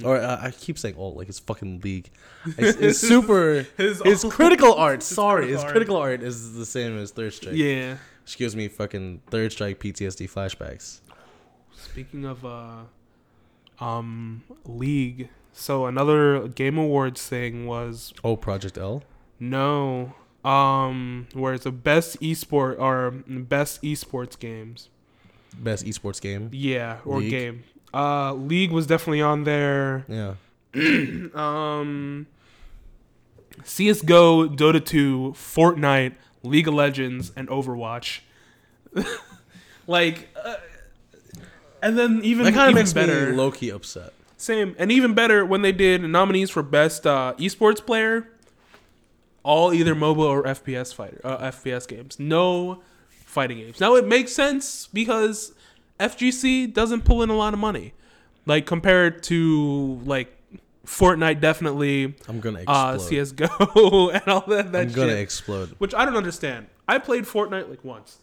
Mhm. 0.00 0.04
Or 0.04 0.16
uh, 0.18 0.38
I 0.40 0.50
keep 0.50 0.78
saying 0.78 0.94
alt 0.96 1.16
like 1.16 1.28
it's 1.28 1.38
fucking 1.40 1.80
league. 1.82 2.10
It's, 2.58 2.78
it's 2.78 2.98
super. 3.00 3.66
His 3.76 4.00
His 4.04 4.24
critical 4.24 4.74
art. 4.86 5.02
Sorry, 5.02 5.48
his 5.50 5.64
critical 5.64 5.96
art. 5.96 6.20
art 6.20 6.22
is 6.22 6.54
the 6.54 6.66
same 6.66 6.96
as 6.98 7.10
Third 7.10 7.32
Strike. 7.32 7.54
Yeah. 7.56 7.96
Excuse 8.22 8.54
me 8.54 8.68
fucking 8.68 9.22
Third 9.30 9.50
Strike 9.52 9.80
PTSD 9.80 10.30
flashbacks. 10.30 11.00
Speaking 11.74 12.24
of 12.26 12.44
uh 12.44 12.82
um 13.84 14.42
league, 14.64 15.28
so 15.52 15.86
another 15.86 16.48
game 16.48 16.78
awards 16.78 17.26
thing 17.26 17.66
was 17.66 18.12
Oh, 18.24 18.36
Project 18.36 18.78
L. 18.78 19.02
No. 19.38 20.14
Um, 20.44 21.26
where 21.32 21.54
it's 21.54 21.64
the 21.64 21.72
best 21.72 22.20
esport 22.20 22.78
or 22.78 23.10
best 23.26 23.82
esports 23.82 24.38
games. 24.38 24.88
Best 25.58 25.84
esports 25.86 26.20
game. 26.20 26.50
Yeah, 26.52 26.98
or 27.04 27.18
League? 27.20 27.30
game. 27.30 27.64
Uh, 27.94 28.34
League 28.34 28.70
was 28.70 28.86
definitely 28.86 29.22
on 29.22 29.44
there. 29.44 30.04
Yeah. 30.08 30.34
Um, 31.34 32.26
CS:GO, 33.62 34.48
Dota 34.48 34.84
2, 34.84 35.34
Fortnite, 35.36 36.14
League 36.42 36.66
of 36.66 36.74
Legends, 36.74 37.30
and 37.36 37.48
Overwatch. 37.48 38.20
like, 39.86 40.28
uh, 40.44 40.56
and 41.84 41.96
then 41.98 42.20
even 42.24 42.44
That 42.46 42.54
kind 42.54 42.68
of 42.70 42.74
makes 42.74 42.92
better. 42.92 43.30
me 43.30 43.36
low 43.36 43.50
key 43.52 43.70
upset. 43.70 44.12
Same, 44.36 44.74
and 44.78 44.90
even 44.90 45.14
better 45.14 45.44
when 45.46 45.62
they 45.62 45.70
did 45.72 46.02
nominees 46.02 46.50
for 46.50 46.62
best 46.62 47.06
uh, 47.06 47.34
esports 47.38 47.84
player, 47.84 48.28
all 49.42 49.72
either 49.72 49.94
mobile 49.94 50.24
or 50.24 50.42
FPS 50.42 50.92
fighter, 50.94 51.20
uh, 51.24 51.50
FPS 51.50 51.86
games. 51.86 52.18
No 52.18 52.82
fighting 53.24 53.58
games. 53.58 53.78
Now 53.80 53.94
it 53.94 54.06
makes 54.06 54.32
sense 54.32 54.88
because 54.92 55.52
FGC 56.00 56.72
doesn't 56.72 57.04
pull 57.04 57.22
in 57.22 57.30
a 57.30 57.36
lot 57.36 57.52
of 57.54 57.60
money, 57.60 57.94
like 58.46 58.66
compared 58.66 59.22
to 59.24 60.00
like 60.04 60.36
Fortnite, 60.86 61.40
definitely 61.40 62.14
I'm 62.28 62.40
gonna 62.40 62.64
uh, 62.66 62.94
explode. 62.96 63.08
CS:GO 63.08 64.10
and 64.12 64.28
all 64.28 64.44
that. 64.48 64.72
that 64.72 64.82
I'm 64.88 64.92
gonna 64.92 65.12
explode. 65.14 65.70
which 65.78 65.94
I 65.94 66.04
don't 66.04 66.16
understand. 66.16 66.66
I 66.86 66.98
played 66.98 67.24
Fortnite 67.24 67.70
like 67.70 67.82
once. 67.84 68.18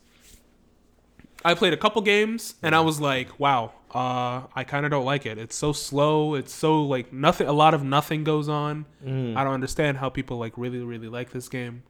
I 1.44 1.54
played 1.56 1.74
a 1.74 1.78
couple 1.78 2.02
games 2.02 2.56
and 2.62 2.76
I 2.76 2.82
was 2.82 3.02
like, 3.02 3.40
wow, 3.40 3.74
uh, 3.94 4.44
I 4.56 4.64
kind 4.64 4.86
of 4.86 4.92
don't 4.92 5.06
like 5.06 5.26
it. 5.26 5.38
It's 5.38 5.56
so 5.56 5.74
slow. 5.74 6.36
It's 6.36 6.54
so 6.54 6.84
like 6.84 7.12
nothing. 7.12 7.48
A 7.48 7.54
lot 7.54 7.74
of 7.74 7.84
nothing 7.84 8.24
goes 8.24 8.48
on. 8.48 8.86
Mm. 9.06 9.36
I 9.36 9.44
don't 9.44 9.54
understand 9.54 9.98
how 9.98 10.10
people 10.10 10.38
like 10.38 10.54
really, 10.58 10.80
really 10.80 11.08
like 11.08 11.32
this 11.32 11.50
game. 11.50 11.84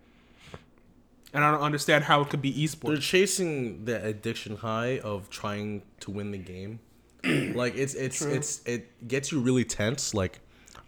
and 1.34 1.44
I 1.44 1.52
don't 1.52 1.62
understand 1.62 2.06
how 2.06 2.22
it 2.22 2.30
could 2.30 2.42
be 2.42 2.54
esports. 2.54 2.88
They're 2.88 2.98
chasing 2.98 3.86
the 3.86 4.04
addiction 4.04 4.58
high 4.58 5.00
of 5.00 5.30
trying 5.30 5.84
to 6.02 6.12
win 6.12 6.32
the 6.32 6.38
game. 6.38 6.80
like 7.24 7.76
it's 7.76 7.94
it's 7.94 8.18
True. 8.20 8.32
it's 8.34 8.62
it 8.66 9.08
gets 9.08 9.32
you 9.32 9.40
really 9.42 9.64
tense. 9.64 10.14
Like, 10.14 10.40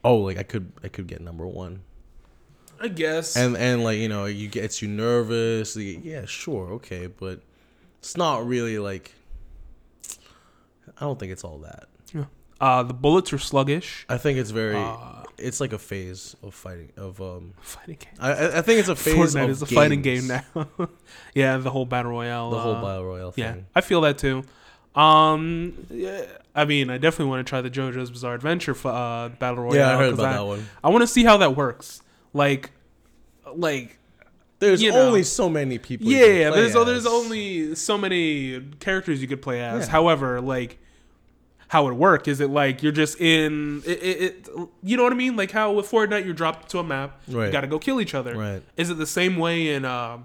oh, 0.03 0.17
like 0.17 0.37
I 0.37 0.43
could 0.43 0.71
I 0.83 0.87
could 0.87 1.05
get 1.07 1.21
number 1.21 1.45
one, 1.45 1.81
I 2.81 2.87
guess. 2.87 3.35
and 3.35 3.55
and 3.55 3.83
like 3.83 3.99
you 3.99 4.09
know 4.09 4.25
you 4.25 4.47
gets 4.47 4.81
you 4.81 4.87
nervous. 4.87 5.75
Yeah, 5.77 6.25
sure, 6.25 6.71
okay, 6.73 7.05
but 7.07 7.41
it's 8.03 8.17
not 8.17 8.45
really 8.45 8.79
like. 8.79 9.13
I 10.97 11.05
don't 11.05 11.17
think 11.17 11.31
it's 11.31 11.45
all 11.45 11.59
that. 11.59 11.85
Yeah. 12.13 12.25
uh, 12.59 12.83
the 12.83 12.93
bullets 12.93 13.31
are 13.31 13.37
sluggish. 13.37 14.05
I 14.09 14.17
think 14.17 14.37
it's 14.37 14.49
very. 14.51 14.75
Uh, 14.75 15.23
it's 15.37 15.61
like 15.61 15.71
a 15.71 15.79
phase 15.79 16.35
of 16.43 16.53
fighting 16.53 16.91
of 16.97 17.21
um. 17.21 17.53
fighting 17.61 17.95
game. 17.99 18.13
I 18.19 18.31
I 18.33 18.57
I 18.57 18.61
think 18.61 18.81
it's 18.81 18.89
a 18.89 18.95
phase 18.97 19.15
Fortnite 19.35 19.43
of 19.45 19.49
is 19.51 19.61
a 19.61 19.65
fighting 19.65 20.01
game 20.01 20.27
now. 20.27 20.43
yeah, 21.33 21.55
the 21.57 21.69
whole 21.71 21.85
battle 21.85 22.11
royale. 22.11 22.51
The 22.51 22.59
whole 22.59 22.75
uh, 22.75 22.81
battle 22.81 23.05
royale 23.05 23.31
thing. 23.31 23.43
Yeah, 23.45 23.55
I 23.73 23.79
feel 23.79 24.01
that 24.01 24.17
too. 24.17 24.43
Um, 24.95 25.87
yeah, 25.89 26.25
I 26.53 26.65
mean, 26.65 26.89
I 26.89 26.97
definitely 26.97 27.27
want 27.29 27.47
to 27.47 27.49
try 27.49 27.61
the 27.61 27.71
JoJo's 27.71 28.11
Bizarre 28.11 28.35
Adventure 28.35 28.71
f- 28.73 28.85
uh, 28.85 29.29
battle 29.39 29.63
royale. 29.63 29.75
Yeah, 29.77 29.93
I 29.93 29.97
heard 29.97 30.09
'cause 30.11 30.19
about 30.19 30.33
I, 30.33 30.37
that 30.37 30.45
one. 30.45 30.67
I 30.83 30.89
want 30.89 31.03
to 31.03 31.07
see 31.07 31.23
how 31.23 31.37
that 31.37 31.55
works. 31.55 32.01
Like, 32.33 32.69
like 33.55 33.97
There's 34.63 34.81
you 34.81 34.91
know. 34.91 35.07
only 35.07 35.23
so 35.23 35.49
many 35.49 35.77
people. 35.77 36.07
you 36.07 36.17
yeah, 36.17 36.25
can 36.25 36.35
yeah. 36.35 36.49
play 36.51 36.61
There's 36.61 36.85
there's 36.85 37.05
only 37.05 37.75
so 37.75 37.97
many 37.97 38.61
characters 38.79 39.21
you 39.21 39.27
could 39.27 39.41
play 39.41 39.61
as. 39.61 39.85
Yeah. 39.85 39.91
However, 39.91 40.41
like 40.41 40.79
how 41.67 41.87
it 41.87 41.93
work 41.95 42.27
is 42.27 42.39
it 42.39 42.51
like 42.51 42.83
you're 42.83 42.91
just 42.91 43.19
in 43.19 43.81
it, 43.85 44.03
it, 44.03 44.21
it 44.21 44.49
you 44.83 44.95
know 44.95 45.03
what 45.03 45.11
I 45.11 45.15
mean? 45.15 45.35
Like 45.35 45.51
how 45.51 45.71
with 45.71 45.89
Fortnite 45.89 46.23
you're 46.23 46.33
dropped 46.33 46.69
to 46.69 46.79
a 46.79 46.83
map, 46.83 47.19
you 47.27 47.39
Right. 47.39 47.51
got 47.51 47.61
to 47.61 47.67
go 47.67 47.79
kill 47.79 47.99
each 47.99 48.13
other. 48.13 48.35
Right. 48.37 48.61
Is 48.77 48.89
it 48.89 48.97
the 48.99 49.07
same 49.07 49.37
way 49.37 49.73
in 49.73 49.83
uh 49.83 50.19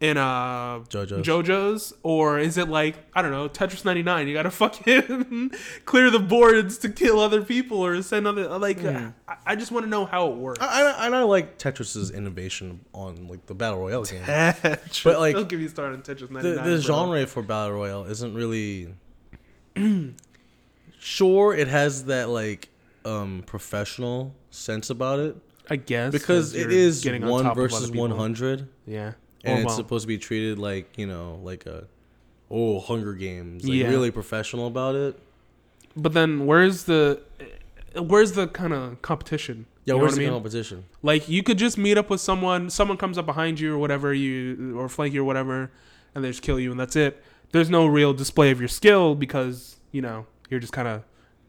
in 0.00 0.16
uh 0.16 0.78
JoJo's. 0.88 1.26
JoJo's 1.26 1.92
or 2.04 2.38
is 2.38 2.56
it 2.56 2.68
like 2.68 2.96
I 3.14 3.22
don't 3.22 3.32
know 3.32 3.48
Tetris 3.48 3.84
99? 3.84 4.28
You 4.28 4.34
got 4.34 4.44
to 4.44 4.50
fucking 4.52 5.50
clear 5.84 6.10
the 6.10 6.20
boards 6.20 6.78
to 6.78 6.88
kill 6.88 7.18
other 7.18 7.42
people 7.42 7.84
or 7.84 8.00
send 8.02 8.26
other 8.26 8.46
like 8.58 8.78
Hmm. 8.80 9.08
I, 9.26 9.36
I 9.46 9.56
just 9.56 9.72
want 9.72 9.84
to 9.86 9.90
know 9.90 10.06
how 10.06 10.28
it 10.30 10.36
works. 10.36 10.60
I, 10.60 10.82
I, 10.92 11.06
and 11.06 11.16
I 11.16 11.22
like 11.24 11.58
Tetris's 11.58 12.10
innovation 12.12 12.80
on 12.92 13.26
like 13.28 13.46
the 13.46 13.54
battle 13.54 13.80
royale 13.80 14.04
game. 14.04 14.22
but 14.24 15.18
like, 15.18 15.34
don't 15.34 15.48
get 15.48 15.58
me 15.58 15.66
started 15.68 15.96
on 15.96 16.02
Tetris 16.02 16.30
99. 16.30 16.42
the, 16.42 16.62
the 16.76 16.80
genre 16.80 17.26
for 17.26 17.42
battle 17.42 17.72
royale 17.72 18.04
isn't 18.04 18.34
really. 18.34 18.94
sure, 20.98 21.54
it 21.54 21.68
has 21.68 22.04
that 22.04 22.28
like 22.28 22.68
um 23.04 23.42
professional 23.46 24.34
sense 24.50 24.90
about 24.90 25.18
it 25.18 25.36
I 25.70 25.76
guess 25.76 26.12
because 26.12 26.54
it 26.54 26.72
is 26.72 27.02
getting 27.02 27.26
one 27.26 27.44
top 27.44 27.56
versus 27.56 27.90
one 27.90 28.10
hundred, 28.10 28.68
Yeah, 28.86 29.12
and 29.50 29.64
it's 29.64 29.76
supposed 29.76 30.04
to 30.04 30.08
be 30.08 30.18
treated 30.18 30.58
like 30.58 30.96
you 30.98 31.06
know 31.06 31.38
like 31.42 31.66
a 31.66 31.86
oh 32.50 32.80
Hunger 32.80 33.14
Games, 33.14 33.64
like 33.64 33.78
Yeah. 33.78 33.88
really 33.88 34.10
professional 34.10 34.66
about 34.66 34.94
it. 34.94 35.18
but 35.96 36.12
then 36.14 36.46
where's 36.46 36.84
the 36.84 37.20
where's 37.96 38.32
the 38.32 38.46
kind 38.48 38.72
of 38.72 39.00
competition? 39.02 39.66
Yeah, 39.84 39.94
You 39.94 39.98
know 39.98 40.02
where's 40.04 40.14
the 40.16 40.22
I 40.22 40.24
mean? 40.26 40.32
competition? 40.34 40.84
Like 41.02 41.28
you 41.28 41.42
could 41.42 41.58
just 41.58 41.76
meet 41.78 41.96
up 41.98 42.10
with 42.10 42.20
someone, 42.20 42.70
someone 42.70 42.96
comes 42.98 43.16
up 43.18 43.26
behind 43.26 43.58
you 43.60 43.74
or 43.74 43.78
whatever 43.78 44.12
you 44.14 44.78
or 44.78 44.88
flank 44.88 45.14
you 45.14 45.22
or 45.22 45.24
whatever, 45.24 45.70
and 46.14 46.22
they 46.24 46.28
just 46.28 46.42
kill 46.42 46.60
you 46.60 46.70
and 46.70 46.78
that's 46.78 46.96
it. 46.96 47.22
There's 47.52 47.70
no 47.70 47.86
real 47.86 48.12
display 48.12 48.50
of 48.50 48.60
your 48.60 48.68
skill 48.68 49.14
because 49.14 49.76
you 49.92 50.02
know 50.02 50.26
you're 50.50 50.60
just 50.60 50.72
kind 50.72 50.86
of 50.88 51.02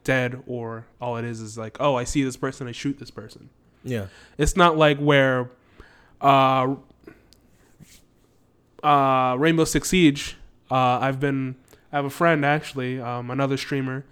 dead 0.04 0.42
or 0.46 0.86
all 1.00 1.16
it 1.18 1.24
is 1.26 1.40
is 1.40 1.58
like 1.58 1.76
oh 1.78 1.94
I 1.94 2.04
see 2.04 2.22
this 2.24 2.36
person 2.36 2.66
I 2.66 2.72
shoot 2.72 2.98
this 2.98 3.10
person. 3.10 3.50
Yeah, 3.84 4.06
It's 4.38 4.56
not 4.56 4.76
like 4.76 4.98
where 4.98 5.50
uh, 6.20 6.74
uh, 8.82 9.36
Rainbow 9.38 9.64
Six 9.64 9.88
Siege. 9.88 10.36
Uh, 10.70 10.98
I've 11.00 11.18
been 11.20 11.56
I 11.92 11.96
have 11.96 12.04
a 12.04 12.10
friend 12.10 12.44
actually, 12.44 13.00
um, 13.00 13.30
another 13.30 13.56
streamer, 13.56 14.04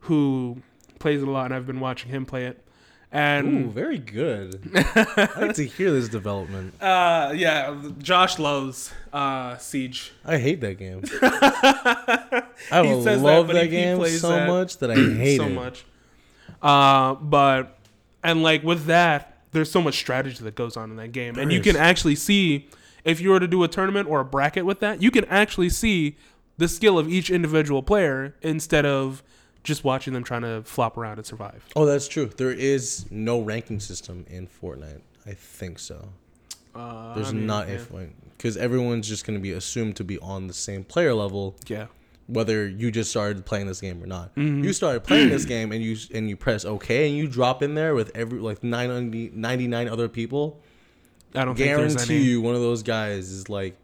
who 0.00 0.58
plays 0.98 1.22
it 1.22 1.28
a 1.28 1.30
lot, 1.30 1.46
and 1.46 1.54
I've 1.54 1.66
been 1.66 1.80
watching 1.80 2.10
him 2.10 2.24
play 2.24 2.46
it. 2.46 2.56
ooh, 3.12 3.16
And 3.16 3.72
very 3.72 3.98
good. 3.98 4.70
I 4.74 5.28
like 5.40 5.54
to 5.56 5.66
hear 5.66 5.90
this 5.90 6.08
development. 6.08 6.74
uh, 6.82 7.32
yeah, 7.34 7.76
Josh 7.98 8.38
loves 8.38 8.92
uh, 9.12 9.56
Siege. 9.58 10.12
I 10.24 10.38
hate 10.38 10.60
that 10.60 10.78
game. 10.78 11.02
I 11.22 12.42
He 12.82 13.02
says 13.02 13.20
that, 13.20 13.26
love 13.26 13.48
that, 13.48 13.64
he 13.64 13.68
game 13.68 14.04
so 14.08 14.28
that 14.28 14.48
much 14.48 14.78
that 14.78 14.90
I 14.90 14.94
hate 15.16 15.36
so 15.38 15.46
it. 15.46 15.50
much. 15.54 15.84
Uh, 16.62 17.14
but 17.14 17.78
and 18.22 18.42
like 18.42 18.62
with 18.62 18.86
that, 18.86 19.38
there's 19.52 19.70
so 19.70 19.82
much 19.82 19.94
strategy 19.96 20.42
that 20.44 20.54
goes 20.54 20.76
on 20.76 20.90
in 20.90 20.96
that 20.96 21.12
game, 21.12 21.38
and 21.38 21.52
you 21.52 21.60
can 21.60 21.76
actually 21.76 22.14
see 22.16 22.68
if 23.04 23.20
you 23.20 23.30
were 23.30 23.40
to 23.40 23.46
do 23.48 23.62
a 23.62 23.68
tournament 23.68 24.08
or 24.08 24.20
a 24.20 24.24
bracket 24.24 24.64
with 24.64 24.80
that, 24.80 25.02
you 25.02 25.10
can 25.10 25.24
actually 25.26 25.68
see 25.68 26.16
the 26.56 26.68
skill 26.68 26.98
of 26.98 27.08
each 27.08 27.30
individual 27.30 27.82
player 27.82 28.34
instead 28.42 28.86
of 28.86 29.22
just 29.62 29.82
watching 29.82 30.12
them 30.12 30.22
trying 30.22 30.42
to 30.42 30.62
flop 30.64 30.96
around 30.96 31.18
and 31.18 31.26
survive. 31.26 31.64
Oh, 31.74 31.86
that's 31.86 32.06
true. 32.06 32.26
There 32.26 32.52
is 32.52 33.06
no 33.10 33.40
ranking 33.40 33.80
system 33.80 34.26
in 34.28 34.46
Fortnite. 34.46 35.00
I 35.26 35.32
think 35.32 35.78
so. 35.78 36.08
Uh, 36.74 37.14
There's 37.14 37.30
I 37.30 37.32
mean, 37.32 37.46
not 37.46 37.68
yeah. 37.68 37.74
if 37.74 37.92
because 38.36 38.56
everyone's 38.56 39.08
just 39.08 39.26
going 39.26 39.38
to 39.38 39.42
be 39.42 39.52
assumed 39.52 39.96
to 39.96 40.04
be 40.04 40.18
on 40.18 40.48
the 40.48 40.54
same 40.54 40.84
player 40.84 41.14
level, 41.14 41.56
yeah. 41.66 41.86
whether 42.26 42.66
you 42.68 42.90
just 42.90 43.10
started 43.10 43.46
playing 43.46 43.68
this 43.68 43.80
game 43.80 44.02
or 44.02 44.06
not. 44.06 44.34
Mhm. 44.34 44.64
You 44.64 44.72
started 44.72 45.04
playing 45.04 45.28
this 45.30 45.44
game 45.54 45.72
and 45.72 45.82
you 45.82 45.96
and 46.12 46.28
you 46.28 46.36
press 46.36 46.64
OK 46.64 47.08
and 47.08 47.16
you 47.16 47.28
drop 47.28 47.62
in 47.62 47.74
there 47.74 47.94
with 47.94 48.10
every 48.14 48.40
like 48.40 48.62
990 48.62 49.30
99 49.34 49.88
other 49.88 50.08
people. 50.08 50.60
I 51.34 51.44
don't 51.44 51.54
think 51.56 51.76
there's 51.76 51.94
Guarantee 51.96 52.22
you, 52.22 52.40
one 52.40 52.54
of 52.54 52.60
those 52.60 52.82
guys 52.82 53.30
is 53.30 53.48
like 53.48 53.76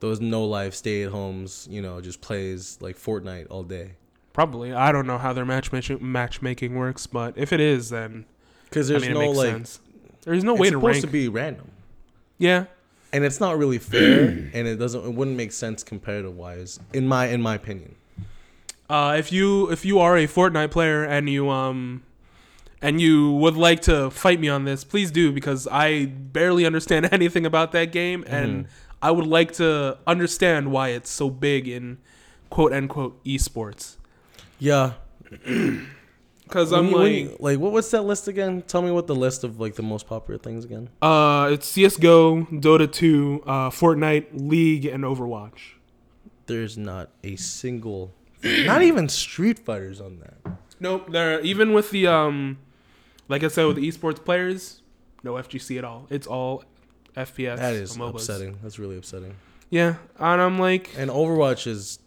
those 0.00 0.20
no 0.20 0.44
life 0.44 0.74
stay 0.74 1.02
at 1.02 1.10
homes. 1.10 1.66
You 1.70 1.82
know, 1.82 2.00
just 2.00 2.20
plays 2.20 2.78
like 2.80 2.96
Fortnite 2.96 3.46
all 3.50 3.62
day. 3.62 3.92
Probably, 4.32 4.72
I 4.72 4.90
don't 4.92 5.06
know 5.06 5.18
how 5.18 5.32
their 5.32 5.44
matchmaking 5.44 5.98
matchmaking 6.00 6.74
works, 6.74 7.06
but 7.06 7.34
if 7.36 7.52
it 7.52 7.60
is, 7.60 7.90
then 7.90 8.24
Because 8.64 8.90
I 8.90 8.94
there's 8.94 9.02
mean 9.02 9.10
it 9.12 9.14
no 9.14 9.20
makes 9.26 9.38
like 9.38 9.50
sense. 9.52 9.80
There's 10.22 10.42
no 10.44 10.52
it's 10.54 10.60
way 10.60 10.70
to 10.70 10.76
supposed 10.78 10.94
rank. 10.94 11.00
to 11.02 11.06
be 11.12 11.28
random. 11.28 11.70
yeah, 12.38 12.64
and 13.12 13.24
it's 13.24 13.38
not 13.40 13.58
really 13.58 13.78
fair 13.78 14.28
and 14.52 14.66
it 14.66 14.76
doesn't 14.76 15.04
it 15.04 15.12
wouldn't 15.14 15.36
make 15.36 15.52
sense 15.52 15.82
competitive 15.84 16.36
wise 16.36 16.80
in 16.92 17.06
my 17.06 17.26
in 17.26 17.40
my 17.42 17.54
opinion 17.54 17.94
Uh, 18.88 19.14
if 19.18 19.30
you 19.32 19.70
if 19.70 19.84
you 19.84 19.98
are 20.00 20.16
a 20.16 20.26
Fortnite 20.26 20.70
player 20.70 21.04
and 21.04 21.28
you 21.30 21.48
um 21.50 22.02
and 22.84 23.00
you 23.00 23.32
would 23.32 23.56
like 23.56 23.80
to 23.82 24.10
fight 24.10 24.38
me 24.38 24.48
on 24.48 24.64
this, 24.64 24.84
please 24.84 25.10
do 25.10 25.32
because 25.32 25.66
I 25.66 26.06
barely 26.06 26.64
understand 26.66 27.08
anything 27.18 27.44
about 27.46 27.72
that 27.72 27.90
game 27.92 28.24
and 28.28 28.66
I 29.02 29.10
would 29.10 29.26
like 29.26 29.52
to 29.54 29.98
understand 30.06 30.70
why 30.70 30.88
it's 30.90 31.10
so 31.10 31.28
big 31.30 31.66
in 31.68 31.98
quote 32.50 32.72
unquote 32.72 33.22
esports. 33.24 33.96
yeah. 34.58 34.92
Because 36.44 36.70
When 36.72 36.80
I'm 36.80 36.90
you- 36.90 36.96
like, 36.98 37.12
you- 37.14 37.36
like 37.40 37.58
what 37.58 37.72
was 37.72 37.90
that 37.92 38.02
list 38.02 38.28
again? 38.28 38.62
Tell 38.62 38.82
me 38.82 38.90
what 38.90 39.06
the 39.06 39.14
list 39.14 39.44
of 39.44 39.58
like 39.58 39.74
the 39.76 39.82
most 39.82 40.06
popular 40.06 40.38
things 40.38 40.64
again. 40.64 40.90
Uh, 41.00 41.48
it's 41.52 41.66
CS:GO, 41.66 42.42
Dota 42.52 42.90
2, 42.92 43.42
uh, 43.46 43.70
Fortnite, 43.70 44.26
League, 44.34 44.84
and 44.84 45.04
Overwatch. 45.04 45.72
there's 46.46 46.76
not 46.76 47.08
a 47.24 47.36
single 47.36 48.12
not 48.42 48.82
even 48.82 49.08
street 49.08 49.58
fighters 49.58 50.02
on 50.02 50.18
that. 50.20 50.36
Nope, 50.78 51.10
there 51.10 51.40
even 51.40 51.72
with 51.72 51.90
the 51.90 52.06
um, 52.08 52.58
like 53.28 53.42
I 53.42 53.48
said 53.48 53.64
with 53.66 53.76
the 53.76 53.88
esports 53.88 54.24
players, 54.24 54.82
no 55.22 55.34
FGC 55.34 55.78
at 55.78 55.84
all. 55.84 56.06
It's 56.10 56.26
all 56.26 56.64
FPS. 57.16 57.56
that 57.58 57.74
is 57.74 57.96
MOBAs. 57.96 58.10
upsetting 58.14 58.58
that's 58.62 58.78
really 58.78 58.96
upsetting 58.98 59.34
Yeah, 59.70 59.96
and 60.18 60.40
I'm 60.42 60.58
like, 60.58 60.90
and 60.96 61.10
overwatch 61.10 61.66
is 61.66 61.98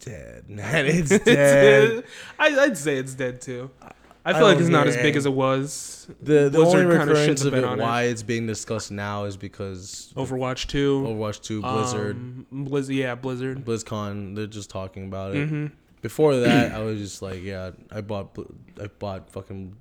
dead 0.00 0.48
man 0.50 0.86
it's 0.86 1.18
dead 1.24 2.04
I, 2.38 2.48
I'd 2.60 2.78
say 2.78 2.96
it's 2.96 3.14
dead 3.14 3.40
too. 3.40 3.70
I 3.82 3.90
I 4.24 4.32
feel 4.32 4.42
like 4.42 4.58
it's 4.58 4.68
not 4.68 4.88
as 4.88 4.96
big 4.96 5.06
any- 5.06 5.16
as 5.18 5.26
it 5.26 5.32
was. 5.32 6.08
the, 6.20 6.48
the 6.50 6.50
Blizzard 6.58 6.84
only 6.86 6.96
recurrence 6.98 7.44
of 7.44 7.54
it 7.54 7.62
on 7.62 7.78
it. 7.78 7.82
why 7.82 8.02
it's 8.04 8.24
being 8.24 8.44
discussed 8.48 8.90
now 8.90 9.22
is 9.24 9.36
because 9.36 10.12
Overwatch 10.16 10.66
2, 10.66 11.04
overwatch 11.06 11.42
2 11.42 11.60
blizzard 11.62 12.16
um, 12.16 12.46
Blizz, 12.52 12.92
yeah, 12.92 13.14
Blizzard. 13.14 13.64
blizzcon 13.64 14.34
they're 14.34 14.48
just 14.48 14.68
talking 14.68 15.06
about 15.06 15.34
it 15.36 15.48
hmm 15.48 15.66
Before 16.02 16.36
that, 16.36 16.72
I 16.78 16.80
was 16.82 17.00
just 17.00 17.22
like, 17.22 17.42
yeah, 17.42 17.70
I 17.90 18.00
bought, 18.00 18.36
I 18.80 18.86
bought 18.86 19.30
fucking 19.30 19.76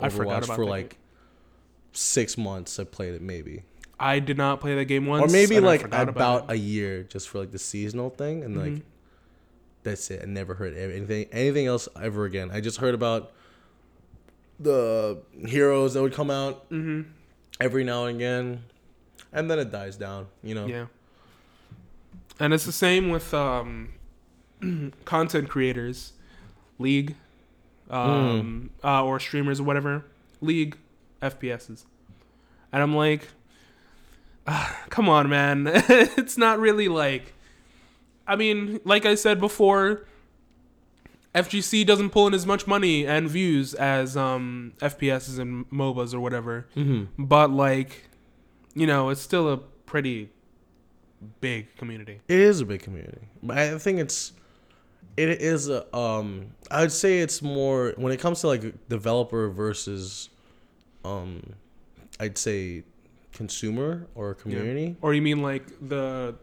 I 0.00 0.08
forgot 0.08 0.42
Overwatch 0.42 0.44
about 0.46 0.56
for 0.56 0.64
that 0.64 0.70
like 0.70 0.88
game. 0.90 0.98
six 1.92 2.36
months. 2.36 2.78
I 2.78 2.84
played 2.84 3.14
it 3.14 3.22
maybe, 3.22 3.62
I 3.98 4.18
did 4.18 4.36
not 4.36 4.60
play 4.60 4.74
that 4.74 4.84
game 4.86 5.06
once, 5.06 5.30
or 5.30 5.32
maybe 5.32 5.56
and 5.56 5.64
I 5.64 5.68
like 5.68 5.82
forgot 5.82 6.08
about 6.08 6.44
it. 6.44 6.50
a 6.52 6.56
year 6.58 7.02
just 7.04 7.28
for 7.28 7.38
like 7.38 7.52
the 7.52 7.58
seasonal 7.58 8.10
thing, 8.10 8.42
and 8.42 8.56
like 8.58 8.72
Mhm. 8.72 8.82
that's 9.84 10.10
it. 10.10 10.20
I 10.22 10.26
never 10.26 10.54
heard 10.54 10.76
anything, 10.76 11.26
anything 11.32 11.66
else 11.66 11.88
ever 12.00 12.24
again. 12.24 12.50
I 12.50 12.60
just 12.60 12.78
heard 12.78 12.94
about 12.94 13.32
the 14.58 15.18
heroes 15.46 15.94
that 15.94 16.02
would 16.02 16.12
come 16.14 16.30
out 16.30 16.68
Mhm. 16.70 17.06
every 17.60 17.84
now 17.84 18.06
and 18.06 18.16
again, 18.16 18.64
and 19.32 19.50
then 19.50 19.58
it 19.58 19.70
dies 19.70 19.96
down. 19.96 20.26
You 20.42 20.54
know, 20.56 20.66
Yeah. 20.66 20.86
And 22.40 22.52
it's 22.52 22.64
the 22.66 22.72
same 22.72 23.10
with 23.10 23.32
um, 23.32 23.92
content 25.04 25.48
creators, 25.48 26.12
League, 26.78 27.16
um, 27.90 28.70
uh, 28.82 29.04
or 29.04 29.20
streamers 29.20 29.60
or 29.60 29.64
whatever. 29.64 30.04
League, 30.40 30.76
FPSs. 31.22 31.84
And 32.72 32.82
I'm 32.82 32.94
like, 32.94 33.28
come 34.90 35.08
on, 35.08 35.28
man. 35.28 35.64
it's 35.72 36.36
not 36.36 36.58
really 36.58 36.88
like. 36.88 37.32
I 38.26 38.36
mean, 38.36 38.80
like 38.84 39.04
I 39.04 39.14
said 39.14 39.38
before, 39.38 40.06
FGC 41.34 41.84
doesn't 41.84 42.10
pull 42.10 42.26
in 42.26 42.34
as 42.34 42.46
much 42.46 42.66
money 42.66 43.06
and 43.06 43.28
views 43.28 43.74
as 43.74 44.16
um, 44.16 44.72
FPSs 44.78 45.38
and 45.38 45.68
MOBAs 45.70 46.14
or 46.14 46.20
whatever. 46.20 46.66
Mm-hmm. 46.76 47.24
But 47.24 47.50
like, 47.50 48.08
you 48.74 48.86
know, 48.86 49.10
it's 49.10 49.20
still 49.20 49.52
a 49.52 49.58
pretty 49.58 50.30
big 51.40 51.74
community. 51.76 52.20
It 52.28 52.38
is 52.38 52.60
a 52.60 52.66
big 52.66 52.82
community, 52.82 53.28
but 53.42 53.58
I 53.58 53.78
think 53.78 53.98
it's 53.98 54.32
it 55.16 55.28
is 55.40 55.68
a 55.68 55.94
um 55.96 56.46
I'd 56.70 56.92
say 56.92 57.20
it's 57.20 57.40
more 57.42 57.92
when 57.96 58.12
it 58.12 58.18
comes 58.20 58.40
to 58.40 58.48
like 58.48 58.88
developer 58.88 59.48
versus 59.48 60.28
um 61.04 61.54
I'd 62.20 62.38
say 62.38 62.84
consumer 63.32 64.06
or 64.14 64.34
community. 64.34 64.96
Or 65.02 65.12
you 65.14 65.22
mean 65.22 65.42
like 65.42 65.66
the 65.88 66.34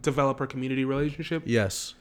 developer 0.00 0.46
community 0.46 0.84
relationship? 0.84 1.42
Yes. 1.46 1.94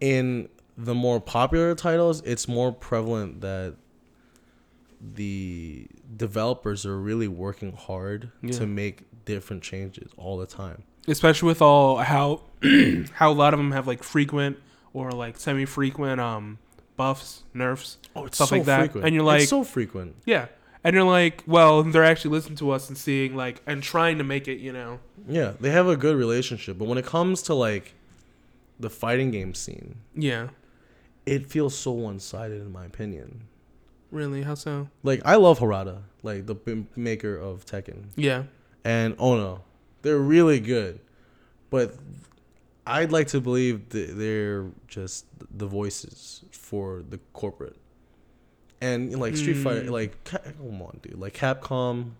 In 0.00 0.48
the 0.76 0.94
more 0.94 1.20
popular 1.20 1.74
titles, 1.74 2.20
it's 2.22 2.46
more 2.48 2.70
prevalent 2.70 3.40
that 3.40 3.76
the 5.14 5.86
developers 6.16 6.86
are 6.86 6.98
really 6.98 7.28
working 7.28 7.72
hard 7.72 8.30
Yeah. 8.42 8.52
to 8.58 8.66
make 8.66 9.04
different 9.24 9.62
changes 9.62 10.10
all 10.16 10.36
the 10.38 10.46
time. 10.46 10.82
especially 11.08 11.46
with 11.46 11.62
all 11.62 11.98
how 11.98 12.40
how 13.14 13.30
a 13.30 13.32
lot 13.32 13.54
of 13.54 13.58
them 13.58 13.70
have 13.72 13.86
like 13.86 14.02
frequent 14.02 14.56
or 14.96 15.10
like 15.12 15.36
semi-frequent 15.36 16.18
um 16.20 16.58
buffs, 16.96 17.42
nerfs, 17.52 17.98
Oh, 18.16 18.24
it's 18.24 18.38
Stuff 18.38 18.52
like 18.52 18.64
that. 18.64 18.94
And 18.94 19.14
you're 19.14 19.22
it's 19.34 19.42
like- 19.42 19.48
so 19.48 19.62
frequent. 19.62 20.14
yeah, 20.24 20.46
and 20.82 20.94
you're 20.94 21.04
like, 21.04 21.42
well, 21.46 21.82
they're 21.82 22.02
actually 22.12 22.30
listening 22.30 22.56
to 22.56 22.70
us 22.70 22.88
and 22.88 22.96
seeing 22.96 23.36
like 23.36 23.60
and 23.66 23.82
trying 23.82 24.16
to 24.18 24.24
make 24.24 24.48
it, 24.48 24.58
you 24.58 24.72
know, 24.72 25.00
Yeah, 25.28 25.52
they 25.60 25.70
have 25.70 25.86
a 25.86 25.96
good 25.96 26.16
relationship, 26.16 26.78
but 26.78 26.88
when 26.88 26.96
it 26.96 27.04
comes 27.04 27.42
to 27.42 27.54
like 27.54 27.92
the 28.80 28.88
fighting 28.88 29.30
game 29.30 29.52
scene, 29.54 29.96
yeah, 30.14 30.48
it 31.26 31.46
feels 31.46 31.76
so 31.76 31.90
one-sided 31.92 32.60
in 32.62 32.72
my 32.72 32.86
opinion. 32.86 33.42
really, 34.10 34.42
how 34.44 34.54
so? 34.54 34.88
Like 35.02 35.20
I 35.26 35.36
love 35.36 35.58
Harada, 35.58 35.98
like 36.22 36.46
the 36.46 36.56
maker 36.96 37.36
of 37.36 37.66
Tekken, 37.66 38.04
Yeah, 38.16 38.44
and 38.84 39.14
Ono. 39.18 39.62
They're 40.02 40.18
really 40.36 40.60
good, 40.60 41.00
but 41.68 41.94
I'd 42.86 43.10
like 43.12 43.26
to 43.28 43.40
believe 43.40 43.88
that 43.90 44.16
they're 44.16 44.66
just 44.86 45.26
the 45.50 45.66
voices 45.66 46.44
for 46.52 47.02
the 47.08 47.18
corporate. 47.32 47.76
And 48.80 49.18
like 49.18 49.36
Street 49.36 49.54
Fighter, 49.54 49.82
Mm. 49.82 49.90
like 49.90 50.22
come 50.24 50.82
on, 50.82 51.00
dude, 51.02 51.18
like 51.18 51.34
Capcom. 51.34 52.12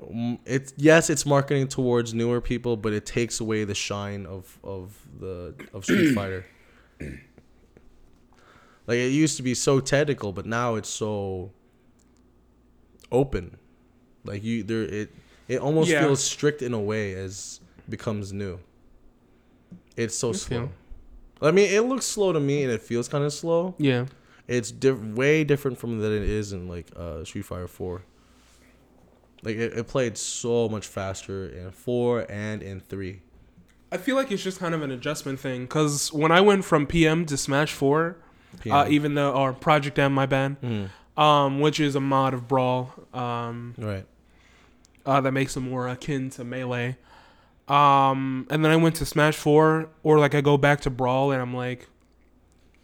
mm, 0.00 0.38
It's 0.44 0.72
yes, 0.76 1.08
it's 1.10 1.24
marketing 1.26 1.68
towards 1.68 2.12
newer 2.14 2.40
people, 2.40 2.76
but 2.76 2.92
it 2.92 3.06
takes 3.06 3.40
away 3.40 3.64
the 3.64 3.74
shine 3.74 4.26
of 4.26 4.58
of 4.62 4.98
the 5.18 5.54
of 5.72 5.84
Street 5.84 6.12
Fighter. 6.14 6.44
Like 8.86 8.96
it 8.98 9.12
used 9.12 9.36
to 9.38 9.42
be 9.42 9.54
so 9.54 9.80
technical, 9.80 10.32
but 10.32 10.44
now 10.46 10.74
it's 10.74 10.88
so 10.88 11.50
open. 13.10 13.56
Like 14.24 14.42
you, 14.44 14.62
there 14.62 14.82
it 14.82 15.10
it 15.48 15.58
almost 15.60 15.90
Yeah. 15.90 16.02
feels 16.02 16.22
strict 16.22 16.62
in 16.62 16.74
a 16.74 16.80
way 16.80 17.14
as 17.14 17.60
becomes 17.88 18.32
new. 18.32 18.58
It's 19.96 20.16
so 20.16 20.32
slow. 20.32 20.70
I 21.40 21.50
mean, 21.50 21.70
it 21.70 21.82
looks 21.82 22.06
slow 22.06 22.32
to 22.32 22.40
me, 22.40 22.62
and 22.62 22.72
it 22.72 22.80
feels 22.82 23.08
kind 23.08 23.24
of 23.24 23.32
slow. 23.32 23.74
yeah, 23.78 24.06
It's 24.48 24.70
diff- 24.70 24.98
way 25.00 25.44
different 25.44 25.78
from 25.78 25.98
than 25.98 26.12
it 26.12 26.22
is 26.22 26.52
in 26.52 26.68
like 26.68 26.86
uh, 26.96 27.24
Street 27.24 27.44
Fighter 27.44 27.68
Four. 27.68 28.02
Like 29.42 29.56
it, 29.56 29.72
it 29.76 29.88
played 29.88 30.16
so 30.16 30.68
much 30.68 30.86
faster 30.86 31.46
in 31.48 31.70
four 31.72 32.24
and 32.30 32.62
in 32.62 32.78
three. 32.80 33.22
I 33.90 33.96
feel 33.96 34.14
like 34.16 34.30
it's 34.30 34.42
just 34.42 34.58
kind 34.60 34.74
of 34.74 34.82
an 34.82 34.90
adjustment 34.92 35.40
thing 35.40 35.62
because 35.62 36.12
when 36.12 36.30
I 36.32 36.40
went 36.40 36.64
from 36.64 36.86
PM 36.86 37.26
to 37.26 37.36
Smash 37.36 37.72
Four, 37.72 38.16
uh, 38.70 38.86
even 38.88 39.14
though 39.14 39.32
or 39.32 39.52
Project 39.52 39.98
M, 39.98 40.12
my 40.14 40.26
bad, 40.26 40.56
Mhm. 40.62 40.88
um, 41.20 41.60
which 41.60 41.80
is 41.80 41.94
a 41.96 42.00
mod 42.00 42.34
of 42.34 42.46
Brawl, 42.48 42.94
um, 43.12 43.74
Right. 43.76 44.06
uh, 45.04 45.20
that 45.20 45.32
makes 45.32 45.54
them 45.54 45.68
more 45.68 45.88
akin 45.88 46.30
to 46.30 46.44
melee. 46.44 46.96
Um, 47.68 48.46
and 48.50 48.64
then 48.64 48.70
I 48.72 48.76
went 48.76 48.96
to 48.96 49.06
Smash 49.06 49.36
Four, 49.36 49.88
or 50.02 50.18
like 50.18 50.34
I 50.34 50.40
go 50.40 50.56
back 50.58 50.80
to 50.82 50.90
Brawl, 50.90 51.30
and 51.32 51.40
I'm 51.40 51.54
like, 51.54 51.88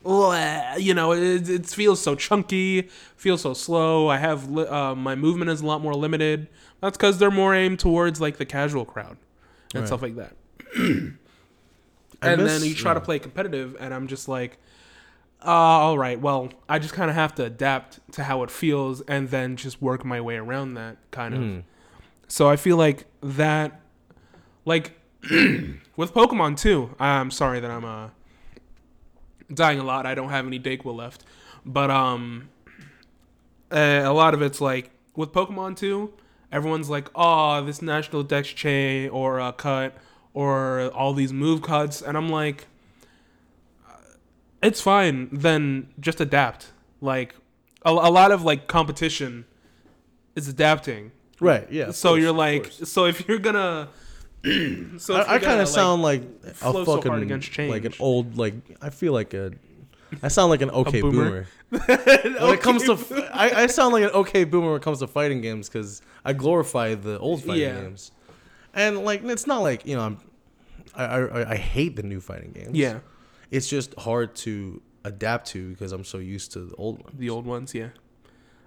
"Bleh," 0.04 0.80
you 0.80 0.94
know, 0.94 1.12
it, 1.12 1.48
it 1.48 1.66
feels 1.66 2.00
so 2.00 2.14
chunky, 2.14 2.88
feels 3.16 3.42
so 3.42 3.54
slow. 3.54 4.08
I 4.08 4.18
have 4.18 4.48
li- 4.50 4.66
uh, 4.66 4.94
my 4.94 5.14
movement 5.14 5.50
is 5.50 5.60
a 5.60 5.66
lot 5.66 5.80
more 5.82 5.94
limited. 5.94 6.48
That's 6.80 6.96
because 6.96 7.18
they're 7.18 7.30
more 7.30 7.54
aimed 7.54 7.80
towards 7.80 8.20
like 8.20 8.36
the 8.38 8.46
casual 8.46 8.84
crowd 8.84 9.16
and 9.74 9.80
Right. 9.82 9.86
stuff 9.86 10.00
like 10.02 10.16
that. 10.16 10.32
And 12.20 12.42
miss- 12.42 12.60
then 12.60 12.68
you 12.68 12.74
try 12.74 12.94
to 12.94 13.00
play 13.00 13.18
competitive, 13.20 13.76
and 13.78 13.94
I'm 13.94 14.08
just 14.08 14.26
like, 14.28 14.58
uh, 15.44 15.50
all 15.50 15.96
right, 15.96 16.20
well, 16.20 16.48
I 16.68 16.80
just 16.80 16.92
kind 16.94 17.08
of 17.10 17.14
have 17.14 17.32
to 17.36 17.44
adapt 17.44 18.00
to 18.14 18.24
how 18.24 18.42
it 18.42 18.50
feels, 18.50 19.02
and 19.02 19.28
then 19.30 19.54
just 19.56 19.80
work 19.80 20.04
my 20.04 20.20
way 20.20 20.36
around 20.36 20.74
that 20.74 20.96
kind 21.12 21.34
of. 21.34 21.40
Mhm. 21.40 21.62
So 22.26 22.48
I 22.48 22.56
feel 22.56 22.76
like 22.76 23.04
that, 23.22 23.80
like 24.68 24.92
with 25.96 26.12
Pokemon 26.12 26.58
too. 26.58 26.94
I'm 27.00 27.30
sorry 27.30 27.58
that 27.60 27.70
I'm 27.70 27.84
uh 27.84 28.08
dying 29.52 29.78
a 29.78 29.84
lot. 29.84 30.06
I 30.06 30.14
don't 30.14 30.30
have 30.30 30.46
any 30.46 30.60
Dayquil 30.60 30.94
left, 30.94 31.24
but 31.64 31.90
um, 31.90 32.50
uh, 33.72 34.02
a 34.04 34.12
lot 34.12 34.34
of 34.34 34.42
it's 34.42 34.60
like 34.60 34.90
with 35.16 35.32
Pokemon 35.32 35.76
too. 35.76 36.12
Everyone's 36.50 36.88
like, 36.88 37.08
oh, 37.14 37.64
this 37.64 37.82
National 37.82 38.22
Dex 38.22 38.48
chain 38.48 39.10
or 39.10 39.38
a 39.38 39.52
cut 39.52 39.96
or 40.32 40.90
all 40.94 41.12
these 41.12 41.32
move 41.32 41.62
cuts, 41.62 42.00
and 42.00 42.16
I'm 42.16 42.28
like, 42.30 42.66
uh, 43.88 43.92
it's 44.62 44.80
fine. 44.80 45.28
Then 45.32 45.88
just 45.98 46.20
adapt. 46.20 46.72
Like 47.00 47.34
a, 47.84 47.90
a 47.90 48.10
lot 48.10 48.32
of 48.32 48.42
like 48.42 48.66
competition 48.66 49.46
is 50.36 50.48
adapting. 50.48 51.12
Right. 51.40 51.70
Yeah. 51.70 51.90
So 51.90 52.10
course, 52.10 52.22
you're 52.22 52.32
like, 52.32 52.72
so 52.72 53.04
if 53.04 53.28
you're 53.28 53.38
gonna, 53.38 53.88
so 54.98 55.14
I, 55.16 55.34
I 55.34 55.38
kind 55.38 55.60
of 55.60 55.68
sound 55.68 56.02
like, 56.02 56.22
a 56.44 56.54
flow 56.54 56.84
so 56.84 57.00
hard 57.00 57.28
fucking 57.28 57.68
like 57.70 57.84
an 57.84 57.94
old 58.00 58.36
like 58.38 58.54
I 58.80 58.90
feel 58.90 59.12
like 59.12 59.34
a 59.34 59.52
I 60.22 60.28
sound 60.28 60.50
like 60.50 60.62
an 60.62 60.70
okay 60.82 61.00
boomer? 61.02 61.46
boomer. 61.70 61.82
when 61.86 62.54
it 62.54 62.60
comes 62.62 62.84
to 62.84 62.92
f- 62.92 63.12
I, 63.32 63.64
I 63.64 63.66
sound 63.66 63.92
like 63.92 64.04
an 64.04 64.10
okay 64.10 64.44
boomer 64.44 64.68
when 64.68 64.76
it 64.76 64.82
comes 64.82 65.00
to 65.00 65.06
fighting 65.06 65.40
games 65.42 65.68
because 65.68 66.00
I 66.24 66.32
glorify 66.32 66.94
the 66.94 67.18
old 67.18 67.42
fighting 67.44 67.62
Yeah. 67.62 67.80
games, 67.82 68.10
and 68.74 68.98
like 69.04 69.22
it's 69.24 69.46
not 69.46 69.58
like 69.62 69.84
you 69.86 69.96
know 69.96 70.02
I'm 70.02 70.18
I, 70.94 71.04
I 71.04 71.50
I 71.52 71.56
hate 71.56 71.96
the 71.96 72.02
new 72.02 72.20
fighting 72.20 72.52
games. 72.52 72.74
yeah, 72.76 73.00
it's 73.50 73.68
just 73.68 73.94
hard 73.98 74.34
to 74.36 74.80
adapt 75.04 75.48
to 75.48 75.68
because 75.70 75.92
I'm 75.92 76.04
so 76.04 76.18
used 76.18 76.52
to 76.52 76.60
the 76.60 76.74
old 76.76 77.02
ones. 77.04 77.18
the 77.18 77.28
old 77.30 77.44
ones, 77.46 77.74
yeah. 77.74 77.88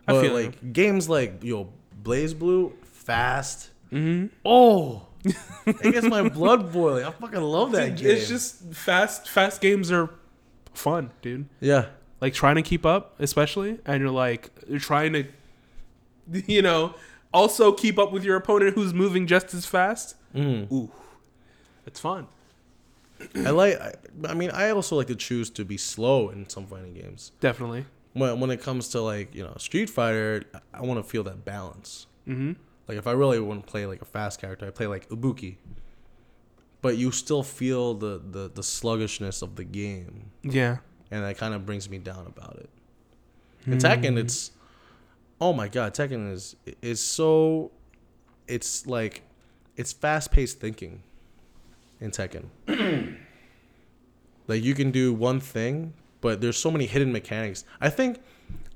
I 0.07 0.13
But 0.13 0.21
feel 0.21 0.34
like 0.34 0.73
games 0.73 1.09
like 1.09 1.43
yo 1.43 1.69
BlazBlue, 2.03 2.73
fast. 2.84 3.71
Hmm 3.91 4.27
Oh, 4.45 5.05
it 5.25 5.91
gets 5.93 6.07
my 6.07 6.27
blood 6.29 6.71
boiling. 6.73 7.05
I 7.05 7.11
fucking 7.11 7.39
love 7.41 7.71
that 7.73 7.97
game. 7.97 8.09
it's 8.09 8.27
just 8.27 8.73
fast. 8.73 9.29
Fast 9.29 9.61
games 9.61 9.91
are 9.91 10.09
fun, 10.73 11.11
dude. 11.21 11.45
yeah. 11.59 11.85
Like 12.21 12.33
trying 12.33 12.55
to 12.55 12.61
keep 12.61 12.85
up, 12.85 13.15
especially, 13.19 13.79
and 13.85 14.01
you're 14.01 14.11
like 14.11 14.49
you're 14.67 14.79
trying 14.79 15.13
to, 15.13 15.25
you 16.47 16.61
know, 16.61 16.93
also 17.33 17.71
keep 17.71 17.97
up 17.99 18.11
with 18.11 18.23
your 18.23 18.35
opponent 18.35 18.75
who's 18.75 18.93
moving 18.93 19.25
just 19.27 19.53
as 19.53 19.65
fast. 19.65 20.15
Mm. 20.35 20.71
Ooh, 20.71 20.91
it's 21.85 21.99
fun. 21.99 22.27
I 23.35 23.49
like. 23.51 23.79
I, 23.79 23.93
I 24.29 24.33
mean, 24.35 24.51
I 24.51 24.69
also 24.71 24.95
like 24.97 25.07
to 25.07 25.15
choose 25.15 25.49
to 25.51 25.65
be 25.65 25.77
slow 25.77 26.29
in 26.29 26.47
some 26.49 26.65
fighting 26.67 26.93
games. 26.93 27.31
Definitely. 27.39 27.85
When 28.13 28.39
when 28.39 28.49
it 28.51 28.61
comes 28.61 28.87
to 28.89 29.01
like 29.01 29.33
you 29.35 29.43
know 29.43 29.55
Street 29.57 29.89
Fighter, 29.89 30.43
I- 30.53 30.59
I 30.79 30.81
want 30.81 31.03
to 31.03 31.09
feel 31.09 31.23
that 31.23 31.43
balance. 31.45 32.05
Mm-hmm. 32.27 32.53
Like 32.88 32.97
if 32.97 33.07
I 33.07 33.11
really 33.11 33.39
want 33.39 33.65
to 33.65 33.71
play 33.71 33.86
like 33.86 34.01
a 34.01 34.05
fast 34.05 34.39
character, 34.41 34.65
I 34.67 34.71
play 34.71 34.88
like 34.88 35.07
Ibuki. 35.09 35.55
But 36.82 36.97
you 36.97 37.11
still 37.11 37.43
feel 37.43 37.93
the 37.93 38.21
the, 38.23 38.51
the 38.53 38.63
sluggishness 38.63 39.41
of 39.41 39.55
the 39.55 39.63
game, 39.63 40.32
Yeah. 40.43 40.77
and 41.11 41.23
that 41.23 41.38
kind 41.38 41.53
of 41.53 41.65
brings 41.65 41.89
me 41.89 41.99
down 41.99 42.25
about 42.25 42.57
it. 42.57 42.69
In 43.67 43.73
hmm. 43.73 43.77
Tekken, 43.79 44.17
it's 44.17 44.51
oh 45.39 45.53
my 45.53 45.67
god, 45.67 45.93
Tekken 45.93 46.32
is 46.32 46.55
is 46.82 46.99
so 46.99 47.71
it's 48.47 48.88
like 48.88 49.21
it's 49.77 49.93
fast 49.93 50.32
paced 50.32 50.59
thinking 50.59 51.03
in 51.99 52.11
Tekken. 52.11 52.45
like 54.47 54.63
you 54.63 54.73
can 54.73 54.91
do 54.91 55.13
one 55.13 55.39
thing, 55.39 55.93
but 56.19 56.41
there's 56.41 56.57
so 56.57 56.71
many 56.71 56.88
hidden 56.88 57.11
mechanics. 57.11 57.63
I 57.79 57.89
think 57.89 58.19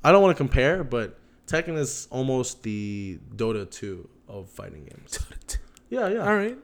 I 0.03 0.11
don't 0.11 0.21
want 0.21 0.35
to 0.35 0.37
compare, 0.37 0.83
but 0.83 1.17
Tekken 1.47 1.77
is 1.77 2.07
almost 2.11 2.63
the 2.63 3.19
Dota 3.35 3.69
2 3.69 4.09
of 4.27 4.49
fighting 4.49 4.85
games. 4.85 5.19
Yeah, 5.87 6.07
yeah. 6.09 6.27
All 6.27 6.35
right. 6.35 6.57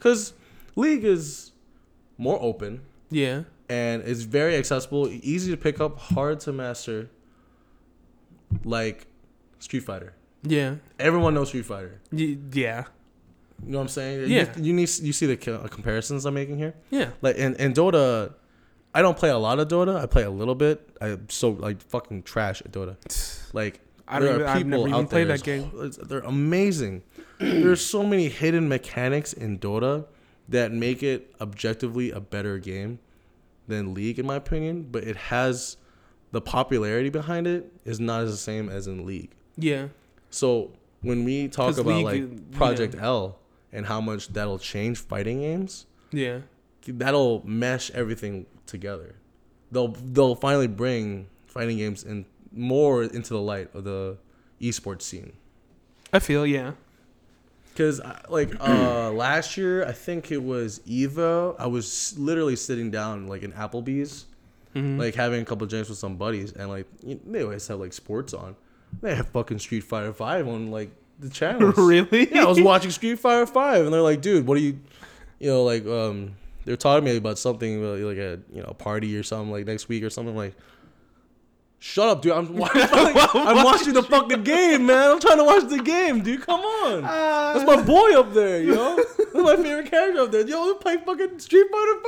Cuz 0.00 0.32
League 0.74 1.04
is 1.04 1.52
more 2.18 2.38
open 2.42 2.80
Yeah. 3.08 3.44
and 3.68 4.02
it's 4.02 4.22
very 4.22 4.56
accessible, 4.56 5.08
easy 5.08 5.52
to 5.52 5.56
pick 5.56 5.80
up, 5.80 5.96
hard 5.98 6.40
to 6.40 6.52
master. 6.52 7.08
Like 8.64 9.06
Street 9.58 9.80
Fighter. 9.84 10.14
Yeah. 10.42 10.76
Everyone 10.98 11.34
knows 11.34 11.48
Street 11.48 11.64
Fighter. 11.66 12.00
Y- 12.12 12.36
yeah. 12.52 12.84
You 13.64 13.70
know 13.70 13.78
what 13.78 13.82
I'm 13.82 13.88
saying? 13.88 14.28
Yeah. 14.30 14.52
You, 14.56 14.64
you 14.64 14.72
need 14.72 14.90
you 15.00 15.12
see 15.12 15.26
the 15.26 15.36
comparisons 15.36 16.26
I'm 16.26 16.34
making 16.34 16.58
here. 16.58 16.74
Yeah. 16.90 17.10
Like 17.22 17.36
and 17.38 17.56
in 17.56 17.72
Dota, 17.72 18.34
I 18.94 19.02
don't 19.02 19.16
play 19.16 19.30
a 19.30 19.38
lot 19.38 19.58
of 19.60 19.68
Dota. 19.68 19.96
I 19.96 20.06
play 20.06 20.24
a 20.24 20.30
little 20.30 20.54
bit. 20.56 20.88
I'm 21.00 21.28
so 21.30 21.50
like 21.50 21.80
fucking 21.80 22.24
trash 22.24 22.60
at 22.62 22.72
Dota. 22.72 22.96
Like 23.54 23.80
I 24.06 24.18
don't 24.18 24.34
even- 24.34 24.46
I've 24.46 24.66
never 24.66 24.88
even 24.88 25.06
played 25.06 25.28
that 25.28 25.42
game. 25.42 25.70
They're 26.02 26.20
amazing. 26.20 27.02
There's 27.38 27.84
so 27.84 28.04
many 28.04 28.28
hidden 28.28 28.68
mechanics 28.68 29.32
in 29.32 29.58
Dota 29.58 30.06
that 30.48 30.72
make 30.72 31.02
it 31.02 31.34
objectively 31.40 32.10
a 32.10 32.20
better 32.20 32.58
game 32.58 32.98
than 33.66 33.94
League, 33.94 34.18
in 34.18 34.26
my 34.26 34.36
opinion. 34.36 34.88
But 34.90 35.04
it 35.04 35.16
has 35.16 35.76
the 36.32 36.40
popularity 36.40 37.08
behind 37.08 37.46
it 37.46 37.72
is 37.84 37.98
not 37.98 38.22
as 38.24 38.30
the 38.30 38.36
same 38.36 38.68
as 38.68 38.86
in 38.86 39.06
League. 39.06 39.30
Yeah. 39.56 39.88
So 40.30 40.72
when 41.00 41.24
we 41.24 41.48
talk 41.48 41.78
about 41.78 41.86
League, 42.04 42.04
like 42.04 42.50
Project 42.52 42.94
yeah. 42.94 43.04
L 43.06 43.38
and 43.72 43.86
how 43.86 44.00
much 44.00 44.28
that'll 44.28 44.58
change 44.58 44.98
fighting 44.98 45.40
games, 45.40 45.86
Yeah. 46.12 46.40
that'll 46.86 47.42
mesh 47.46 47.90
everything 47.92 48.46
together. 48.66 49.14
They'll 49.72 49.88
they'll 50.12 50.34
finally 50.36 50.66
bring 50.68 51.26
fighting 51.46 51.78
games 51.78 52.04
in 52.04 52.26
more 52.54 53.02
into 53.04 53.32
the 53.34 53.40
light 53.40 53.74
of 53.74 53.84
the 53.84 54.16
esports 54.60 55.02
scene. 55.02 55.32
I 56.12 56.18
feel 56.20 56.46
yeah. 56.46 56.72
Cause 57.76 58.00
like 58.28 58.54
uh 58.60 59.10
last 59.14 59.56
year, 59.56 59.84
I 59.84 59.92
think 59.92 60.30
it 60.30 60.42
was 60.42 60.78
Evo. 60.80 61.56
I 61.58 61.66
was 61.66 62.14
literally 62.18 62.54
sitting 62.56 62.90
down 62.90 63.26
like 63.26 63.42
in 63.42 63.52
Applebee's, 63.52 64.26
Mhm. 64.76 64.98
like 64.98 65.14
having 65.14 65.40
a 65.42 65.44
couple 65.44 65.64
of 65.64 65.70
drinks 65.70 65.88
with 65.88 65.98
some 65.98 66.16
buddies, 66.16 66.52
and 66.52 66.68
like 66.68 66.86
they 67.02 67.42
always 67.42 67.66
have 67.68 67.80
like 67.80 67.92
sports 67.92 68.32
on. 68.34 68.54
They 69.02 69.14
have 69.14 69.26
fucking 69.28 69.58
Street 69.58 69.82
Fighter 69.84 70.12
Five 70.12 70.46
on 70.46 70.70
like 70.70 70.90
the 71.18 71.28
channels. 71.28 71.74
really? 71.78 72.32
yeah, 72.32 72.44
I 72.44 72.48
was 72.48 72.60
watching 72.60 72.90
Street 72.92 73.18
Fighter 73.18 73.46
Five, 73.46 73.84
and 73.84 73.92
they're 73.92 74.00
like, 74.02 74.20
"Dude, 74.20 74.46
what 74.46 74.56
are 74.56 74.60
you?" 74.60 74.78
You 75.40 75.50
know, 75.50 75.64
like 75.64 75.84
um, 75.86 76.36
they're 76.64 76.76
talking 76.76 77.04
to 77.04 77.10
me 77.12 77.16
about 77.16 77.38
something 77.40 77.84
uh, 77.84 77.88
like 78.06 78.18
a 78.18 78.38
you 78.52 78.62
know 78.62 78.72
party 78.78 79.16
or 79.16 79.24
something 79.24 79.50
like 79.50 79.66
next 79.66 79.88
week 79.88 80.04
or 80.04 80.10
something. 80.10 80.36
like, 80.36 80.54
shut 81.84 82.08
up, 82.08 82.22
dude! 82.22 82.32
I'm, 82.32 82.56
wa- 82.56 82.68
I'm 82.72 83.62
watching 83.64 83.92
the 83.92 84.02
fucking 84.02 84.42
game, 84.42 84.86
man. 84.86 85.10
I'm 85.12 85.20
trying 85.20 85.36
to 85.36 85.44
watch 85.44 85.68
the 85.68 85.82
game, 85.82 86.22
dude. 86.22 86.40
Come 86.40 86.60
on, 86.60 87.04
uh, 87.04 87.52
that's 87.52 87.66
my 87.66 87.82
boy 87.82 88.18
up 88.18 88.32
there. 88.32 88.62
You 88.62 88.74
know, 88.74 88.96
that's 88.96 89.34
my 89.34 89.56
favorite 89.56 89.90
character 89.90 90.22
up 90.22 90.32
there. 90.32 90.46
Yo, 90.48 90.64
we 90.66 90.74
play 90.78 90.96
fucking 90.96 91.38
Street 91.38 91.66
Fighter 91.70 92.00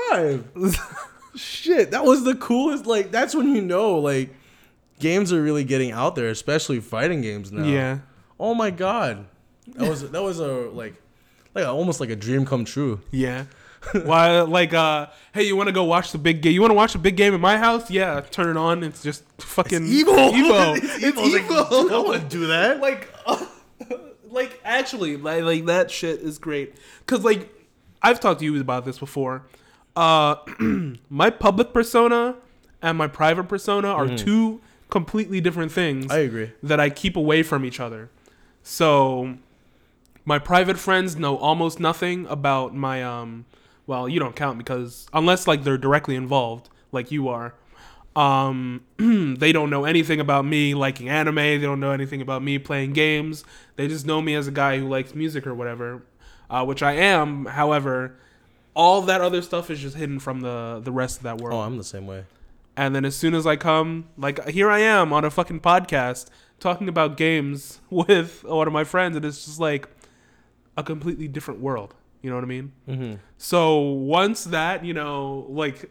Five. 0.54 0.80
Shit, 1.36 1.90
that 1.90 2.04
was 2.04 2.24
the 2.24 2.34
coolest. 2.34 2.86
Like, 2.86 3.10
that's 3.10 3.34
when 3.34 3.54
you 3.54 3.60
know, 3.60 3.98
like, 3.98 4.30
games 4.98 5.32
are 5.34 5.42
really 5.42 5.64
getting 5.64 5.92
out 5.92 6.14
there, 6.14 6.28
especially 6.28 6.80
fighting 6.80 7.20
games 7.20 7.52
now. 7.52 7.66
Yeah. 7.66 7.98
Oh 8.40 8.54
my 8.54 8.70
god, 8.70 9.26
that 9.74 9.88
was 9.88 10.10
that 10.10 10.22
was 10.22 10.40
a 10.40 10.46
like 10.46 10.94
like 11.54 11.64
a, 11.64 11.68
almost 11.68 12.00
like 12.00 12.10
a 12.10 12.16
dream 12.16 12.46
come 12.46 12.64
true. 12.64 13.00
Yeah. 13.10 13.44
Why, 14.04 14.40
like, 14.40 14.74
uh, 14.74 15.06
hey, 15.32 15.44
you 15.44 15.56
want 15.56 15.68
to 15.68 15.72
go 15.72 15.84
watch 15.84 16.12
the 16.12 16.18
big 16.18 16.40
game? 16.42 16.52
You 16.52 16.60
want 16.60 16.70
to 16.70 16.76
watch 16.76 16.92
the 16.92 16.98
big 16.98 17.16
game 17.16 17.34
in 17.34 17.40
my 17.40 17.56
house? 17.58 17.90
Yeah, 17.90 18.20
turn 18.20 18.48
it 18.48 18.56
on. 18.58 18.82
It's 18.82 19.02
just 19.02 19.24
fucking 19.38 19.86
evil. 19.86 20.14
Evo. 20.14 20.76
it's 20.82 21.02
It's 21.02 21.18
Evo. 21.18 21.32
Like, 21.32 21.42
Evo. 21.44 21.90
I 21.92 22.08
wouldn't 22.08 22.30
do 22.30 22.46
that. 22.48 22.80
like, 22.80 23.12
uh, 23.26 23.44
like 24.30 24.60
actually, 24.64 25.16
like, 25.16 25.42
like 25.42 25.64
that 25.66 25.90
shit 25.90 26.20
is 26.20 26.38
great. 26.38 26.74
Cause 27.06 27.24
like, 27.24 27.52
I've 28.02 28.20
talked 28.20 28.40
to 28.40 28.44
you 28.44 28.60
about 28.60 28.84
this 28.84 28.98
before. 28.98 29.46
Uh, 29.94 30.36
my 31.10 31.30
public 31.30 31.72
persona 31.72 32.36
and 32.82 32.98
my 32.98 33.08
private 33.08 33.44
persona 33.44 33.88
are 33.88 34.08
two 34.16 34.60
completely 34.90 35.40
different 35.40 35.72
things. 35.72 36.10
I 36.10 36.18
agree. 36.18 36.52
that 36.62 36.78
I 36.78 36.90
keep 36.90 37.16
away 37.16 37.42
from 37.42 37.64
each 37.64 37.80
other. 37.80 38.10
So 38.62 39.38
my 40.24 40.38
private 40.38 40.78
friends 40.78 41.16
know 41.16 41.36
almost 41.38 41.80
nothing 41.80 42.26
about 42.26 42.74
my 42.74 43.02
um 43.02 43.46
well, 43.86 44.08
you 44.08 44.18
don't 44.18 44.36
count 44.36 44.58
because 44.58 45.06
unless 45.12 45.46
like 45.46 45.64
they're 45.64 45.78
directly 45.78 46.16
involved 46.16 46.68
like 46.92 47.10
you 47.10 47.28
are. 47.28 47.54
Um 48.14 48.82
they 49.38 49.52
don't 49.52 49.70
know 49.70 49.84
anything 49.84 50.20
about 50.20 50.44
me 50.44 50.74
liking 50.74 51.08
anime, 51.08 51.36
they 51.36 51.58
don't 51.58 51.80
know 51.80 51.90
anything 51.92 52.20
about 52.22 52.42
me 52.42 52.58
playing 52.58 52.92
games. 52.92 53.44
They 53.76 53.88
just 53.88 54.06
know 54.06 54.22
me 54.22 54.34
as 54.34 54.46
a 54.46 54.52
guy 54.52 54.78
who 54.78 54.88
likes 54.88 55.14
music 55.14 55.46
or 55.46 55.54
whatever. 55.54 56.02
Uh, 56.48 56.64
which 56.64 56.80
I 56.80 56.92
am, 56.92 57.46
however, 57.46 58.16
all 58.72 59.02
that 59.02 59.20
other 59.20 59.42
stuff 59.42 59.68
is 59.68 59.80
just 59.80 59.96
hidden 59.96 60.20
from 60.20 60.40
the 60.40 60.80
the 60.82 60.92
rest 60.92 61.18
of 61.18 61.22
that 61.24 61.38
world. 61.38 61.60
Oh, 61.60 61.62
I'm 61.62 61.76
the 61.76 61.84
same 61.84 62.06
way. 62.06 62.24
And 62.76 62.94
then 62.94 63.04
as 63.04 63.16
soon 63.16 63.34
as 63.34 63.46
I 63.46 63.56
come, 63.56 64.08
like 64.16 64.46
here 64.48 64.70
I 64.70 64.80
am 64.80 65.12
on 65.12 65.24
a 65.24 65.30
fucking 65.30 65.60
podcast 65.60 66.28
talking 66.60 66.88
about 66.88 67.16
games 67.16 67.80
with 67.90 68.44
one 68.44 68.66
of 68.66 68.72
my 68.72 68.84
friends, 68.84 69.16
and 69.16 69.24
it's 69.24 69.44
just 69.44 69.58
like 69.58 69.88
a 70.76 70.82
completely 70.82 71.26
different 71.26 71.60
world. 71.60 71.94
You 72.26 72.30
know 72.30 72.38
what 72.38 72.44
I 72.44 72.48
mean? 72.48 72.72
Mm-hmm. 72.88 73.14
So 73.38 73.78
once 73.78 74.42
that, 74.46 74.84
you 74.84 74.92
know, 74.92 75.46
like, 75.48 75.88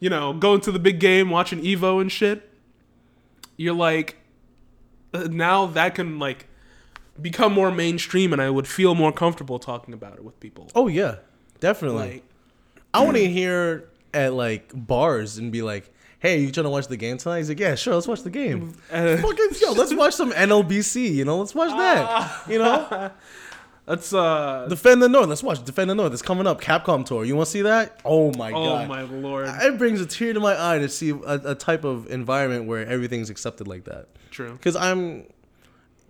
you 0.00 0.08
know, 0.08 0.32
going 0.32 0.62
to 0.62 0.72
the 0.72 0.78
big 0.78 0.98
game, 0.98 1.28
watching 1.28 1.60
Evo 1.60 2.00
and 2.00 2.10
shit, 2.10 2.50
you're 3.58 3.74
like, 3.74 4.16
uh, 5.12 5.28
now 5.30 5.66
that 5.66 5.94
can 5.94 6.18
like 6.18 6.46
become 7.20 7.52
more 7.52 7.70
mainstream, 7.70 8.32
and 8.32 8.40
I 8.40 8.48
would 8.48 8.66
feel 8.66 8.94
more 8.94 9.12
comfortable 9.12 9.58
talking 9.58 9.92
about 9.92 10.14
it 10.14 10.24
with 10.24 10.40
people. 10.40 10.70
Oh 10.74 10.88
yeah, 10.88 11.16
definitely. 11.60 11.98
Like, 11.98 12.24
I 12.94 13.04
want 13.04 13.18
to 13.18 13.26
hear 13.26 13.90
at 14.14 14.32
like 14.32 14.70
bars 14.74 15.36
and 15.36 15.52
be 15.52 15.60
like, 15.60 15.92
"Hey, 16.18 16.40
you 16.40 16.50
trying 16.50 16.64
to 16.64 16.70
watch 16.70 16.88
the 16.88 16.96
game 16.96 17.18
tonight?" 17.18 17.40
He's 17.40 17.50
like, 17.50 17.60
"Yeah, 17.60 17.74
sure, 17.74 17.92
let's 17.92 18.08
watch 18.08 18.22
the 18.22 18.30
game." 18.30 18.74
uh, 18.90 19.16
Fucking 19.18 19.48
yo, 19.60 19.72
let's 19.72 19.92
watch 19.92 20.14
some 20.14 20.32
NLBC. 20.32 21.14
You 21.14 21.26
know, 21.26 21.40
let's 21.40 21.54
watch 21.54 21.76
that. 21.76 22.48
You 22.48 22.58
know, 22.60 23.10
that's 23.86 24.12
uh, 24.14 24.66
Defend 24.68 25.02
the 25.02 25.08
North. 25.08 25.28
Let's 25.28 25.42
watch 25.42 25.62
Defend 25.64 25.90
the 25.90 25.94
North. 25.94 26.12
It's 26.12 26.22
coming 26.22 26.46
up. 26.46 26.60
Capcom 26.60 27.04
tour. 27.04 27.24
You 27.24 27.36
want 27.36 27.46
to 27.46 27.50
see 27.52 27.62
that? 27.62 28.00
Oh 28.04 28.32
my 28.32 28.50
oh 28.50 28.64
god. 28.64 28.84
Oh 28.84 28.88
my 28.88 29.02
lord, 29.02 29.48
It 29.48 29.78
brings 29.78 30.00
a 30.00 30.06
tear 30.06 30.32
to 30.32 30.40
my 30.40 30.74
eye 30.74 30.78
to 30.78 30.88
see 30.88 31.10
a, 31.10 31.50
a 31.50 31.54
type 31.54 31.84
of 31.84 32.10
environment 32.10 32.64
where 32.66 32.86
everything's 32.86 33.30
accepted 33.30 33.68
like 33.68 33.84
that. 33.84 34.08
true. 34.30 34.52
Because 34.52 34.76
I'm 34.76 35.26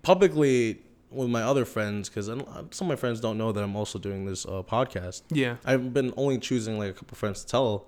publicly 0.03 0.81
with 1.11 1.29
my 1.29 1.43
other 1.43 1.65
friends, 1.65 2.09
because 2.09 2.27
some 2.27 2.41
of 2.41 2.83
my 2.87 2.97
friends 2.97 3.21
don't 3.21 3.39
know 3.39 3.53
that 3.53 3.63
I'm 3.63 3.77
also 3.77 3.99
doing 3.99 4.25
this 4.27 4.45
uh, 4.47 4.63
podcast. 4.63 5.23
Yeah. 5.31 5.57
I've 5.65 5.93
been 5.95 6.13
only 6.17 6.39
choosing 6.39 6.79
like 6.79 6.91
a 6.91 6.93
couple 6.93 7.17
friends 7.17 7.43
to 7.43 7.47
tell 7.47 7.87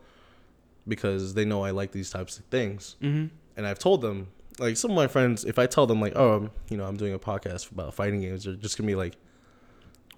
because 0.88 1.34
they 1.34 1.44
know 1.44 1.64
I 1.64 1.70
like 1.72 1.90
these 1.92 2.10
types 2.10 2.38
of 2.38 2.44
things. 2.46 2.96
Mm-hmm. 3.02 3.26
And 3.56 3.66
I've 3.66 3.78
told 3.78 4.00
them, 4.00 4.28
like, 4.58 4.76
some 4.76 4.90
of 4.92 4.96
my 4.96 5.06
friends, 5.08 5.44
if 5.44 5.58
I 5.58 5.66
tell 5.66 5.86
them, 5.86 6.00
like, 6.00 6.12
oh, 6.14 6.34
I'm, 6.36 6.50
you 6.70 6.76
know, 6.76 6.84
I'm 6.84 6.96
doing 6.96 7.14
a 7.14 7.18
podcast 7.18 7.70
about 7.72 7.94
fighting 7.94 8.20
games, 8.20 8.44
they're 8.44 8.54
just 8.54 8.78
going 8.78 8.86
to 8.86 8.90
be 8.90 8.94
like, 8.94 9.16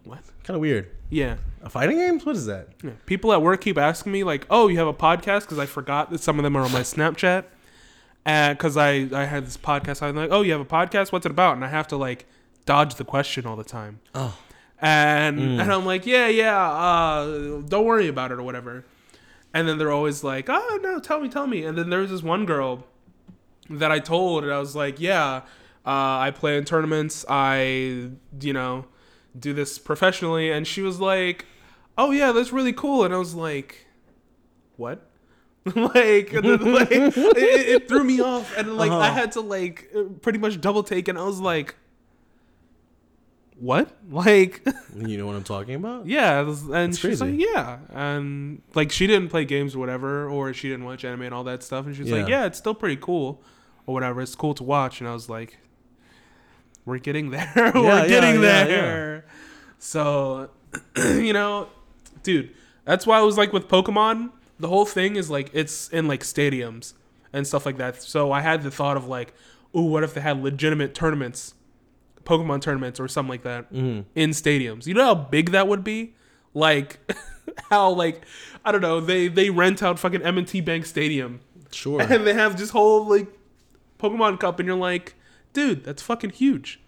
What? 0.08 0.20
kind 0.44 0.54
of 0.56 0.60
weird. 0.60 0.90
Yeah. 1.10 1.36
A 1.62 1.68
fighting 1.70 1.98
games? 1.98 2.24
What 2.24 2.36
is 2.36 2.46
that? 2.46 2.68
yeah. 2.82 2.92
People 3.06 3.32
at 3.32 3.42
work 3.42 3.60
keep 3.60 3.76
asking 3.78 4.12
me 4.12 4.24
like, 4.24 4.46
"Oh, 4.48 4.68
you 4.68 4.78
have 4.78 4.86
a 4.86 4.94
podcast?" 4.94 5.40
Because 5.42 5.58
I 5.58 5.66
forgot 5.66 6.10
that 6.10 6.20
some 6.20 6.38
of 6.38 6.42
them 6.42 6.56
are 6.56 6.62
on 6.62 6.72
my 6.72 6.80
Snapchat, 6.94 7.44
and 8.24 8.56
because 8.56 8.76
I 8.76 9.08
I 9.12 9.24
had 9.24 9.46
this 9.46 9.56
podcast, 9.56 10.02
I'm 10.02 10.16
like, 10.16 10.30
"Oh, 10.30 10.42
you 10.42 10.52
have 10.52 10.60
a 10.60 10.64
podcast? 10.64 11.12
What's 11.12 11.26
it 11.26 11.32
about?" 11.32 11.54
And 11.56 11.64
I 11.64 11.68
have 11.68 11.88
to 11.88 11.96
like 11.96 12.26
dodge 12.64 12.94
the 12.96 13.04
question 13.04 13.46
all 13.46 13.56
the 13.56 13.64
time. 13.64 14.00
Oh. 14.14 14.36
And 14.80 15.38
Mm. 15.38 15.60
and 15.62 15.72
I'm 15.72 15.84
like, 15.84 16.06
"Yeah, 16.06 16.28
yeah, 16.28 16.56
uh, 16.70 17.60
don't 17.62 17.84
worry 17.84 18.06
about 18.08 18.30
it 18.32 18.38
or 18.38 18.42
whatever." 18.42 18.84
And 19.52 19.66
then 19.68 19.78
they're 19.78 19.90
always 19.90 20.22
like, 20.22 20.46
"Oh 20.48 20.78
no, 20.82 21.00
tell 21.00 21.20
me, 21.20 21.28
tell 21.28 21.46
me." 21.46 21.64
And 21.64 21.76
then 21.76 21.90
there 21.90 22.00
was 22.00 22.10
this 22.10 22.22
one 22.22 22.46
girl 22.46 22.84
that 23.70 23.90
I 23.90 23.98
told, 23.98 24.44
and 24.44 24.52
I 24.52 24.58
was 24.60 24.76
like, 24.76 25.00
"Yeah, 25.00 25.42
uh, 25.84 26.18
I 26.26 26.30
play 26.34 26.56
in 26.56 26.64
tournaments. 26.64 27.24
I, 27.28 28.10
you 28.40 28.52
know, 28.52 28.84
do 29.38 29.52
this 29.52 29.78
professionally." 29.78 30.50
And 30.50 30.66
she 30.66 30.82
was 30.82 31.00
like, 31.00 31.46
"Oh 31.96 32.10
yeah, 32.10 32.32
that's 32.32 32.52
really 32.52 32.72
cool." 32.72 33.04
And 33.04 33.12
I 33.14 33.18
was 33.18 33.34
like, 33.34 33.86
"What?" 34.76 35.04
like, 35.74 36.32
like 36.32 36.32
it, 36.32 37.68
it 37.68 37.88
threw 37.88 38.02
me 38.04 38.20
off, 38.20 38.56
and 38.56 38.76
like 38.76 38.90
I 38.90 39.08
Uh-huh. 39.08 39.12
had 39.14 39.32
to 39.32 39.40
like 39.42 39.90
pretty 40.22 40.38
much 40.38 40.60
double 40.60 40.82
take, 40.82 41.08
and 41.08 41.18
I 41.18 41.24
was 41.24 41.40
like, 41.40 41.74
"What?" 43.58 43.90
Like. 44.10 44.62
You 44.96 45.18
know 45.18 45.26
what 45.26 45.36
I'm 45.36 45.44
talking 45.44 45.74
about? 45.74 46.06
Yeah, 46.06 46.40
was- 46.42 46.62
and 46.62 46.92
That's 46.92 46.98
she's 46.98 47.20
like, 47.20 47.34
yeah, 47.38 47.78
and 47.90 48.62
like 48.74 48.90
she 48.90 49.06
didn't 49.06 49.28
play 49.28 49.44
games 49.44 49.74
or 49.74 49.78
whatever, 49.78 50.28
or 50.28 50.52
she 50.54 50.68
didn't 50.68 50.86
watch 50.86 51.04
anime 51.04 51.22
and 51.22 51.34
all 51.34 51.44
that 51.44 51.62
stuff, 51.62 51.86
and 51.86 51.94
she's 51.94 52.10
like, 52.10 52.28
Yeah. 52.28 52.40
yeah, 52.40 52.46
it's 52.46 52.58
still 52.58 52.74
pretty 52.74 52.96
cool, 52.96 53.42
or 53.86 53.92
whatever. 53.94 54.22
It's 54.22 54.34
cool 54.34 54.54
to 54.54 54.64
watch, 54.64 55.00
and 55.00 55.08
I 55.08 55.12
was 55.12 55.28
like, 55.28 55.58
we're 56.86 56.98
getting 56.98 57.28
there, 57.36 57.52
we're 57.74 57.82
yeah, 57.84 58.06
getting 58.08 58.34
yeah, 58.36 58.64
there. 58.64 59.24
So, 59.78 60.50
you 60.96 61.32
know, 61.32 61.68
dude, 62.22 62.50
that's 62.84 63.06
why 63.06 63.18
I 63.18 63.22
was 63.22 63.36
like 63.38 63.52
with 63.52 63.68
Pokemon. 63.68 64.30
The 64.60 64.68
whole 64.68 64.84
thing 64.86 65.16
is 65.16 65.30
like 65.30 65.50
it's 65.52 65.88
in 65.90 66.08
like 66.08 66.20
stadiums 66.22 66.94
and 67.32 67.46
stuff 67.46 67.64
like 67.66 67.76
that. 67.78 68.02
So 68.02 68.32
I 68.32 68.40
had 68.40 68.62
the 68.62 68.70
thought 68.70 68.96
of 68.96 69.06
like, 69.06 69.32
oh, 69.74 69.82
what 69.84 70.02
if 70.02 70.14
they 70.14 70.20
had 70.20 70.42
legitimate 70.42 70.94
tournaments, 70.94 71.54
Pokemon 72.24 72.60
tournaments 72.62 72.98
or 72.98 73.06
something 73.08 73.30
like 73.30 73.42
that 73.44 73.72
Mm-hmm. 73.72 74.00
in 74.14 74.30
stadiums. 74.30 74.86
You 74.86 74.94
know 74.94 75.04
how 75.04 75.14
big 75.14 75.50
that 75.50 75.68
would 75.68 75.84
be? 75.84 76.14
Like 76.54 76.98
how 77.70 77.90
like 77.90 78.22
I 78.64 78.72
don't 78.72 78.80
know, 78.80 79.00
they 79.00 79.28
they 79.28 79.50
rent 79.50 79.82
out 79.82 79.98
fucking 79.98 80.22
M&T 80.22 80.60
Bank 80.62 80.86
Stadium 80.86 81.40
Sure. 81.70 82.00
and 82.10 82.26
they 82.26 82.34
have 82.34 82.58
this 82.58 82.70
whole 82.70 83.06
like 83.06 83.28
Pokemon 84.00 84.40
Cup 84.40 84.58
and 84.58 84.66
you're 84.66 84.76
like, 84.76 85.14
dude, 85.52 85.84
that's 85.84 86.02
fucking 86.02 86.30
huge. 86.30 86.80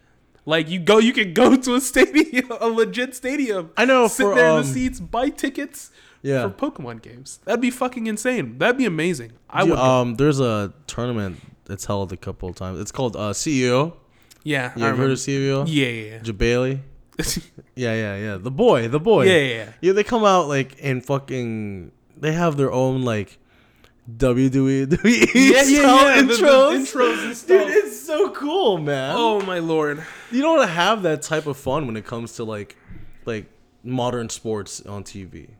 Like 0.51 0.69
you 0.69 0.79
go, 0.81 0.99
you 0.99 1.13
can 1.13 1.33
go 1.33 1.57
to 1.67 1.75
a 1.77 1.81
stadium, 1.81 2.51
a 2.61 2.69
legit 2.69 3.15
stadium. 3.15 3.71
I 3.77 3.85
know 3.85 4.09
sit 4.09 4.25
for, 4.25 4.35
there 4.35 4.51
in 4.51 4.57
um, 4.57 4.63
the 4.63 4.69
seats, 4.69 4.99
buy 5.01 5.29
tickets 5.31 5.91
Yeah. 6.23 6.49
for 6.49 6.71
Pokemon 6.71 7.03
games. 7.03 7.39
That'd 7.45 7.61
be 7.61 7.71
fucking 7.71 8.07
insane. 8.07 8.59
That'd 8.59 8.77
be 8.77 8.87
amazing. 8.87 9.33
I 9.49 9.63
Yeah, 9.63 9.71
would. 9.71 9.79
um, 9.79 10.15
there's 10.17 10.41
a 10.41 10.73
tournament 10.87 11.39
that's 11.67 11.85
held 11.87 12.13
a 12.13 12.17
couple 12.17 12.49
of 12.49 12.57
times. 12.57 12.81
It's 12.81 12.93
called 12.93 13.15
uh, 13.17 13.33
CEO. 13.33 13.95
yeah, 14.43 14.73
You 14.77 14.85
I 14.85 14.89
ever 14.89 14.97
heard 15.03 15.11
of 15.13 15.19
CEO? 15.19 15.65
Yeah, 15.69 15.87
yeah, 15.89 16.19
Jebailey. 16.21 16.81
yeah. 17.19 17.25
Yeah, 17.77 17.95
yeah, 17.95 18.17
yeah. 18.17 18.37
The 18.37 18.51
boy, 18.51 18.89
the 18.89 19.01
boy. 19.01 19.23
yeah, 19.25 19.37
yeah, 19.39 19.55
yeah. 19.55 19.73
Yeah, 19.81 19.93
they 19.93 20.05
come 20.05 20.25
out 20.25 20.49
like 20.49 20.79
in 20.79 21.01
fucking. 21.01 21.93
They 22.17 22.33
have 22.33 22.57
their 22.57 22.73
own 22.73 23.03
like 23.03 23.39
WWE 24.17 24.91
Yeah, 25.35 25.63
yeah, 25.63 25.63
yeah, 25.63 26.23
the- 26.23 26.27
the 26.27 26.33
intros. 26.35 26.79
intros 26.79 27.39
and 27.41 27.47
Dude, 27.49 27.69
it's 27.85 28.01
so 28.01 28.31
cool, 28.31 28.79
man. 28.79 29.15
Oh 29.17 29.41
my 29.43 29.59
lord. 29.59 30.03
you 30.31 30.43
don't 30.43 30.67
have 30.69 31.03
that 31.03 31.23
type 31.23 31.47
of 31.47 31.57
fun 31.57 31.87
when 31.87 31.97
it 31.97 32.05
comes 32.07 32.35
to 32.35 32.45
like, 32.45 32.77
like 33.25 33.47
modern 33.85 34.29
sports 34.29 34.81
on 34.87 35.05
TV. 35.05 35.51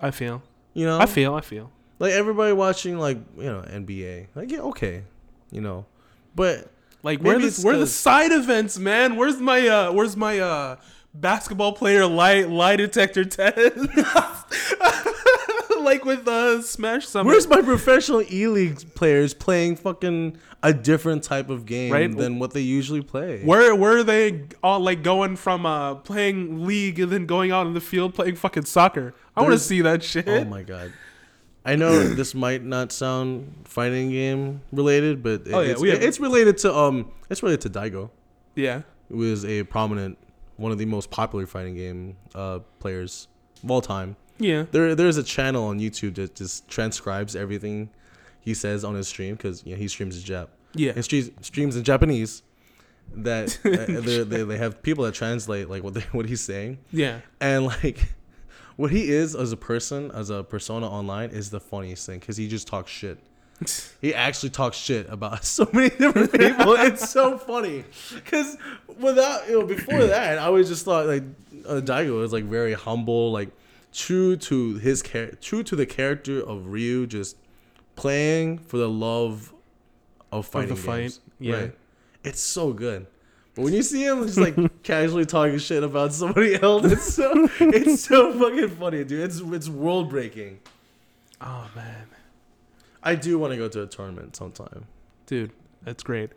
I 0.00 0.10
feel. 0.10 0.42
You 0.74 0.86
know, 0.86 0.98
I 1.00 1.06
feel. 1.06 1.34
I 1.34 1.40
feel. 1.40 1.70
like 1.98 2.12
everybody 2.12 2.52
watching 2.52 2.98
like 2.98 3.18
you 3.36 3.44
know 3.44 3.62
NBA. 3.62 4.28
Like 4.34 4.50
yeah, 4.52 4.60
okay, 4.60 5.02
you 5.50 5.60
know, 5.60 5.86
but 6.34 6.70
Like 7.02 7.20
where 7.20 7.38
the 7.38 7.50
where 7.62 7.76
the 7.78 7.86
side 7.86 8.32
events, 8.32 8.78
man? 8.78 9.16
Where's 9.16 9.38
my 9.40 9.66
uh 9.66 9.92
where's 9.92 10.16
my 10.16 10.38
uh 10.38 10.76
basketball 11.14 11.72
player 11.72 12.06
lie 12.06 12.42
lie 12.42 12.76
detector 12.76 13.24
test? 13.24 13.76
like 15.84 16.04
with 16.04 16.26
uh 16.28 16.62
Smash 16.62 17.06
Summit. 17.06 17.30
Where's 17.30 17.46
my 17.48 17.62
professional 17.62 18.22
E 18.22 18.46
League 18.46 18.94
players 18.94 19.34
playing 19.34 19.76
fucking 19.76 20.36
a 20.62 20.72
different 20.72 21.22
type 21.22 21.50
of 21.50 21.66
game 21.66 21.92
Right. 21.92 22.14
than 22.16 22.38
what 22.40 22.52
they 22.52 22.60
usually 22.62 23.02
play? 23.02 23.42
where 23.44 23.74
where 23.74 23.98
are 23.98 24.02
they 24.04 24.44
all 24.62 24.80
like 24.80 25.02
going 25.02 25.36
from 25.36 25.64
uh 25.66 25.94
playing 25.96 26.66
league 26.66 26.98
and 26.98 27.10
then 27.12 27.26
going 27.26 27.50
out 27.52 27.66
in 27.66 27.74
the 27.74 27.80
field 27.80 28.14
playing 28.14 28.36
fucking 28.36 28.64
soccer? 28.64 29.14
I 29.36 29.42
want 29.42 29.52
to 29.52 29.58
see 29.58 29.80
that 29.82 30.02
shit. 30.02 30.26
Oh 30.28 30.44
my 30.44 30.62
god. 30.62 30.92
I 31.64 31.76
know 31.76 32.02
this 32.14 32.34
might 32.34 32.64
not 32.64 32.92
sound 32.92 33.54
fighting 33.64 34.10
game 34.10 34.62
related, 34.72 35.22
but 35.22 35.46
it- 35.46 35.52
Oh, 35.52 35.60
yeah, 35.60 35.72
it's, 35.72 35.82
have- 35.82 36.02
it's 36.02 36.20
related 36.20 36.58
to 36.58 36.74
um 36.74 37.10
it's 37.30 37.42
related 37.42 37.60
to 37.72 37.78
Daigo, 37.78 38.10
yeah. 38.56 38.82
who 39.10 39.22
is 39.22 39.44
a 39.44 39.62
prominent 39.64 40.18
one 40.56 40.72
of 40.72 40.78
the 40.78 40.86
most 40.86 41.10
popular 41.10 41.46
fighting 41.46 41.74
game 41.76 42.16
uh 42.34 42.58
players 42.80 43.28
of 43.62 43.70
all 43.70 43.80
time. 43.80 44.16
Yeah. 44.38 44.64
There 44.70 44.94
there's 44.94 45.16
a 45.16 45.22
channel 45.22 45.64
on 45.66 45.78
YouTube 45.80 46.14
that 46.16 46.34
just 46.34 46.68
transcribes 46.68 47.34
everything 47.36 47.90
he 48.40 48.54
says 48.54 48.84
on 48.84 48.94
his 48.94 49.08
stream 49.08 49.34
because 49.34 49.64
you 49.66 49.72
know, 49.74 49.78
he 49.78 49.88
streams 49.88 50.16
in 50.16 50.22
Jap. 50.22 50.48
Yeah. 50.74 50.92
He 50.92 51.02
streams, 51.02 51.30
streams 51.40 51.76
in 51.76 51.84
Japanese. 51.84 52.42
That 53.14 53.58
uh, 53.64 54.00
they 54.02 54.22
they 54.22 54.42
they 54.44 54.58
have 54.58 54.82
people 54.82 55.04
that 55.04 55.14
translate 55.14 55.70
like 55.70 55.82
what 55.82 55.94
they, 55.94 56.00
what 56.12 56.26
he's 56.28 56.42
saying 56.42 56.78
Yeah. 56.92 57.20
and 57.40 57.64
like 57.64 57.98
what 58.76 58.90
he 58.90 59.08
is 59.10 59.34
as 59.34 59.50
a 59.50 59.56
person 59.56 60.10
as 60.12 60.28
a 60.28 60.44
persona 60.44 60.86
online 60.86 61.30
is 61.30 61.48
the 61.48 61.58
funniest 61.58 62.04
thing 62.04 62.18
because 62.18 62.36
he 62.36 62.46
just 62.48 62.68
talks 62.68 62.90
shit 62.90 63.18
he 64.02 64.14
actually 64.14 64.50
talks 64.50 64.76
shit 64.76 65.08
about 65.08 65.42
so 65.42 65.66
many 65.72 65.88
different 65.88 66.30
people 66.32 66.74
it's 66.74 67.08
so 67.08 67.38
funny 67.38 67.82
because 68.14 68.58
without 69.00 69.48
you 69.48 69.58
know 69.60 69.64
before 69.66 70.04
that 70.06 70.38
i 70.38 70.42
always 70.42 70.68
just 70.68 70.84
thought 70.84 71.06
like 71.06 71.22
uh, 71.66 71.80
daigo 71.80 72.20
was 72.20 72.32
like 72.34 72.44
very 72.44 72.74
humble 72.74 73.32
like 73.32 73.48
true 73.92 74.36
to 74.36 74.74
his 74.74 75.02
char- 75.02 75.32
true 75.40 75.62
to 75.62 75.74
the 75.76 75.86
character 75.86 76.40
of 76.40 76.66
ryu 76.66 77.06
just 77.06 77.36
playing 77.96 78.58
for 78.58 78.76
the 78.76 78.88
love 78.88 79.52
of 80.30 80.46
fighting 80.46 80.76
fight, 80.76 81.00
games. 81.00 81.20
yeah. 81.40 81.54
right 81.56 81.74
it's 82.22 82.40
so 82.40 82.72
good 82.72 83.06
but 83.58 83.64
when 83.64 83.74
you 83.74 83.82
see 83.82 84.04
him 84.04 84.24
just 84.24 84.38
like 84.38 84.54
casually 84.84 85.26
talking 85.26 85.58
shit 85.58 85.82
about 85.82 86.12
somebody 86.12 86.54
else, 86.62 86.84
it's 86.92 87.12
so 87.12 87.48
it's 87.58 88.04
so 88.04 88.32
fucking 88.32 88.68
funny, 88.68 89.02
dude. 89.02 89.18
It's 89.24 89.40
it's 89.40 89.68
world 89.68 90.08
breaking. 90.10 90.60
Oh 91.40 91.68
man. 91.74 92.06
I 93.02 93.16
do 93.16 93.36
want 93.36 93.52
to 93.54 93.56
go 93.56 93.66
to 93.66 93.82
a 93.82 93.86
tournament 93.88 94.36
sometime. 94.36 94.84
Dude, 95.26 95.50
that's 95.82 96.04
great. 96.04 96.30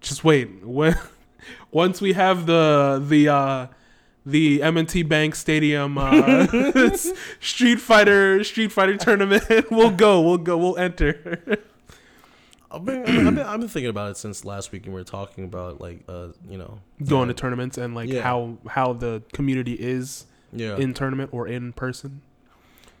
Just 0.00 0.22
wait. 0.22 0.64
When 0.64 0.96
once 1.72 2.00
we 2.00 2.12
have 2.12 2.46
the 2.46 3.04
the 3.04 3.28
uh 3.28 3.66
the 4.26 4.62
M&T 4.62 5.02
Bank 5.04 5.34
Stadium 5.34 5.96
uh 5.98 6.46
Street 7.40 7.76
Fighter 7.80 8.44
Street 8.44 8.72
Fighter 8.72 8.96
tournament, 8.96 9.44
we'll 9.70 9.90
go. 9.90 10.20
We'll 10.20 10.38
go. 10.38 10.56
We'll 10.58 10.76
enter. 10.76 11.40
I've 12.70 12.84
been, 12.84 12.98
I've 13.00 13.34
been, 13.34 13.38
I've 13.38 13.60
been, 13.60 13.68
thinking 13.68 13.88
about 13.88 14.10
it 14.10 14.18
since 14.18 14.44
last 14.44 14.72
week, 14.72 14.84
and 14.84 14.94
we 14.94 15.00
were 15.00 15.04
talking 15.04 15.44
about 15.44 15.80
like 15.80 16.00
uh 16.08 16.28
you 16.48 16.58
know 16.58 16.80
Going 17.04 17.28
to 17.28 17.34
tournaments 17.34 17.78
and 17.78 17.94
like 17.94 18.10
Yeah. 18.10 18.22
how 18.22 18.58
how 18.68 18.92
the 18.92 19.22
community 19.32 19.72
is 19.72 20.26
yeah 20.52 20.76
in 20.76 20.92
tournament 20.94 21.30
or 21.32 21.46
in 21.48 21.72
person. 21.72 22.20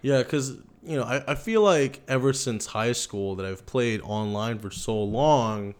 yeah 0.00 0.18
because 0.22 0.56
you 0.82 0.96
know 0.96 1.02
I, 1.02 1.32
I 1.32 1.34
feel 1.34 1.60
like 1.60 2.00
ever 2.08 2.32
since 2.32 2.64
high 2.66 2.92
school 2.92 3.36
that 3.36 3.44
I've 3.44 3.66
played 3.66 4.00
online 4.00 4.58
for 4.58 4.70
so 4.70 4.98
long, 5.02 5.74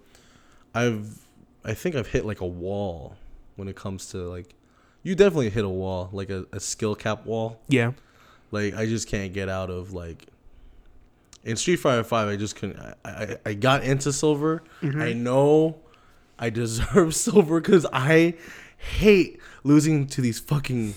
I've 0.74 1.26
I 1.64 1.72
think 1.72 1.94
I've 1.96 2.08
hit 2.08 2.26
like 2.26 2.42
a 2.42 2.46
wall 2.46 3.16
when 3.56 3.68
it 3.68 3.76
comes 3.76 4.06
to 4.10 4.18
like 4.28 4.54
you 5.08 5.14
definitely 5.14 5.48
hit 5.48 5.64
a 5.64 5.68
wall 5.68 6.10
like 6.12 6.28
a, 6.28 6.44
a 6.52 6.60
skill 6.60 6.94
cap 6.94 7.24
wall. 7.24 7.58
Yeah. 7.66 7.92
like 8.50 8.74
I 8.74 8.84
just 8.84 9.08
can't 9.08 9.32
get 9.32 9.48
out 9.48 9.70
of 9.70 9.94
like 9.94 10.26
in 11.44 11.56
Street 11.56 11.76
Fighter 11.76 12.04
Five. 12.04 12.28
I 12.28 12.36
just 12.36 12.56
couldn't. 12.56 12.78
I 12.78 12.94
I, 13.10 13.36
I 13.46 13.54
got 13.54 13.84
into 13.84 14.12
silver. 14.12 14.62
Mm-hmm. 14.82 15.00
I 15.00 15.14
know 15.14 15.78
I 16.38 16.50
deserve 16.50 17.14
silver 17.26 17.58
because 17.58 17.86
I 17.90 18.34
hate 18.76 19.40
losing 19.64 20.06
to 20.08 20.20
these 20.20 20.38
fucking 20.38 20.94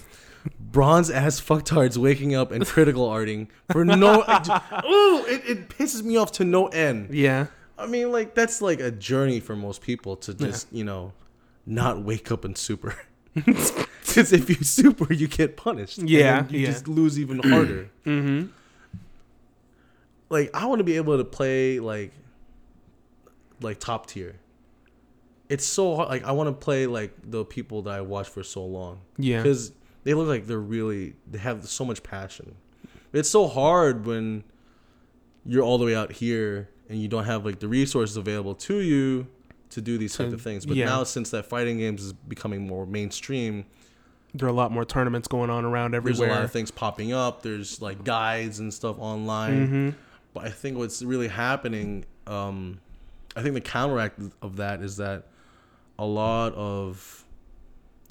bronze 0.60 1.10
ass 1.10 1.40
fucktards 1.40 1.96
waking 1.96 2.36
up 2.36 2.52
and 2.52 2.66
critical 2.66 3.08
arting 3.18 3.48
for 3.72 3.86
no. 3.86 4.24
Ooh, 4.24 5.26
it, 5.26 5.42
it 5.48 5.70
pisses 5.70 6.04
me 6.04 6.18
off 6.18 6.34
to 6.34 6.44
no 6.44 6.68
end. 6.68 7.14
Yeah. 7.14 7.48
I 7.78 7.88
mean, 7.88 8.12
like 8.12 8.36
that's 8.36 8.62
like 8.62 8.82
a 8.82 8.92
journey 8.92 9.40
for 9.40 9.56
most 9.56 9.82
people 9.82 10.18
to 10.18 10.34
just 10.34 10.68
you 10.74 10.84
know 10.84 11.14
not 11.66 12.04
wake 12.04 12.30
up 12.30 12.44
and 12.44 12.58
super. 12.58 12.94
Because 14.16 14.34
if 14.34 14.50
you 14.50 14.56
super, 14.64 15.14
you 15.14 15.28
get 15.28 15.56
punished. 15.58 15.98
Yeah, 16.00 16.46
you 16.50 16.60
yeah. 16.60 16.68
just 16.68 16.88
lose 16.88 17.20
even 17.20 17.40
harder. 17.40 17.90
Mm-hmm. 18.06 18.48
like 20.30 20.50
I 20.54 20.66
want 20.66 20.80
to 20.80 20.84
be 20.84 20.96
able 20.98 21.18
to 21.18 21.26
play 21.26 21.80
like 21.80 22.12
like 23.62 23.80
top 23.80 24.08
tier. 24.08 24.36
It's 25.50 25.66
so 25.66 25.96
hard. 25.96 26.10
Like 26.10 26.24
I 26.24 26.32
want 26.32 26.48
to 26.48 26.54
play 26.54 26.88
like 26.88 27.14
the 27.24 27.44
people 27.46 27.82
that 27.84 27.94
I 27.94 28.02
watched 28.02 28.32
for 28.32 28.44
so 28.44 28.66
long 28.66 29.02
Yeah. 29.18 29.42
because 29.44 29.72
they 30.04 30.14
look 30.14 30.28
like 30.28 30.48
they're 30.48 30.58
really 30.60 31.16
they 31.30 31.40
have 31.40 31.68
so 31.68 31.86
much 31.86 32.02
passion. 32.04 32.56
It's 33.14 33.30
so 33.30 33.48
hard 33.48 34.06
when 34.06 34.44
you're 35.46 35.64
all 35.64 35.78
the 35.78 35.86
way 35.86 35.96
out 35.96 36.12
here 36.14 36.70
and 36.90 37.02
you 37.02 37.08
don't 37.08 37.26
have 37.26 37.46
like 37.46 37.60
the 37.60 37.68
resources 37.68 38.16
available 38.18 38.56
to 38.56 38.80
you 38.80 39.28
to 39.72 39.82
do 39.82 39.98
these 39.98 40.16
types 40.16 40.30
To- 40.30 40.36
of 40.36 40.42
things. 40.42 40.66
But 40.66 40.78
yeah. 40.78 40.86
now 40.86 41.04
since 41.04 41.30
that 41.32 41.46
fighting 41.46 41.78
games 41.78 42.04
is 42.04 42.14
becoming 42.14 42.66
more 42.66 42.86
mainstream, 42.86 43.66
There 44.34 44.48
are 44.48 44.52
a 44.52 44.54
lot 44.56 44.72
more 44.72 44.86
tournaments 44.86 45.28
going 45.28 45.50
on 45.50 45.66
around 45.66 45.94
everywhere. 45.94 46.18
there's 46.18 46.30
a 46.32 46.34
lot 46.40 46.44
of 46.46 46.52
things 46.52 46.72
popping 46.72 47.12
up. 47.14 47.42
There's 47.42 47.82
like 47.82 48.04
guides 48.04 48.60
and 48.60 48.74
stuff 48.74 48.98
online. 49.00 49.68
hmm 49.68 49.90
But 50.34 50.46
I 50.46 50.50
think 50.50 50.78
what's 50.78 51.02
really 51.04 51.28
happening, 51.28 52.06
um, 52.28 52.80
I 53.36 53.42
think 53.42 53.54
the 53.56 53.62
counteract 53.62 54.20
of 54.42 54.56
that 54.58 54.82
is 54.82 54.98
that 54.98 55.28
a 56.00 56.06
lot 56.06 56.54
of 56.54 57.26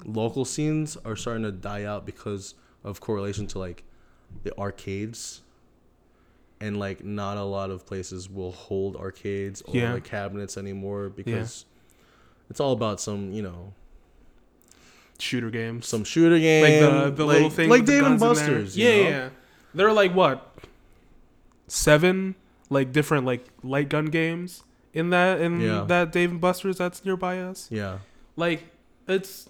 local 0.05 0.45
scenes 0.45 0.95
are 1.05 1.15
starting 1.15 1.43
to 1.43 1.51
die 1.51 1.83
out 1.85 2.05
because 2.05 2.53
of 2.83 2.99
correlation 3.01 3.47
to 3.47 3.59
like 3.59 3.83
the 4.43 4.55
arcades. 4.59 5.41
And 6.59 6.77
like 6.77 7.03
not 7.03 7.37
a 7.37 7.43
lot 7.43 7.71
of 7.71 7.87
places 7.87 8.29
will 8.29 8.51
hold 8.51 8.95
arcades 8.95 9.63
or 9.63 9.75
Yeah. 9.75 9.93
like 9.93 10.03
cabinets 10.03 10.57
anymore 10.57 11.09
because 11.09 11.65
it's 12.51 12.59
all 12.59 12.73
about 12.73 13.01
some, 13.01 13.31
you 13.31 13.41
know, 13.41 13.73
Shooter 15.21 15.49
games. 15.49 15.87
some 15.87 16.03
shooter 16.03 16.39
games. 16.39 16.63
like 16.83 17.05
the, 17.05 17.11
the 17.11 17.25
little 17.25 17.43
like- 17.47 17.53
thing 17.53 17.69
like 17.69 17.85
Dave 17.85 18.03
and. 18.05 18.19
Buster's. 18.19 18.77
Yeah, 18.77 18.89
know? 18.89 19.09
yeah. 19.09 19.29
There 19.73 19.87
are 19.87 19.93
like 19.93 20.13
what 20.13 20.47
seven 21.67 22.35
like 22.69 22.91
different 22.91 23.25
like 23.25 23.45
light 23.63 23.89
gun 23.89 24.05
games 24.05 24.63
in 24.93 25.09
that 25.11 25.39
in 25.41 25.59
Yeah. 25.61 25.85
that 25.87 26.11
Dave 26.11 26.31
and 26.31 26.41
Buster's 26.41 26.77
that's 26.77 27.03
nearby 27.05 27.39
us. 27.39 27.67
yeah. 27.71 27.99
Like 28.35 28.63
it's 29.07 29.49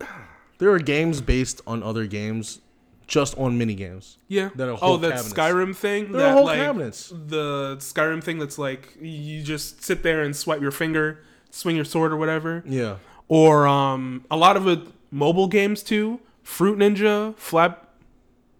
There 0.58 0.70
are 0.70 0.78
games 0.78 1.22
based 1.22 1.62
on 1.66 1.82
other 1.82 2.06
games, 2.06 2.60
just 3.06 3.36
on 3.38 3.56
mini 3.56 3.74
games. 3.74 4.18
yeah. 4.28 4.50
That 4.56 4.68
are 4.68 4.78
oh, 4.82 4.98
that 4.98 5.12
cabinets. 5.12 5.32
Skyrim 5.32 5.74
thing. 5.74 6.12
That 6.12 6.20
are 6.22 6.32
whole 6.34 6.44
like 6.44 6.58
cabinets. 6.58 7.10
the 7.14 7.76
Skyrim 7.78 8.22
thing 8.22 8.38
that's 8.38 8.58
like 8.58 8.94
you 9.00 9.42
just 9.42 9.82
sit 9.82 10.02
there 10.02 10.22
and 10.22 10.36
swipe 10.36 10.60
your 10.60 10.70
finger, 10.70 11.22
swing 11.50 11.76
your 11.76 11.86
sword 11.86 12.12
or 12.12 12.16
whatever. 12.18 12.62
Yeah. 12.66 12.96
Or 13.28 13.66
um 13.66 14.24
a 14.30 14.36
lot 14.36 14.56
of 14.56 14.66
it 14.68 14.80
mobile 15.10 15.48
games 15.48 15.82
too. 15.82 16.20
Fruit 16.42 16.78
Ninja, 16.78 17.36
Flap 17.36 17.88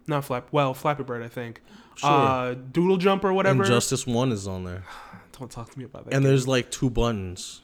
not 0.07 0.25
Flap 0.25 0.49
well, 0.51 0.75
Flappy 0.75 1.03
Bird 1.03 1.23
I 1.23 1.29
think. 1.29 1.63
Sure. 1.97 2.11
Uh 2.11 2.55
Doodle 2.55 2.97
Jump 2.97 3.25
or 3.25 3.33
whatever. 3.33 3.63
Injustice 3.63 4.07
One 4.07 4.33
is 4.33 4.47
on 4.47 4.65
there, 4.65 4.85
Don't 5.39 5.51
talk 5.51 5.71
to 5.71 5.79
me 5.79 5.85
about 5.85 6.05
that. 6.05 6.15
and 6.15 6.23
game. 6.23 6.31
there's 6.31 6.47
like 6.47 6.71
two 6.71 6.91
buttons. 6.91 7.63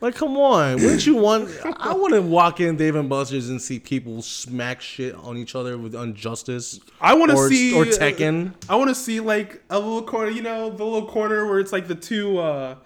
Like, 0.00 0.14
come 0.14 0.34
on, 0.38 0.76
wouldn't 0.76 1.06
you 1.06 1.16
want? 1.16 1.50
I 1.76 1.92
wouldn't 1.92 2.24
walk 2.24 2.58
in 2.58 2.76
Dave 2.76 2.94
and 2.94 3.06
Buster's 3.06 3.50
and 3.50 3.60
see 3.60 3.78
people 3.78 4.22
smack 4.22 4.80
shit 4.80 5.14
on 5.14 5.36
each 5.36 5.54
other 5.54 5.76
with 5.76 5.94
injustice. 5.94 6.80
I 7.02 7.12
want 7.12 7.32
to 7.32 7.48
see 7.48 7.74
or 7.74 7.84
Tekken. 7.84 8.54
I 8.66 8.76
want 8.76 8.88
to 8.88 8.94
see 8.94 9.20
like 9.20 9.62
a 9.68 9.78
little 9.78 10.02
corner, 10.02 10.30
you 10.30 10.40
know, 10.40 10.70
the 10.70 10.84
little 10.84 11.06
corner 11.06 11.46
where 11.46 11.60
it's 11.60 11.70
like 11.72 11.86
the 11.86 11.94
two, 11.94 12.38
uh 12.38 12.76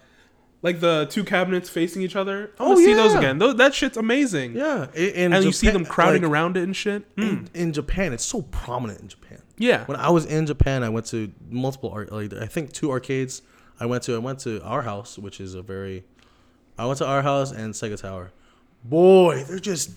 like 0.64 0.80
the 0.80 1.06
two 1.10 1.22
cabinets 1.22 1.68
facing 1.70 2.02
each 2.02 2.16
other. 2.16 2.50
I 2.58 2.64
want 2.64 2.78
Oh, 2.78 2.80
to 2.80 2.84
see 2.84 2.94
those 2.94 3.12
yeah. 3.12 3.18
again. 3.18 3.38
Those, 3.38 3.54
that 3.56 3.72
shit's 3.74 3.96
amazing. 3.96 4.56
Yeah, 4.56 4.86
i- 4.94 4.98
in 4.98 5.32
and 5.32 5.44
you 5.44 5.52
see 5.52 5.70
them 5.70 5.84
crowding 5.84 6.22
like, 6.22 6.30
around 6.32 6.56
it 6.56 6.64
and 6.64 6.74
shit. 6.74 7.14
Mm. 7.16 7.22
In, 7.22 7.48
in 7.54 7.72
Japan, 7.72 8.12
it's 8.12 8.24
so 8.24 8.42
prominent 8.42 9.00
in 9.00 9.08
Japan. 9.08 9.42
Yeah. 9.58 9.84
When 9.84 9.96
I 9.96 10.08
was 10.10 10.24
in 10.26 10.46
Japan, 10.46 10.82
I 10.82 10.88
went 10.88 11.06
to 11.06 11.30
multiple 11.48 11.90
art, 11.90 12.10
like 12.10 12.32
I 12.32 12.46
think 12.46 12.72
two 12.72 12.90
arcades. 12.90 13.42
I 13.78 13.86
went 13.86 14.02
to 14.04 14.14
I 14.16 14.18
went 14.18 14.40
to 14.40 14.60
our 14.62 14.82
house, 14.82 15.18
which 15.18 15.40
is 15.40 15.54
a 15.54 15.62
very. 15.62 16.04
I 16.76 16.86
went 16.86 16.98
to 16.98 17.06
our 17.06 17.22
house 17.22 17.52
and 17.52 17.72
Sega 17.74 18.00
Tower. 18.00 18.32
Boy, 18.82 19.44
they're 19.44 19.58
just 19.58 19.92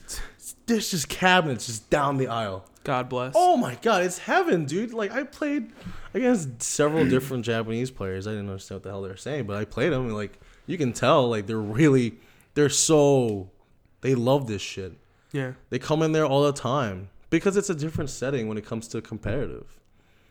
there's 0.65 0.91
just 0.91 1.09
cabinets 1.09 1.65
just 1.65 1.89
down 1.89 2.17
the 2.17 2.27
aisle. 2.27 2.65
God 2.83 3.09
bless. 3.09 3.33
Oh 3.35 3.57
my 3.57 3.75
god, 3.81 4.03
it's 4.03 4.17
heaven, 4.19 4.65
dude! 4.65 4.93
Like 4.93 5.11
I 5.11 5.23
played 5.23 5.71
against 6.13 6.61
several 6.63 7.05
different 7.09 7.43
Japanese 7.45 7.91
players. 7.91 8.27
I 8.27 8.31
didn't 8.31 8.49
understand 8.49 8.77
what 8.77 8.83
the 8.83 8.89
hell 8.89 9.01
they 9.01 9.09
were 9.09 9.17
saying, 9.17 9.45
but 9.45 9.57
I 9.57 9.65
played 9.65 9.91
them. 9.91 10.05
And 10.05 10.15
like 10.15 10.39
you 10.67 10.77
can 10.77 10.93
tell, 10.93 11.27
like 11.29 11.47
they're 11.47 11.57
really, 11.57 12.15
they're 12.53 12.69
so, 12.69 13.49
they 14.01 14.13
love 14.13 14.47
this 14.47 14.61
shit. 14.61 14.93
Yeah. 15.31 15.53
They 15.69 15.79
come 15.79 16.01
in 16.03 16.11
there 16.11 16.25
all 16.25 16.43
the 16.43 16.53
time 16.53 17.09
because 17.29 17.57
it's 17.57 17.69
a 17.69 17.75
different 17.75 18.09
setting 18.09 18.47
when 18.47 18.57
it 18.57 18.65
comes 18.65 18.87
to 18.89 19.01
competitive. 19.01 19.79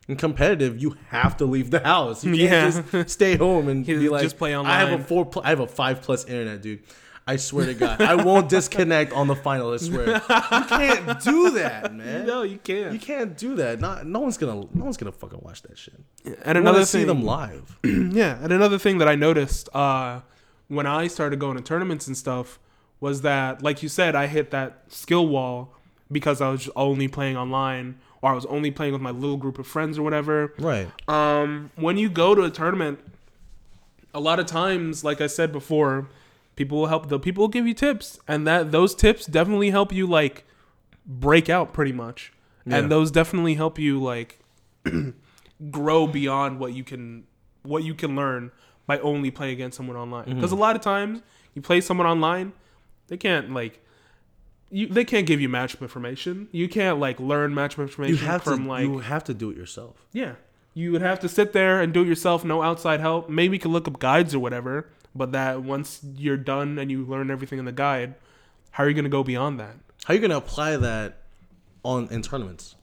In 0.09 0.15
competitive, 0.17 0.81
you 0.81 0.97
have 1.09 1.37
to 1.39 1.45
leave 1.47 1.71
the 1.73 1.81
house. 1.81 2.25
You 2.25 2.37
can't 2.37 2.75
Yeah. 2.93 3.03
just 3.03 3.11
stay 3.15 3.37
home 3.37 3.67
and 3.69 3.85
be 3.87 4.09
like, 4.09 4.23
just 4.23 4.39
play 4.39 4.55
I 4.55 4.79
have 4.81 5.01
a 5.01 5.03
four, 5.03 5.27
pl- 5.27 5.43
I 5.45 5.49
have 5.51 5.59
a 5.61 5.67
five 5.67 6.01
plus 6.03 6.25
internet, 6.27 6.63
dude. 6.63 6.81
I 7.29 7.37
swear 7.37 7.67
to 7.67 7.75
God, 7.75 8.01
I 8.01 8.15
won't 8.15 8.49
disconnect 8.49 9.13
on 9.13 9.27
the 9.27 9.35
final. 9.35 9.73
I 9.73 9.79
swear, 9.79 10.07
you 10.15 10.21
can't 10.21 11.21
do 11.25 11.51
that, 11.51 11.93
man. 11.95 12.25
No, 12.27 12.43
you 12.43 12.59
can't. 12.59 12.93
You 12.93 13.01
can't 13.01 13.37
do 13.37 13.57
that. 13.57 13.81
Not, 13.81 14.07
no 14.07 14.21
one's 14.21 14.37
gonna, 14.39 14.67
no 14.73 14.85
one's 14.85 14.97
gonna 14.97 15.11
fucking 15.11 15.41
watch 15.43 15.63
that 15.63 15.77
shit. 15.77 15.95
and 16.25 16.37
I 16.47 16.61
another 16.61 16.79
want 16.79 16.87
to 16.87 16.87
see 16.87 16.99
thing, 16.99 17.07
them 17.09 17.23
live. 17.25 17.79
yeah, 17.85 18.39
and 18.41 18.53
another 18.53 18.79
thing 18.79 18.99
that 18.99 19.09
I 19.09 19.17
noticed 19.17 19.69
uh, 19.75 20.21
when 20.69 20.87
I 20.87 21.09
started 21.09 21.41
going 21.41 21.57
to 21.57 21.63
tournaments 21.63 22.07
and 22.07 22.17
stuff 22.17 22.61
was 23.01 23.23
that, 23.23 23.61
like 23.63 23.83
you 23.83 23.89
said, 23.89 24.15
I 24.15 24.27
hit 24.29 24.53
that 24.53 24.85
skill 24.89 25.27
wall 25.27 25.75
because 26.11 26.41
I 26.41 26.51
was 26.51 26.71
only 26.77 27.09
playing 27.09 27.37
online 27.37 27.99
or 28.23 28.31
I 28.31 28.35
was 28.35 28.47
only 28.47 28.71
playing 28.71 28.93
with 28.93 29.03
my 29.03 29.11
little 29.11 29.37
group 29.37 29.59
of 29.59 29.67
friends 29.67 29.99
or 29.99 30.03
whatever. 30.03 30.55
Right. 30.59 30.89
Um, 31.09 31.71
when 31.77 31.97
you 31.99 32.09
go 32.09 32.35
to 32.35 32.43
a 32.43 32.51
tournament, 32.51 33.01
a 34.15 34.21
lot 34.21 34.39
of 34.39 34.47
times, 34.47 35.05
like 35.05 35.21
I 35.21 35.27
said 35.27 35.53
before, 35.53 36.09
people 36.57 36.79
will 36.79 36.87
help. 36.89 37.09
The 37.09 37.19
people 37.21 37.43
will 37.43 37.49
give 37.49 37.67
you 37.67 37.75
tips, 37.75 38.19
and 38.27 38.47
that 38.47 38.73
those 38.73 38.95
tips 38.95 39.27
definitely 39.27 39.71
help 39.71 39.93
you 39.93 40.07
like 40.07 40.45
break 41.07 41.49
out 41.49 41.73
pretty 41.73 41.93
much, 41.93 42.33
Yeah. 42.67 42.79
and 42.79 42.91
those 42.91 43.11
definitely 43.11 43.55
help 43.55 43.79
you 43.79 44.03
like 44.03 44.41
grow 45.71 46.07
beyond 46.07 46.59
what 46.59 46.73
you 46.75 46.85
can 46.85 47.25
what 47.63 47.83
you 47.83 47.95
can 47.95 48.15
learn 48.15 48.51
by 48.87 48.99
only 49.01 49.31
playing 49.31 49.53
against 49.55 49.77
someone 49.77 49.97
online. 49.97 50.25
Mm-hmm. 50.27 50.35
Because 50.37 50.53
a 50.53 50.57
lot 50.57 50.77
of 50.77 50.83
times 50.83 51.21
you 51.55 51.63
play 51.63 51.81
someone 51.81 52.07
online, 52.07 52.53
they 53.09 53.17
can't 53.17 53.53
like. 53.53 53.83
You, 54.69 54.89
they 54.89 55.05
can't 55.05 55.27
give 55.29 55.41
you 55.41 55.49
matchup 55.49 55.81
information. 55.83 56.49
You 56.51 56.69
can't 56.69 56.99
like 56.99 57.21
learn 57.21 57.55
matchup 57.55 57.79
information 57.83 58.17
You 58.17 58.23
have 58.27 58.43
to, 58.45 58.51
from 58.51 58.67
like 58.67 58.83
you 58.83 58.99
have 58.99 59.23
to 59.25 59.35
do 59.35 59.51
it 59.51 59.57
yourself. 59.57 60.07
yeah. 60.13 60.35
You 60.75 60.93
would 60.93 61.01
have 61.01 61.21
to 61.21 61.29
sit 61.31 61.55
there 61.55 61.81
and 61.81 61.95
do 61.95 62.03
it 62.03 62.07
yourself, 62.07 62.45
no 62.45 62.61
outside 62.63 63.01
help. 63.01 63.31
Maybe 63.31 63.57
you 63.57 63.61
could 63.61 63.71
look 63.71 63.89
up 63.89 63.99
guides 63.99 64.35
or 64.35 64.41
whatever, 64.41 64.91
but 65.17 65.33
that 65.33 65.63
once 65.63 66.01
you're 66.17 66.37
done 66.37 66.79
and 66.79 66.91
you 66.91 67.05
learn 67.05 67.31
everything 67.31 67.59
in 67.59 67.65
the 67.65 67.73
guide, 67.73 68.15
how 68.73 68.85
are 68.85 68.89
you 68.89 68.95
going 68.95 69.05
to 69.05 69.11
go 69.11 69.25
beyond 69.25 69.59
that? 69.61 69.75
How 70.05 70.13
are 70.13 70.17
you 70.17 70.21
gonna 70.21 70.37
apply 70.37 70.77
that 70.77 71.19
on 71.83 72.09
in 72.11 72.23
tournaments? 72.23 72.75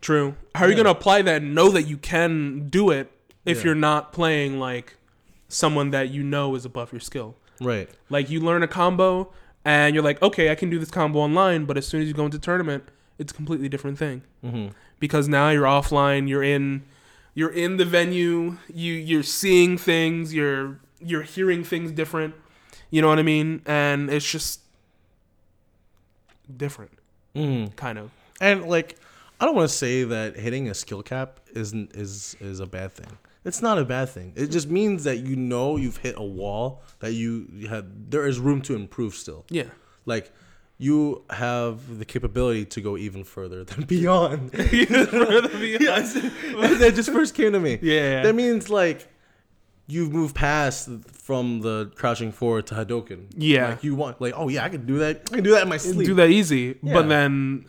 True. 0.00 0.34
How 0.54 0.64
are 0.64 0.68
you 0.68 0.74
going 0.74 0.84
to 0.86 0.90
apply 0.92 1.22
that 1.22 1.42
and 1.42 1.54
know 1.54 1.70
that 1.70 1.82
you 1.82 1.96
can 1.96 2.68
do 2.68 2.90
it 2.90 3.10
if 3.44 3.58
Yeah. 3.58 3.64
you're 3.66 3.74
not 3.74 4.12
playing 4.12 4.58
like 4.60 4.96
someone 5.48 5.90
that 5.90 6.10
you 6.10 6.22
know 6.22 6.54
is 6.54 6.64
above 6.64 6.92
your 6.92 7.00
skill? 7.00 7.34
Right. 7.60 7.88
Like 8.08 8.30
you 8.30 8.40
learn 8.40 8.62
a 8.62 8.68
combo 8.68 9.32
and 9.64 9.94
you're 9.94 10.04
like, 10.04 10.22
okay, 10.22 10.50
I 10.50 10.54
can 10.54 10.70
do 10.70 10.78
this 10.78 10.90
combo 10.90 11.18
online, 11.18 11.64
but 11.64 11.76
as 11.76 11.86
soon 11.86 12.00
as 12.00 12.06
you 12.08 12.14
go 12.14 12.24
into 12.24 12.38
tournament, 12.38 12.84
it's 13.18 13.32
a 13.32 13.34
completely 13.34 13.68
different 13.68 13.98
thing. 13.98 14.22
Mm-hmm. 14.44 14.68
because 15.00 15.28
now 15.28 15.50
you're 15.50 15.64
offline 15.64 16.28
you're 16.28 16.42
in 16.44 16.82
you're 17.34 17.50
in 17.50 17.76
the 17.76 17.84
venue 17.84 18.56
you 18.72 18.92
you're 18.94 19.22
seeing 19.24 19.76
things 19.78 20.32
you're 20.34 20.78
you're 21.00 21.22
hearing 21.22 21.62
things 21.64 21.92
different 21.92 22.34
you 22.90 23.00
know 23.02 23.08
what 23.08 23.18
i 23.18 23.22
mean 23.22 23.62
and 23.66 24.10
it's 24.10 24.30
just 24.30 24.60
different 26.56 26.92
Mm-hmm. 27.34 27.72
kind 27.74 27.98
of 27.98 28.10
And 28.40 28.64
like, 28.68 28.96
I 29.40 29.44
don't 29.44 29.54
want 29.54 29.68
to 29.70 29.74
say 29.76 30.02
that 30.02 30.34
hitting 30.36 30.68
a 30.68 30.74
skill 30.74 31.02
cap 31.02 31.38
isn't 31.54 31.94
is 31.94 32.36
is 32.40 32.58
a 32.58 32.66
bad 32.66 32.92
thing. 32.92 33.06
It's 33.44 33.62
not 33.62 33.78
a 33.78 33.84
bad 33.84 34.08
thing. 34.08 34.32
It 34.34 34.48
just 34.50 34.68
means 34.68 35.04
that 35.04 35.18
you 35.18 35.36
know 35.36 35.76
you've 35.76 35.98
hit 35.98 36.14
a 36.16 36.24
wall 36.24 36.82
that 37.00 37.12
you 37.12 37.66
have. 37.68 37.84
There 38.10 38.26
is 38.26 38.40
room 38.40 38.60
to 38.62 38.74
improve 38.74 39.14
still. 39.14 39.44
yeah 39.50 39.64
Like, 40.06 40.32
you 40.78 41.22
have 41.30 41.98
the 41.98 42.04
capability 42.04 42.64
to 42.64 42.80
go 42.80 42.96
even 42.96 43.22
further 43.24 43.62
than 43.62 43.84
beyond. 43.96 44.50
yes, 44.54 46.14
that 46.14 46.92
just 46.96 47.10
first 47.12 47.34
came 47.34 47.52
to 47.52 47.60
me. 47.60 47.78
Yeah. 47.82 48.22
that 48.22 48.34
means 48.34 48.68
like. 48.70 49.06
You've 49.90 50.12
moved 50.12 50.34
past 50.34 50.88
from 51.12 51.60
the 51.62 51.90
crouching 51.96 52.30
forward 52.30 52.66
to 52.68 52.74
Hadoken. 52.74 53.26
Yeah. 53.36 53.70
like 53.70 53.82
you 53.84 53.94
want, 53.94 54.20
like, 54.20 54.34
oh 54.36 54.48
yeah, 54.48 54.62
I 54.64 54.68
can 54.68 54.84
do 54.86 54.98
that. 54.98 55.22
I 55.32 55.36
can 55.36 55.44
do 55.44 55.52
that 55.52 55.62
in 55.62 55.68
my 55.68 55.78
sleep. 55.78 56.06
do 56.06 56.14
that 56.14 56.28
easy 56.28 56.76
Yeah. 56.82 56.92
but 56.92 57.08
then 57.08 57.64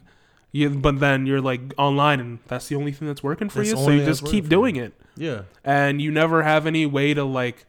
you 0.51 0.69
but 0.69 0.99
then 0.99 1.25
you're 1.25 1.39
like 1.41 1.61
online 1.77 2.19
and 2.19 2.39
that's 2.47 2.67
the 2.67 2.75
only 2.75 2.91
thing 2.91 3.07
that's 3.07 3.21
working 3.23 3.49
for 3.49 3.59
That's 3.59 3.69
you 3.71 3.77
so 3.77 3.89
you 3.91 4.03
just 4.03 4.25
keep 4.25 4.49
doing 4.49 4.75
it 4.77 4.93
Yeah, 5.15 5.43
and 5.63 6.01
you 6.01 6.11
never 6.11 6.41
have 6.43 6.65
any 6.65 6.85
way 6.87 7.13
to 7.13 7.23
like 7.23 7.65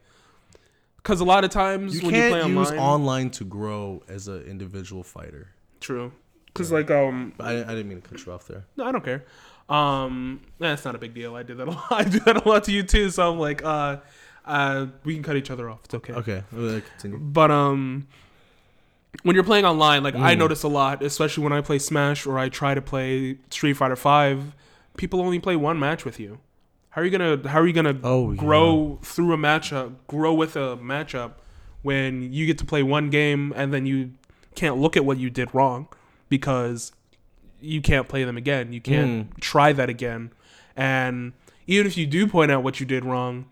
because 0.97 1.21
a 1.21 1.25
lot 1.25 1.45
of 1.45 1.51
times 1.51 1.95
you 2.01 2.07
when 2.07 2.15
you 2.15 2.21
can't 2.23 2.33
play 2.43 2.51
use 2.51 2.71
online, 2.71 2.79
online 2.79 3.31
to 3.33 3.45
grow 3.45 4.03
as 4.09 4.29
an 4.29 4.43
individual 4.45 5.03
fighter. 5.03 5.49
true 5.81 6.11
because 6.47 6.73
like 6.73 6.91
um 6.91 7.35
I, 7.39 7.53
I 7.63 7.65
didn't 7.75 7.89
mean 7.89 8.01
to 8.01 8.09
cut 8.09 8.25
you 8.25 8.33
off 8.33 8.47
there. 8.49 8.65
No, 8.77 8.85
I 8.87 8.93
don't 8.93 9.05
care. 9.05 9.25
Um, 9.69 10.41
that's 10.59 10.85
not 10.85 10.95
a 10.97 10.99
big 10.99 11.15
deal. 11.15 11.37
I 11.37 11.43
did 11.45 11.59
that 11.59 11.69
a 11.69 11.71
lot. 11.71 11.87
I 11.93 12.05
do 12.05 12.19
that 12.21 12.45
a 12.45 12.49
lot 12.49 12.65
to 12.65 12.73
you 12.73 12.83
too. 12.83 13.09
So 13.11 13.31
I'm 13.31 13.39
like, 13.39 13.63
uh, 13.65 13.99
uh, 14.47 14.87
we 15.05 15.15
can 15.15 15.23
cut 15.23 15.37
each 15.37 15.51
other 15.51 15.69
off. 15.71 15.81
It's 15.85 15.95
okay. 15.95 16.13
Okay, 16.13 16.43
continue. 16.53 17.19
But 17.19 17.51
um, 17.51 18.07
when 19.23 19.35
you're 19.35 19.45
playing 19.45 19.65
online, 19.65 20.03
like 20.03 20.15
I 20.15 20.35
Mm. 20.35 20.39
notice 20.39 20.63
a 20.63 20.69
lot, 20.69 21.03
especially 21.03 21.45
when 21.45 21.53
I 21.53 21.61
play 21.61 21.79
Smash 21.79 22.27
or 22.27 22.39
I 22.39 22.49
try 22.49 22.75
to 22.75 22.83
play 22.83 23.39
Street 23.51 23.75
Fighter 23.75 23.97
Five. 23.97 24.55
People 24.97 25.21
only 25.21 25.39
play 25.39 25.57
one 25.57 25.79
match 25.79 26.05
with 26.05 26.19
you. 26.21 26.39
How 26.91 27.03
are 27.03 27.05
you 27.05 27.11
gonna 27.11 27.49
How 27.49 27.61
are 27.61 27.67
you 27.67 27.73
gonna 27.73 27.99
Oh, 28.03 28.33
grow 28.35 28.99
through 29.03 29.33
a 29.33 29.37
matchup, 29.39 29.95
grow 30.09 30.35
with 30.35 30.57
a 30.57 30.77
matchup 30.77 31.33
when 31.83 32.33
you 32.33 32.47
get 32.47 32.59
to 32.59 32.65
play 32.65 32.83
one 32.83 33.09
game 33.11 33.53
and 33.57 33.73
then 33.73 33.87
you 33.87 34.13
can't 34.55 34.77
look 34.79 34.97
at 34.97 35.05
what 35.05 35.17
you 35.19 35.31
did 35.31 35.55
wrong 35.55 35.89
because 36.29 36.93
you 37.61 37.81
can't 37.81 38.09
play 38.09 38.25
them 38.25 38.37
again. 38.37 38.73
You 38.73 38.81
can't 38.81 39.39
try 39.41 39.73
that 39.73 39.89
again. 39.89 40.33
And 40.77 41.33
even 41.67 41.87
if 41.87 41.97
you 41.97 42.07
do 42.07 42.27
point 42.27 42.51
out 42.51 42.63
what 42.65 42.81
you 42.81 42.87
did 42.87 43.05
wrong, 43.05 43.47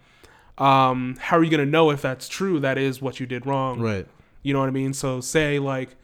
um, 0.58 1.16
how 1.18 1.38
are 1.38 1.44
you 1.44 1.50
going 1.50 1.64
to 1.64 1.70
know 1.70 1.90
if 1.90 2.02
that's 2.02 2.28
true? 2.28 2.60
That 2.60 2.78
is 2.78 3.00
what 3.00 3.20
you 3.20 3.26
did 3.26 3.46
wrong. 3.46 3.80
Right. 3.80 4.06
You 4.42 4.52
know 4.52 4.60
what 4.60 4.68
I 4.68 4.72
mean? 4.72 4.92
So 4.92 5.20
say 5.20 5.58
like 5.58 5.96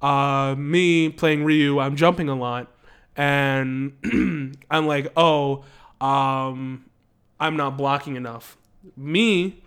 uh, 0.00 0.54
me 0.56 1.08
playing 1.08 1.44
Ryu, 1.44 1.78
I'm 1.78 1.96
jumping 1.96 2.28
a 2.28 2.34
lot, 2.34 2.72
and 3.16 3.92
I'm 4.70 4.86
like, 4.86 5.12
oh, 5.16 5.64
um, 6.00 6.84
I'm 7.40 7.56
not 7.56 7.76
blocking 7.76 8.16
enough. 8.16 8.56
Me, 8.96 9.62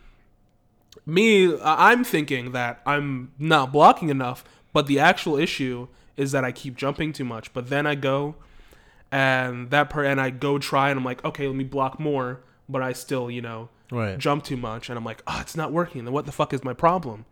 me, 1.06 1.58
I'm 1.62 2.04
thinking 2.04 2.52
that 2.54 2.82
I'm 2.86 3.32
not 3.38 3.72
blocking 3.72 4.10
enough, 4.10 4.44
but 4.74 4.88
the 4.88 5.00
actual 5.00 5.38
issue 5.38 5.88
is 6.18 6.32
that 6.32 6.44
I 6.46 6.52
keep 6.52 6.76
jumping 6.76 7.14
too 7.14 7.26
much. 7.26 7.54
But 7.54 7.70
then 7.70 7.86
I 7.86 7.96
go 7.96 8.36
and 9.12 9.70
that 9.72 9.90
per 9.90 10.06
and 10.06 10.22
I 10.22 10.30
go 10.30 10.58
try 10.58 10.90
and 10.90 10.98
I'm 10.98 11.06
like, 11.06 11.24
okay, 11.26 11.48
let 11.48 11.56
me 11.56 11.64
block 11.64 12.00
more, 12.00 12.42
but 12.70 12.82
I 12.82 12.94
still, 12.94 13.30
you 13.30 13.42
know, 13.42 13.70
Right. 13.92 14.18
jump 14.18 14.44
too 14.44 14.58
much, 14.58 14.90
and 14.90 14.98
I'm 14.98 15.04
like, 15.06 15.22
oh, 15.28 15.40
it's 15.42 15.56
not 15.56 15.72
working. 15.72 16.06
Then 16.06 16.14
what 16.14 16.26
the 16.26 16.32
fuck 16.32 16.54
is 16.54 16.64
my 16.64 16.74
problem? 16.74 17.26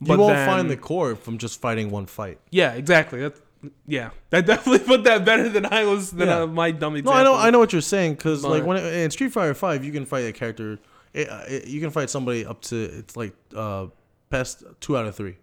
you 0.00 0.16
won't 0.16 0.34
then- 0.34 0.46
find 0.48 0.70
the 0.70 0.76
core 0.76 1.16
from 1.16 1.38
just 1.38 1.60
fighting 1.60 1.90
one 1.90 2.06
fight. 2.06 2.38
yeah, 2.50 2.72
exactly. 2.74 3.20
That's 3.20 3.40
yeah. 3.86 4.10
That 4.30 4.46
definitely 4.46 4.86
put 4.86 5.04
that 5.04 5.24
better 5.24 5.48
than 5.48 5.66
I 5.66 5.84
was 5.84 6.10
than 6.12 6.28
Yeah. 6.28 6.42
uh, 6.42 6.46
my 6.46 6.70
dumb 6.70 6.94
No. 7.02 7.10
I 7.12 7.22
know, 7.24 7.34
I 7.34 7.50
know 7.50 7.58
what 7.58 7.72
you're 7.72 7.80
saying 7.82 8.14
because 8.14 8.44
like 8.44 8.64
when 8.64 8.76
it, 8.76 8.84
in 8.92 9.10
Street 9.10 9.32
Fighter 9.32 9.54
Five, 9.54 9.84
you 9.84 9.92
can 9.92 10.04
fight 10.06 10.20
a 10.26 10.32
character. 10.32 10.78
It, 11.14 11.28
it, 11.48 11.66
you 11.66 11.80
can 11.80 11.90
fight 11.90 12.10
somebody 12.10 12.44
up 12.44 12.60
to 12.62 12.76
it's 12.84 13.16
like 13.16 13.32
uh 13.56 13.86
past 14.30 14.62
two 14.80 14.96
out 14.96 15.06
of 15.06 15.14
three. 15.16 15.36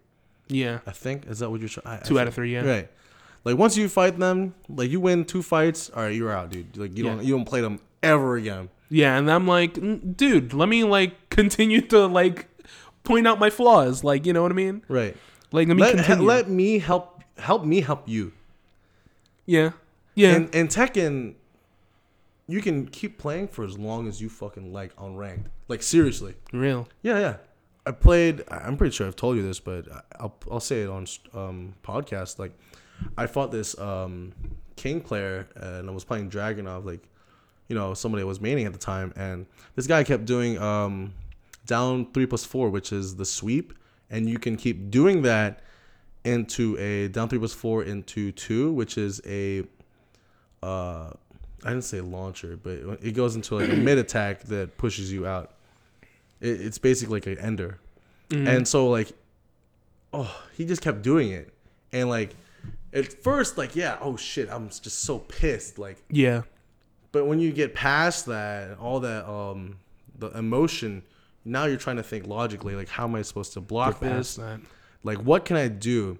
Yeah, 0.47 0.79
I 0.85 0.91
think 0.91 1.25
is 1.27 1.39
that 1.39 1.49
what 1.49 1.59
you're 1.59 1.69
trying? 1.69 2.01
two 2.03 2.19
out 2.19 2.27
of 2.27 2.33
three. 2.35 2.53
Yeah, 2.53 2.61
Right. 2.65 2.91
Like 3.43 3.57
once 3.57 3.75
you 3.75 3.89
fight 3.89 4.17
them, 4.19 4.53
like 4.69 4.89
you 4.91 4.99
win 5.01 5.25
two 5.25 5.41
fights, 5.41 5.89
all 5.89 6.03
right, 6.03 6.15
you're 6.15 6.31
out, 6.31 6.51
dude. 6.51 6.77
Like 6.77 6.95
you 6.97 7.03
Yeah. 7.05 7.15
don't 7.15 7.25
you 7.25 7.35
don't 7.35 7.45
play 7.45 7.59
them 7.61 7.79
ever 8.03 8.35
again. 8.35 8.69
yeah. 8.89 9.17
And 9.17 9.31
I'm 9.31 9.47
like, 9.47 9.73
"Mm, 9.75 10.15
dude, 10.17 10.53
let 10.53 10.69
me 10.69 10.83
like 10.83 11.29
continue 11.29 11.81
to 11.87 12.05
like 12.05 12.47
point 13.03 13.25
out 13.27 13.39
my 13.39 13.49
flaws. 13.49 14.03
Like, 14.03 14.25
you 14.25 14.33
know 14.33 14.41
what 14.43 14.51
I 14.51 14.55
mean? 14.55 14.83
Right. 14.87 15.15
Like, 15.51 15.67
let 15.67 15.75
me 15.77 15.81
Let, 15.83 15.95
continue. 15.95 16.25
let 16.27 16.49
me 16.49 16.79
help 16.79 17.23
help 17.37 17.63
me 17.65 17.81
help 17.81 18.07
you. 18.07 18.33
yeah, 19.45 19.71
yeah, 20.15 20.35
And 20.35 20.53
and 20.55 20.69
Tekken, 20.69 21.35
you 22.47 22.61
can 22.61 22.87
keep 22.87 23.17
playing 23.17 23.47
for 23.47 23.63
as 23.63 23.77
long 23.77 24.07
as 24.07 24.21
you 24.21 24.29
fucking 24.29 24.71
like 24.73 24.91
on 24.97 25.15
ranked. 25.15 25.49
Like 25.67 25.81
seriously. 25.83 26.35
real. 26.51 26.87
Yeah, 27.01 27.19
yeah. 27.19 27.35
I 27.85 27.91
played. 27.91 28.43
I'm 28.49 28.77
pretty 28.77 28.95
sure 28.95 29.07
I've 29.07 29.15
told 29.15 29.35
you 29.37 29.43
this, 29.43 29.59
but 29.59 29.87
I'll 30.19 30.35
I'll 30.51 30.59
say 30.59 30.83
it 30.83 30.89
on 30.89 31.05
um 31.33 31.73
podcast. 31.83 32.39
Like, 32.39 32.53
I 33.17 33.27
fought 33.27 33.51
this 33.51 33.77
um 33.77 34.33
king 34.75 35.01
player, 35.01 35.47
and 35.55 35.89
I 35.89 35.93
was 35.93 36.03
playing 36.05 36.29
Dragunov. 36.29 36.85
Like, 36.85 37.01
you 37.67 37.75
know, 37.75 37.93
somebody 37.93 38.23
was 38.23 38.39
maining 38.39 38.65
at 38.65 38.73
the 38.73 38.79
time, 38.79 39.13
and 39.15 39.45
this 39.75 39.87
guy 39.87 40.03
kept 40.03 40.25
doing 40.25 40.57
um 40.59 41.13
down 41.65 42.11
three 42.13 42.25
plus 42.25 42.43
four, 42.43 42.69
which 42.69 42.91
is 42.91 43.15
the 43.15 43.25
sweep, 43.25 43.73
and 44.09 44.29
you 44.29 44.37
can 44.39 44.55
keep 44.57 44.89
doing 44.91 45.21
that 45.23 45.61
into 46.25 46.77
a 46.77 47.07
down 47.09 47.27
three 47.29 47.39
plus 47.39 47.53
four 47.53 47.83
into 47.83 48.31
two, 48.31 48.71
which 48.73 48.97
is 48.97 49.21
a 49.25 49.63
uh 50.61 51.11
I 51.65 51.69
didn't 51.69 51.85
say 51.85 52.01
launcher, 52.01 52.57
but 52.61 52.73
it 53.01 53.13
goes 53.13 53.35
into 53.35 53.55
like 53.55 53.69
a 53.69 53.75
mid 53.75 53.97
attack 54.05 54.41
that 54.43 54.77
pushes 54.77 55.11
you 55.13 55.25
out. 55.25 55.53
It, 56.41 56.59
it's 56.61 56.77
basically 56.77 57.15
like 57.17 57.27
an 57.27 57.37
ender, 57.39 57.79
Mm-hmm. 58.29 58.47
and 58.47 58.67
so 58.67 58.87
like, 58.89 59.11
oh, 60.13 60.33
he 60.57 60.65
just 60.65 60.81
kept 60.81 61.01
doing 61.03 61.31
it, 61.31 61.53
and 61.91 62.09
like, 62.09 62.35
at 62.93 63.13
first 63.23 63.57
like 63.57 63.75
yeah, 63.75 63.97
oh 64.01 64.17
shit, 64.17 64.49
I'm 64.49 64.67
just 64.69 65.01
so 65.03 65.19
pissed, 65.19 65.77
like, 65.77 66.01
Yeah, 66.09 66.41
but 67.13 67.25
when 67.25 67.39
you 67.39 67.53
get 67.53 67.73
past 67.73 68.25
that, 68.25 68.77
all 68.79 68.99
that 68.99 69.25
um 69.29 69.77
the 70.19 70.27
emotion, 70.37 71.03
now 71.45 71.63
you're 71.65 71.77
trying 71.77 71.95
to 71.97 72.03
think 72.03 72.27
logically, 72.27 72.75
like 72.75 72.89
how 72.89 73.05
am 73.05 73.15
I 73.15 73.21
supposed 73.21 73.53
to 73.53 73.61
block 73.61 74.01
Get 74.01 74.09
this? 74.09 74.37
Like, 75.05 75.19
what 75.19 75.45
can 75.45 75.55
I 75.57 75.67
do? 75.69 76.17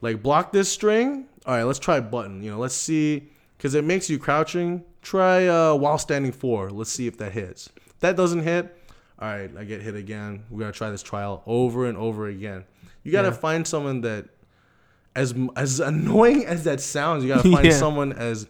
Like, 0.00 0.22
block 0.22 0.52
this 0.52 0.70
string? 0.70 1.26
All 1.46 1.54
right, 1.54 1.62
let's 1.64 1.78
try 1.78 2.00
button. 2.00 2.42
You 2.42 2.50
know, 2.52 2.58
let's 2.58 2.74
see. 2.74 3.28
Because 3.56 3.74
it 3.74 3.84
makes 3.84 4.10
you 4.10 4.18
crouching. 4.18 4.84
Try 5.00 5.46
uh, 5.46 5.74
while 5.74 5.96
standing 5.98 6.32
four. 6.32 6.70
Let's 6.70 6.90
see 6.90 7.06
if 7.06 7.16
that 7.18 7.32
hits. 7.32 7.70
If 7.86 7.98
that 8.00 8.14
doesn't 8.16 8.42
hit, 8.42 8.76
all 9.18 9.28
right, 9.28 9.50
I 9.56 9.64
get 9.64 9.80
hit 9.80 9.94
again. 9.94 10.44
We're 10.50 10.70
to 10.70 10.76
try 10.76 10.90
this 10.90 11.02
trial 11.02 11.42
over 11.46 11.86
and 11.86 11.96
over 11.96 12.26
again. 12.26 12.64
You 13.04 13.12
got 13.12 13.22
to 13.22 13.28
Yeah. 13.28 13.34
find 13.34 13.66
someone 13.66 14.02
that, 14.02 14.26
as 15.14 15.32
as 15.56 15.80
annoying 15.80 16.44
as 16.54 16.64
that 16.64 16.80
sounds, 16.82 17.22
you 17.24 17.28
got 17.32 17.42
to 17.44 17.50
find 17.52 17.64
Yeah. 17.66 17.78
someone 17.78 18.12
as 18.12 18.46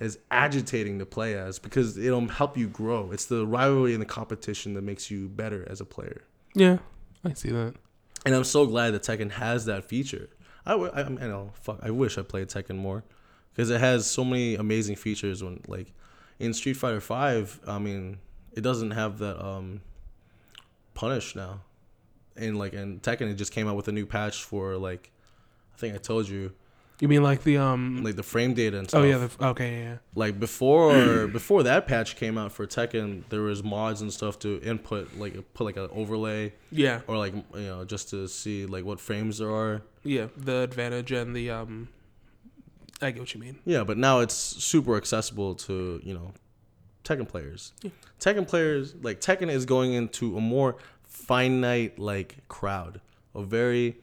as 0.00 0.18
agitating 0.30 0.98
to 0.98 1.06
play 1.06 1.34
as 1.38 1.58
because 1.58 1.96
it'll 1.96 2.26
help 2.28 2.56
you 2.56 2.68
grow. 2.68 3.10
It's 3.12 3.26
the 3.26 3.46
rivalry 3.46 3.92
and 3.92 4.02
the 4.02 4.06
competition 4.06 4.74
that 4.74 4.82
makes 4.82 5.10
you 5.10 5.28
better 5.28 5.66
as 5.70 5.80
a 5.80 5.84
player 5.84 6.22
Yeah, 6.54 6.78
I 7.24 7.32
see 7.34 7.50
that. 7.50 7.74
and 8.26 8.34
I'm 8.34 8.44
so 8.44 8.66
glad 8.66 8.90
that 8.94 9.02
Tekken 9.02 9.30
has 9.32 9.64
that 9.66 9.84
feature. 9.84 10.28
I, 10.66 10.70
w- 10.72 10.90
I, 10.94 11.02
I 11.02 11.08
know, 11.28 11.50
fuck, 11.54 11.78
I 11.82 11.90
wish 11.90 12.16
I 12.18 12.22
played 12.22 12.48
Tekken 12.48 12.76
more 12.76 13.04
because 13.52 13.70
it 13.70 13.80
has 13.80 14.06
so 14.10 14.24
many 14.24 14.54
amazing 14.56 14.96
features. 14.96 15.42
When 15.44 15.60
like 15.68 15.92
in 16.38 16.52
Street 16.54 16.74
Fighter 16.74 17.00
Five, 17.00 17.60
I 17.66 17.78
mean, 17.78 18.18
it 18.52 18.62
doesn't 18.62 18.92
have 18.92 19.18
that 19.18 19.44
um 19.44 19.80
punish 20.94 21.34
now, 21.36 21.60
and 22.36 22.58
like 22.58 22.72
in 22.72 23.00
Tekken, 23.00 23.30
it 23.30 23.34
just 23.34 23.52
came 23.52 23.68
out 23.68 23.76
with 23.76 23.88
a 23.88 23.92
new 23.92 24.06
patch 24.06 24.42
for 24.44 24.76
like, 24.76 25.10
I 25.74 25.78
think 25.78 25.94
I 25.94 25.98
told 25.98 26.28
you, 26.28 26.52
You 27.04 27.08
mean 27.08 27.22
like 27.22 27.42
the 27.42 27.58
um? 27.58 28.02
like 28.02 28.16
the 28.16 28.22
frame 28.22 28.54
data 28.54 28.78
and 28.78 28.88
stuff. 28.88 29.02
oh 29.02 29.04
yeah, 29.04 29.18
the, 29.18 29.46
okay, 29.48 29.82
yeah, 29.82 29.96
like 30.14 30.40
before 30.40 31.26
before 31.40 31.62
that 31.64 31.86
patch 31.86 32.16
came 32.16 32.38
out 32.38 32.50
for 32.50 32.66
Tekken, 32.66 33.24
there 33.28 33.42
was 33.42 33.62
mods 33.62 34.00
and 34.00 34.10
stuff 34.10 34.38
to 34.38 34.58
input 34.62 35.14
like 35.18 35.34
put 35.52 35.64
like 35.64 35.76
an 35.76 35.90
overlay 35.92 36.54
yeah, 36.72 37.02
or 37.06 37.18
like 37.18 37.34
you 37.34 37.66
know 37.66 37.84
just 37.84 38.08
to 38.08 38.26
see 38.26 38.64
like 38.64 38.86
what 38.86 39.00
frames 39.00 39.36
there 39.36 39.50
are. 39.50 39.82
yeah. 40.02 40.28
The 40.34 40.60
advantage 40.60 41.12
and 41.12 41.36
the 41.36 41.50
um. 41.50 41.88
I 43.02 43.10
get 43.10 43.20
what 43.20 43.34
you 43.34 43.40
mean. 43.40 43.58
Yeah, 43.66 43.84
but 43.84 43.98
now 43.98 44.20
it's 44.20 44.32
super 44.34 44.96
accessible 44.96 45.56
to 45.56 46.00
you 46.02 46.14
know 46.14 46.32
Tekken 47.04 47.28
players. 47.28 47.74
Yeah. 47.82 47.90
Tekken 48.18 48.48
players 48.48 48.94
like 49.02 49.20
Tekken 49.20 49.50
is 49.50 49.66
going 49.66 49.92
into 49.92 50.38
a 50.38 50.40
more 50.40 50.76
finite 51.02 51.98
like 51.98 52.48
crowd 52.48 53.02
a 53.34 53.42
very 53.42 53.96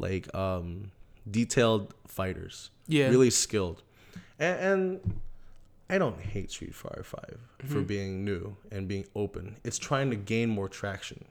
like 0.00 0.34
um 0.34 0.90
detailed 1.30 1.94
fighters. 2.06 2.70
Yeah. 2.86 3.08
really 3.08 3.30
skilled, 3.30 3.82
and, 4.38 4.58
and 4.60 5.20
I 5.88 5.98
don't 5.98 6.20
hate 6.20 6.50
Street 6.50 6.74
Fighter 6.74 7.04
5 7.04 7.20
Mm-hmm. 7.62 7.72
for 7.74 7.82
being 7.82 8.24
new 8.24 8.56
and 8.72 8.88
being 8.88 9.04
open. 9.14 9.56
It's 9.64 9.76
trying 9.78 10.08
to 10.10 10.16
gain 10.16 10.48
more 10.48 10.66
traction, 10.68 11.26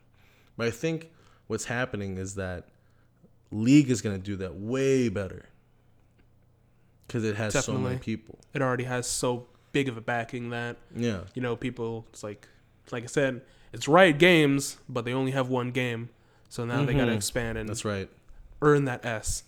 but 0.58 0.68
I 0.68 0.72
think 0.72 1.10
what's 1.48 1.66
happening 1.66 2.18
is 2.18 2.36
that 2.36 2.68
League 3.52 3.90
is 3.90 4.02
going 4.04 4.16
to 4.16 4.22
do 4.24 4.36
that 4.38 4.56
way 4.56 5.10
better 5.10 5.46
because 7.08 7.24
it 7.24 7.36
has 7.36 7.66
so 7.66 7.74
many 7.80 7.98
people. 7.98 8.38
It 8.54 8.62
already 8.62 8.84
has 8.84 9.08
so 9.08 9.48
big 9.72 9.90
of 9.90 9.98
a 9.98 10.02
backing 10.02 10.52
that 10.52 10.78
Yeah, 10.96 11.22
you 11.34 11.42
know 11.42 11.56
people. 11.56 12.06
It's 12.12 12.22
like, 12.24 12.48
like 12.92 13.04
I 13.04 13.08
said, 13.08 13.42
it's 13.74 13.88
Riot 13.88 14.20
Games, 14.20 14.78
but 14.88 15.04
they 15.06 15.14
only 15.14 15.32
have 15.32 15.50
one 15.50 15.72
game, 15.72 16.10
so 16.48 16.64
now 16.66 16.86
they 16.86 16.94
got 16.94 17.06
to 17.06 17.14
expand 17.14 17.58
and 17.58 17.68
that's 17.68 17.84
right. 17.86 18.10
earn 18.62 18.86
that 18.86 19.04
S. 19.06 19.44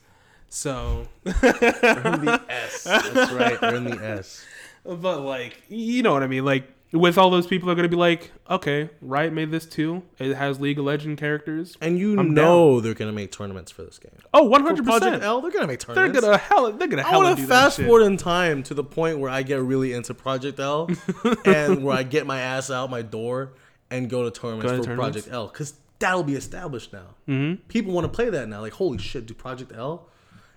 So, 0.53 1.07
Earn 1.25 2.25
the 2.25 2.41
S. 2.49 2.83
That's 2.83 3.31
right. 3.31 3.57
Earn 3.61 3.85
the 3.85 3.97
S. 4.03 4.45
but 4.83 5.21
like, 5.21 5.63
you 5.69 6.03
know 6.03 6.11
what 6.11 6.23
I 6.23 6.27
mean? 6.27 6.43
Like, 6.43 6.69
with 6.91 7.17
all 7.17 7.29
those 7.29 7.47
people, 7.47 7.71
are 7.71 7.75
gonna 7.75 7.87
be 7.87 7.95
like, 7.95 8.33
okay, 8.49 8.89
Riot 8.99 9.31
made 9.31 9.49
this 9.49 9.65
too. 9.65 10.03
It 10.19 10.35
has 10.35 10.59
League 10.59 10.77
of 10.77 10.83
Legend 10.83 11.17
characters. 11.17 11.77
And 11.79 11.97
you 11.97 12.19
I'm 12.19 12.33
know 12.33 12.81
they're 12.81 12.93
gonna 12.93 13.13
make 13.13 13.31
tournaments 13.31 13.71
for 13.71 13.83
this 13.83 13.97
game. 13.97 14.11
Oh, 14.33 14.43
one 14.43 14.59
For 14.61 14.67
hundred 14.67 14.83
Project 14.83 15.05
percent. 15.05 15.23
L, 15.23 15.39
they're 15.39 15.51
gonna 15.51 15.67
make 15.67 15.79
tournaments. 15.79 16.19
They're 16.19 16.31
gonna 16.31 16.37
hell. 16.37 16.69
They're 16.73 16.87
gonna 16.89 17.03
hell. 17.03 17.21
I 17.21 17.23
want 17.23 17.39
to 17.39 17.47
fast 17.47 17.79
forward 17.79 18.01
in 18.01 18.17
time 18.17 18.61
to 18.63 18.73
the 18.73 18.83
point 18.83 19.19
where 19.19 19.31
I 19.31 19.43
get 19.43 19.61
really 19.61 19.93
into 19.93 20.13
Project 20.13 20.59
L, 20.59 20.89
and 21.45 21.81
where 21.81 21.95
I 21.95 22.03
get 22.03 22.27
my 22.27 22.41
ass 22.41 22.69
out 22.69 22.89
my 22.89 23.03
door 23.03 23.53
and 23.89 24.09
go 24.09 24.29
to 24.29 24.31
tournaments 24.31 24.69
Go 24.69 24.75
to 24.75 24.83
for 24.83 24.87
tournaments? 24.87 25.15
Project 25.15 25.33
L, 25.33 25.47
because 25.47 25.75
that'll 25.99 26.23
be 26.23 26.35
established 26.35 26.91
now. 26.91 27.15
Mm-hmm. 27.29 27.67
People 27.69 27.93
want 27.93 28.03
to 28.03 28.09
play 28.13 28.29
that 28.29 28.49
now. 28.49 28.59
Like, 28.59 28.73
holy 28.73 28.97
shit, 28.97 29.27
do 29.27 29.33
Project 29.33 29.71
L? 29.73 30.09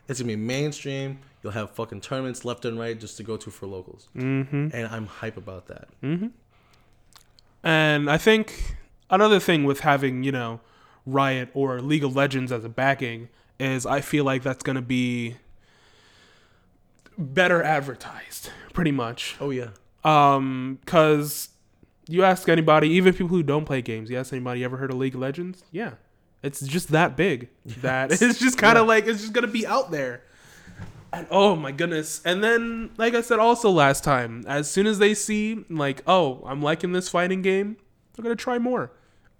It's 0.08 0.20
gonna 0.20 0.28
be 0.32 0.36
mainstream. 0.36 1.18
You'll 1.42 1.52
have 1.52 1.70
fucking 1.70 2.00
tournaments 2.00 2.44
left 2.44 2.64
and 2.64 2.78
right 2.78 2.98
just 2.98 3.16
to 3.18 3.22
go 3.22 3.36
to 3.36 3.50
for 3.50 3.66
locals, 3.66 4.08
Mm-hmm. 4.16 4.68
and 4.72 4.86
I'm 4.88 5.06
hype 5.06 5.36
about 5.36 5.66
that. 5.68 5.88
Mm-hmm. 6.02 6.28
And 7.62 8.10
I 8.10 8.16
think 8.18 8.76
another 9.10 9.40
thing 9.40 9.64
with 9.64 9.80
having, 9.80 10.22
you 10.22 10.32
know, 10.32 10.60
Riot 11.06 11.50
or 11.54 11.80
League 11.80 12.04
of 12.04 12.14
Legends 12.16 12.50
as 12.52 12.64
a 12.64 12.68
backing 12.68 13.28
is 13.58 13.84
I 13.86 14.00
feel 14.00 14.24
like 14.24 14.42
that's 14.42 14.62
going 14.62 14.76
to 14.76 14.82
be 14.82 15.36
better 17.16 17.62
advertised, 17.62 18.50
pretty 18.72 18.90
much. 18.92 19.36
Oh 19.40 19.50
yeah, 19.50 19.68
Um, 20.04 20.78
cause 20.86 21.50
you 22.08 22.24
ask 22.24 22.48
anybody, 22.48 22.88
even 22.90 23.12
people 23.14 23.28
who 23.28 23.42
don't 23.42 23.64
play 23.64 23.80
games, 23.82 24.10
you 24.10 24.18
ask 24.18 24.32
anybody 24.32 24.64
ever 24.64 24.76
heard 24.76 24.90
of 24.90 24.96
League 24.98 25.14
of 25.14 25.20
Legends? 25.20 25.62
Yeah, 25.72 25.92
it's 26.44 26.60
just 26.60 26.88
that 26.90 27.16
big 27.16 27.48
that 27.82 28.12
it's 28.12 28.38
just 28.38 28.58
kind 28.58 28.78
of 28.78 28.84
Yeah. 28.84 28.88
like 28.88 29.06
it's 29.06 29.20
just 29.20 29.32
gonna 29.32 29.46
be 29.46 29.66
out 29.66 29.90
there. 29.90 30.22
And 31.12 31.26
oh 31.30 31.54
my 31.54 31.70
goodness! 31.70 32.20
And 32.24 32.42
then, 32.42 32.90
like 32.96 33.14
I 33.14 33.20
said, 33.20 33.38
also 33.38 33.70
last 33.70 34.02
time, 34.02 34.42
as 34.48 34.68
soon 34.68 34.86
as 34.88 34.98
they 34.98 35.14
see 35.14 35.64
like, 35.70 36.02
oh, 36.08 36.42
I'm 36.44 36.60
liking 36.60 36.90
this 36.92 37.08
fighting 37.08 37.40
game, 37.40 37.76
they're 38.14 38.24
gonna 38.24 38.34
try 38.34 38.58
more, 38.58 38.90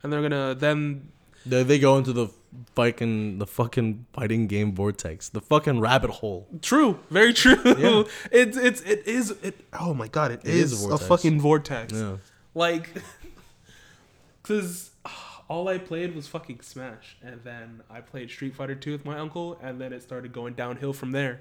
and 0.03 0.13
they're 0.13 0.23
gonna 0.23 0.55
then 0.55 1.09
they, 1.45 1.65
they 1.65 1.81
go 1.81 1.99
into 1.99 2.13
the 2.13 2.29
fucking 2.77 3.39
the 3.39 3.47
fucking 3.49 4.07
fighting 4.13 4.47
game 4.47 4.73
vortex, 4.73 5.29
the 5.31 5.41
fucking 5.41 5.81
rabbit 5.81 6.11
hole. 6.11 6.47
True, 6.63 7.01
very 7.11 7.33
true. 7.33 7.59
Yeah. 7.65 8.05
it's 8.31 8.57
it's 8.57 8.81
it 8.83 9.09
is 9.09 9.33
it. 9.43 9.59
Oh 9.73 9.95
my 9.95 10.07
god, 10.07 10.31
It 10.31 10.45
is 10.45 10.73
is, 10.75 10.85
a 10.87 10.95
a, 10.95 10.99
fucking 10.99 11.41
vortex. 11.41 11.93
Yeah. 11.93 12.19
Like, 12.55 12.89
cause 14.45 14.91
all 15.49 15.68
I 15.68 15.78
played 15.78 16.14
was 16.14 16.26
fucking 16.26 16.61
Smash, 16.61 17.16
and 17.22 17.40
then 17.45 17.82
I 17.90 18.01
played 18.01 18.30
Street 18.30 18.55
Fighter 18.55 18.74
Two 18.74 18.92
with 18.92 19.05
my 19.05 19.18
uncle, 19.18 19.59
and 19.62 19.80
then 19.80 19.92
it 19.92 20.03
started 20.03 20.32
going 20.32 20.55
downhill 20.55 20.92
from 20.92 21.12
there. 21.12 21.40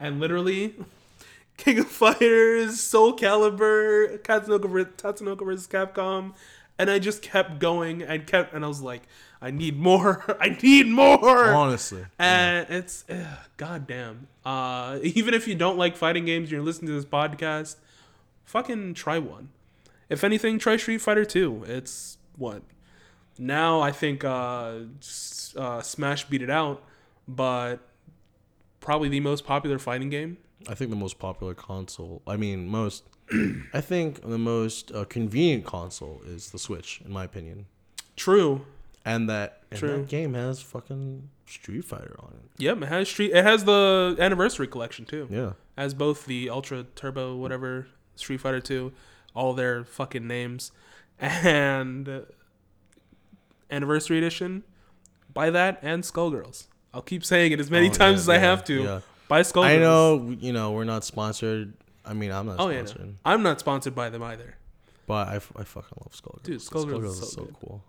And 0.00 0.20
literally, 0.20 0.74
King 1.56 1.80
of 1.80 1.88
Fighters, 1.88 2.80
Soul 2.80 3.16
Calibur, 3.16 4.18
Tatsunoko, 4.22 5.44
versus 5.44 5.66
Capcom, 5.66 6.34
and 6.78 6.90
I 6.90 6.98
just 6.98 7.22
kept 7.22 7.58
going 7.58 8.02
and 8.02 8.26
kept, 8.26 8.54
and 8.54 8.64
I 8.64 8.68
was 8.68 8.80
like, 8.80 9.02
I 9.40 9.50
need 9.50 9.78
more, 9.78 10.24
I 10.40 10.56
need 10.62 10.88
more. 10.88 11.52
Honestly, 11.52 12.04
And 12.18 12.66
it's 12.70 13.04
ugh, 13.08 13.26
goddamn. 13.56 14.28
Uh, 14.44 14.98
even 15.02 15.34
if 15.34 15.46
you 15.46 15.54
don't 15.54 15.76
like 15.76 15.96
fighting 15.96 16.24
games, 16.24 16.50
you're 16.50 16.62
listening 16.62 16.88
to 16.88 16.94
this 16.94 17.04
podcast. 17.04 17.76
Fucking 18.44 18.94
try 18.94 19.18
one. 19.18 19.50
If 20.08 20.24
anything, 20.24 20.58
try 20.58 20.76
Street 20.76 21.00
Fighter 21.00 21.24
Two. 21.24 21.64
It's 21.66 22.18
what 22.36 22.62
now. 23.42 23.80
I 23.80 23.92
think 23.92 24.24
uh, 24.24 24.80
uh, 25.56 25.82
Smash 25.82 26.24
beat 26.28 26.42
it 26.42 26.50
out, 26.50 26.82
but 27.28 27.76
probably 28.80 29.08
the 29.08 29.20
most 29.20 29.44
popular 29.44 29.78
fighting 29.78 30.08
game. 30.10 30.38
I 30.68 30.74
think 30.74 30.90
the 30.90 30.96
most 30.96 31.18
popular 31.18 31.54
console. 31.54 32.22
I 32.26 32.36
mean, 32.36 32.68
most. 32.68 33.04
I 33.74 33.80
think 33.80 34.22
the 34.22 34.38
most 34.38 34.92
uh, 34.92 35.04
convenient 35.04 35.64
console 35.64 36.22
is 36.26 36.50
the 36.50 36.58
Switch, 36.58 37.00
in 37.04 37.12
my 37.12 37.24
opinion. 37.24 37.66
True. 38.16 38.66
and 39.04 39.28
that 39.28 39.62
and 39.70 39.80
True. 39.80 39.96
that 39.98 40.08
game 40.08 40.34
has 40.34 40.60
fucking 40.60 41.28
Street 41.46 41.84
Fighter 41.84 42.14
on 42.18 42.34
it. 42.34 42.62
Yep, 42.62 42.82
it 42.82 42.86
has 42.88 43.08
street. 43.08 43.32
It 43.32 43.42
has 43.44 43.64
the 43.64 44.16
anniversary 44.18 44.66
collection 44.68 45.04
too. 45.04 45.26
Yeah, 45.30 45.52
As 45.76 45.94
both 45.94 46.26
the 46.26 46.48
Ultra 46.50 46.84
Turbo, 46.94 47.34
whatever 47.36 47.88
Street 48.16 48.38
Fighter 48.40 48.60
Two, 48.60 48.92
all 49.34 49.54
their 49.54 49.82
fucking 49.84 50.26
names, 50.26 50.70
and 51.18 52.26
anniversary 53.72 54.18
edition. 54.18 54.62
Buy 55.32 55.50
that 55.50 55.78
and 55.82 56.02
Skullgirls. 56.04 56.66
I'll 56.94 57.02
keep 57.02 57.24
saying 57.24 57.52
it 57.52 57.58
as 57.60 57.70
many 57.70 57.88
Oh, 57.88 57.92
times 57.92 58.18
yeah, 58.18 58.20
as 58.20 58.28
I 58.28 58.34
yeah, 58.34 58.40
have 58.40 58.64
to. 58.64 58.82
yeah. 58.82 59.00
Buy 59.28 59.40
Skullgirls. 59.40 59.64
I 59.64 59.76
know, 59.78 60.36
you 60.38 60.52
know, 60.52 60.72
we're 60.72 60.84
not 60.84 61.04
sponsored. 61.04 61.72
I 62.04 62.12
mean, 62.12 62.30
I'm 62.30 62.46
not 62.46 62.56
Oh 62.58 62.68
yeah, 62.68 62.80
no. 62.80 62.86
sponsored, 62.86 63.14
I'm 63.24 63.42
not 63.42 63.60
sponsored 63.60 63.94
by 63.94 64.10
them 64.10 64.22
either. 64.22 64.56
but 65.06 65.28
I, 65.28 65.36
f- 65.36 65.52
I 65.56 65.64
fucking 65.64 65.98
love 66.02 66.12
Skullgirls. 66.12 66.42
Dude, 66.42 66.60
Skullgirls 66.60 67.04
is 67.22 67.32
so 67.32 67.44
good. 67.44 67.56
cool. 67.60 67.82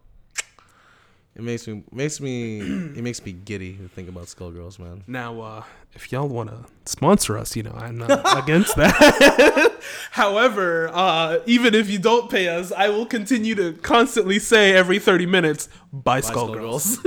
It 1.35 1.41
makes 1.41 1.67
me 1.67 1.83
makes 1.91 2.21
me 2.21 2.59
it 2.61 3.03
makes 3.03 3.25
me 3.25 3.31
giddy 3.31 3.73
to 3.77 3.87
think 3.87 4.07
about 4.07 4.25
Skullgirls, 4.25 4.77
man. 4.77 5.03
Now, 5.07 5.41
uh, 5.41 5.63
if 5.93 6.11
y'all 6.11 6.27
want 6.27 6.49
to 6.51 6.65
sponsor 6.85 7.37
us, 7.39 7.55
you 7.55 7.63
know, 7.63 7.73
I'm 7.75 7.97
not 7.97 8.37
against 8.43 8.75
that. 8.75 9.81
However, 10.11 10.89
uh, 10.93 11.39
even 11.47 11.73
if 11.73 11.89
you 11.89 11.97
don't 11.97 12.29
pay 12.29 12.49
us, 12.49 12.71
I 12.71 12.89
will 12.89 13.07
continue 13.07 13.55
to 13.55 13.73
constantly 13.73 14.37
say 14.37 14.73
every 14.73 14.99
30 14.99 15.25
minutes, 15.25 15.69
buy 15.91 16.21
Skullgirls. 16.21 17.01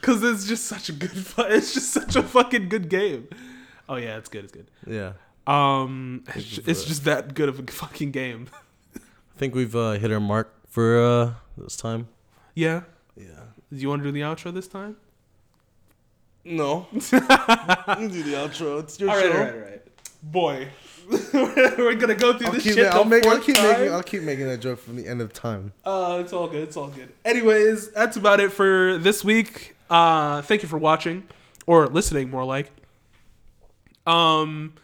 Because 0.00 0.22
it's 0.22 0.46
just 0.46 0.64
such 0.64 0.88
a 0.88 0.92
good, 0.92 1.10
fu- 1.10 1.42
it's 1.42 1.74
just 1.74 1.90
such 1.92 2.16
a 2.16 2.22
fucking 2.22 2.70
good 2.70 2.88
game. 2.88 3.28
Oh 3.88 3.96
yeah, 3.96 4.16
it's 4.16 4.30
good, 4.30 4.44
it's 4.44 4.52
good. 4.52 4.66
Yeah, 4.86 5.12
Um, 5.46 6.24
it's, 6.28 6.32
Thank 6.34 6.46
you 6.46 6.56
ju- 6.56 6.62
for 6.62 6.70
it's 6.70 6.84
just 6.84 7.04
that 7.04 7.34
good 7.34 7.50
of 7.50 7.58
a 7.58 7.70
fucking 7.70 8.12
game. 8.12 8.48
I 8.96 9.00
think 9.36 9.54
we've 9.54 9.76
uh, 9.76 9.92
hit 9.92 10.10
our 10.10 10.20
mark 10.20 10.54
for 10.68 10.98
uh, 11.04 11.32
this 11.58 11.76
time. 11.76 12.08
Yeah. 12.54 12.82
Yeah. 13.16 13.26
Do 13.72 13.78
you 13.78 13.88
want 13.88 14.02
to 14.02 14.08
do 14.08 14.12
the 14.12 14.20
outro 14.20 14.52
this 14.52 14.68
time? 14.68 14.96
No. 16.44 16.86
you 16.92 17.00
do 17.00 17.10
the 17.10 18.34
outro. 18.36 18.80
It's 18.80 18.98
your 18.98 19.10
all 19.10 19.16
right, 19.16 19.32
all 19.32 19.38
right, 19.38 19.54
all 19.54 19.60
right. 19.60 19.82
Boy, 20.22 20.68
we're 21.32 21.94
gonna 21.96 22.14
go 22.14 22.36
through 22.36 22.46
I'll 22.48 22.52
this 22.52 22.62
shit. 22.62 22.76
ma- 22.76 22.96
I'll, 22.96 23.04
the 23.04 23.10
make, 23.10 23.24
I'll 23.26 23.32
fourth 23.32 23.44
keep 23.46 23.56
time. 23.56 23.72
making 23.80 23.92
I'll 23.92 24.02
keep 24.02 24.22
making 24.22 24.46
that 24.46 24.60
joke 24.60 24.78
from 24.78 24.96
the 24.96 25.06
end 25.06 25.20
of 25.20 25.32
time. 25.32 25.72
Uh, 25.84 26.18
it's 26.20 26.32
all 26.32 26.46
good. 26.46 26.62
It's 26.62 26.76
all 26.76 26.88
good. 26.88 27.12
Anyways, 27.24 27.90
that's 27.90 28.16
about 28.16 28.38
it 28.40 28.52
for 28.52 28.98
this 28.98 29.24
week. 29.24 29.74
Uh, 29.90 30.42
thank 30.42 30.62
you 30.62 30.68
for 30.68 30.78
watching 30.78 31.24
or 31.66 31.86
listening, 31.88 32.30
more 32.30 32.44
like. 32.44 32.70
Um. 34.06 34.74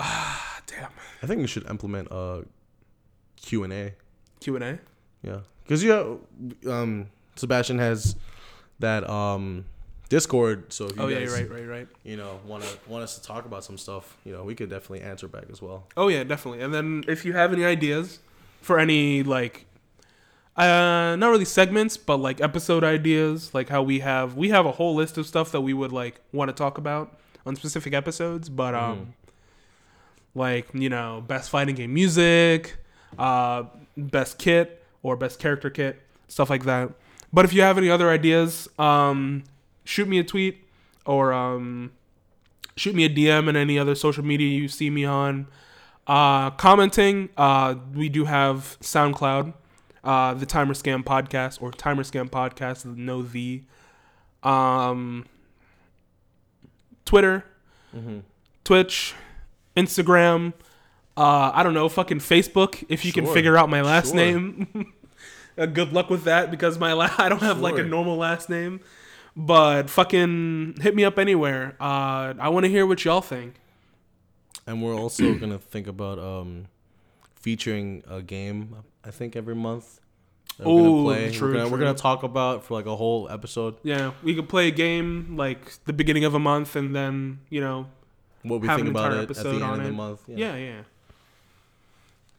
Ah, 0.00 0.60
damn. 0.66 0.90
I 1.22 1.26
think 1.26 1.40
we 1.40 1.46
should 1.46 1.68
implement 1.68 2.08
a 2.10 2.44
Q 3.36 3.64
and 3.64 3.72
A. 3.72 3.94
Q 4.40 4.56
and 4.56 4.64
A. 4.64 4.78
Yeah, 5.22 5.40
because 5.64 5.82
you 5.82 5.90
have, 5.90 6.18
um 6.66 7.06
Sebastian 7.36 7.78
has 7.78 8.16
that 8.78 9.08
um 9.08 9.64
Discord. 10.08 10.72
So 10.72 10.86
if 10.86 10.96
you 10.96 11.02
Oh 11.02 11.08
yeah, 11.08 11.20
guys, 11.20 11.28
you're 11.30 11.48
right, 11.48 11.60
right, 11.60 11.68
right. 11.68 11.88
you 12.04 12.16
know 12.16 12.40
want 12.46 12.62
to 12.62 12.78
want 12.88 13.02
us 13.02 13.18
to 13.18 13.22
talk 13.26 13.46
about 13.46 13.64
some 13.64 13.78
stuff, 13.78 14.16
you 14.24 14.32
know, 14.32 14.44
we 14.44 14.54
could 14.54 14.70
definitely 14.70 15.00
answer 15.02 15.26
back 15.28 15.44
as 15.50 15.60
well. 15.60 15.86
Oh 15.96 16.08
yeah, 16.08 16.24
definitely. 16.24 16.62
And 16.62 16.72
then 16.72 17.04
if 17.08 17.24
you 17.24 17.32
have 17.32 17.52
any 17.52 17.64
ideas 17.64 18.20
for 18.60 18.78
any 18.78 19.22
like, 19.22 19.66
uh, 20.56 21.16
not 21.18 21.28
really 21.28 21.44
segments, 21.44 21.96
but 21.96 22.18
like 22.18 22.40
episode 22.40 22.84
ideas, 22.84 23.54
like 23.54 23.68
how 23.68 23.82
we 23.82 24.00
have 24.00 24.36
we 24.36 24.50
have 24.50 24.66
a 24.66 24.72
whole 24.72 24.94
list 24.94 25.18
of 25.18 25.26
stuff 25.26 25.50
that 25.52 25.62
we 25.62 25.72
would 25.72 25.92
like 25.92 26.20
want 26.32 26.48
to 26.48 26.54
talk 26.54 26.78
about 26.78 27.18
on 27.46 27.56
specific 27.56 27.92
episodes, 27.92 28.48
but 28.48 28.74
um. 28.74 29.14
like 30.36 30.68
you 30.74 30.88
know 30.88 31.22
best 31.26 31.48
fighting 31.48 31.76
game 31.76 31.94
music 31.94 32.76
uh 33.18 33.62
best 33.96 34.36
kit 34.36 34.83
or 35.04 35.14
best 35.16 35.38
character 35.38 35.70
kit 35.70 36.02
stuff 36.26 36.50
like 36.50 36.64
that. 36.64 36.90
But 37.32 37.44
if 37.44 37.52
you 37.52 37.62
have 37.62 37.78
any 37.78 37.88
other 37.90 38.10
ideas 38.10 38.68
um 38.80 39.44
shoot 39.84 40.08
me 40.08 40.18
a 40.18 40.24
tweet 40.24 40.64
or 41.06 41.32
um 41.32 41.92
shoot 42.76 42.94
me 42.94 43.04
a 43.04 43.08
dm 43.08 43.48
in 43.48 43.54
any 43.54 43.78
other 43.78 43.94
social 43.94 44.24
media 44.24 44.48
you 44.48 44.66
see 44.66 44.90
me 44.90 45.04
on. 45.04 45.46
Uh 46.08 46.50
commenting 46.50 47.28
uh 47.36 47.76
we 47.94 48.08
do 48.08 48.24
have 48.24 48.76
soundcloud 48.80 49.54
uh 50.02 50.34
the 50.34 50.46
timer 50.46 50.74
scam 50.74 51.02
podcast 51.04 51.62
or 51.62 51.70
timer 51.70 52.02
scam 52.02 52.28
podcast 52.28 52.84
no 52.84 53.22
the 53.22 53.62
um 54.42 55.24
twitter 57.04 57.44
twitch 58.64 59.14
Instagram, 59.76 60.52
uh, 61.16 61.50
I 61.52 61.62
don't 61.64 61.74
know, 61.74 61.88
fucking 61.88 62.18
Facebook. 62.20 62.84
If 62.88 63.04
you 63.04 63.12
can 63.12 63.26
figure 63.26 63.56
out 63.56 63.68
my 63.68 63.80
last 63.82 64.08
Sure. 64.08 64.16
name, 64.16 64.92
uh, 65.58 65.66
good 65.66 65.92
luck 65.92 66.10
with 66.10 66.24
that 66.24 66.50
because 66.50 66.78
my 66.78 66.92
la- 66.92 67.14
I 67.18 67.28
don't 67.28 67.42
have 67.42 67.60
like 67.60 67.78
a 67.78 67.82
normal 67.84 68.16
last 68.16 68.48
name. 68.48 68.80
But 69.36 69.90
fucking 69.90 70.76
hit 70.80 70.94
me 70.94 71.04
up 71.04 71.18
anywhere. 71.18 71.74
Uh, 71.80 72.34
I 72.38 72.48
want 72.50 72.64
to 72.66 72.70
hear 72.70 72.86
what 72.86 73.04
y'all 73.04 73.20
think. 73.20 73.54
And 74.66 74.80
we're 74.82 74.94
also 74.94 75.34
gonna 75.38 75.58
think 75.58 75.86
about 75.88 76.18
um 76.20 76.66
featuring 77.34 78.04
a 78.08 78.22
game. 78.22 78.76
I 79.04 79.10
think 79.10 79.34
every 79.36 79.54
month. 79.56 80.00
Oh, 80.60 80.74
we're 80.76 80.80
Ooh, 80.80 80.84
gonna 80.92 81.02
play. 81.04 81.30
true, 81.32 81.48
we're, 81.48 81.54
gonna, 81.54 81.68
we're 81.68 81.78
gonna 81.78 81.94
talk 81.94 82.22
about 82.22 82.62
for 82.64 82.74
like 82.74 82.86
a 82.86 82.94
whole 82.94 83.28
episode 83.28 83.74
Yeah, 83.82 84.12
we 84.22 84.36
could 84.36 84.48
play 84.48 84.68
a 84.68 84.70
game 84.70 85.36
like 85.36 85.84
the 85.84 85.92
beginning 85.92 86.24
of 86.24 86.34
a 86.34 86.38
month, 86.38 86.76
and 86.76 86.94
then 86.94 87.40
you 87.50 87.60
know, 87.60 87.86
what 88.42 88.60
we 88.60 88.68
Have 88.68 88.76
think 88.76 88.86
an 88.86 88.92
about 88.94 89.06
entire 89.06 89.18
it 89.18 89.22
at 89.22 89.28
the 89.34 89.40
episode 89.40 89.54
end 89.56 89.64
on 89.64 89.78
of 89.80 89.82
the 89.82 89.88
it. 89.88 89.92
month. 89.94 90.20
yeah, 90.28 90.54
yeah. 90.54 90.80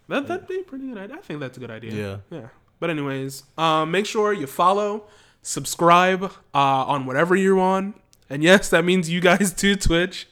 That 0.08 0.28
that'd 0.28 0.48
be 0.48 0.60
a 0.60 0.64
pretty 0.64 0.88
good. 0.88 0.98
idea. 0.98 1.18
I 1.18 1.20
think 1.22 1.40
that's 1.42 1.58
a 1.58 1.60
good 1.60 1.72
idea. 1.72 1.92
Yeah. 2.32 2.38
Yeah. 2.40 2.48
But 2.86 2.92
anyways, 2.92 3.42
um, 3.58 3.90
make 3.90 4.06
sure 4.06 4.32
you 4.32 4.46
follow, 4.46 5.06
subscribe 5.42 6.26
uh, 6.26 6.30
on 6.54 7.08
whatever 7.08 7.36
you're 7.36 7.60
on, 7.60 7.96
and 8.30 8.44
yes, 8.44 8.70
that 8.70 8.86
means 8.86 9.10
you 9.10 9.22
guys 9.22 9.52
do 9.54 9.76
Twitch. 9.76 10.28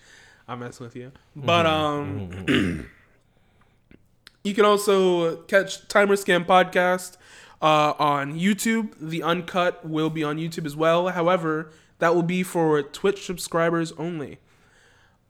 I'm 0.47 0.59
messing 0.59 0.85
with 0.85 0.95
you, 0.95 1.11
but 1.35 1.65
um, 1.65 2.87
you 4.43 4.53
can 4.53 4.65
also 4.65 5.37
catch 5.37 5.87
Timer 5.87 6.15
Scam 6.15 6.45
podcast 6.45 7.17
uh, 7.59 7.95
on 7.97 8.39
YouTube. 8.39 8.93
The 9.01 9.23
uncut 9.23 9.83
will 9.83 10.11
be 10.11 10.23
on 10.23 10.37
YouTube 10.37 10.67
as 10.67 10.75
well. 10.75 11.07
However, 11.07 11.71
that 11.97 12.13
will 12.13 12.21
be 12.21 12.43
for 12.43 12.83
Twitch 12.83 13.25
subscribers 13.25 13.93
only. 13.93 14.37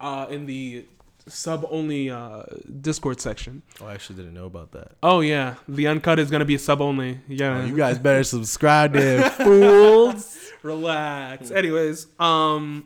Uh, 0.02 0.28
in 0.30 0.46
the 0.46 0.88
sub 1.28 1.66
only 1.70 2.10
uh, 2.10 2.44
Discord 2.82 3.22
section. 3.22 3.62
Oh, 3.82 3.86
I 3.88 3.94
actually 3.94 4.18
didn't 4.18 4.34
know 4.34 4.46
about 4.46 4.72
that. 4.72 4.92
Oh 5.02 5.22
yeah, 5.22 5.56
the 5.68 5.88
uncut 5.88 6.20
is 6.20 6.30
gonna 6.32 6.46
be 6.46 6.58
sub 6.58 6.82
only. 6.82 7.20
Yeah, 7.28 7.62
Oh, 7.62 7.66
you 7.66 7.76
guys 7.76 7.98
better 8.00 8.24
subscribe 8.24 8.94
there, 8.94 9.30
fools. 9.30 10.38
relax. 10.64 11.52
Anyways, 11.52 12.08
um, 12.20 12.86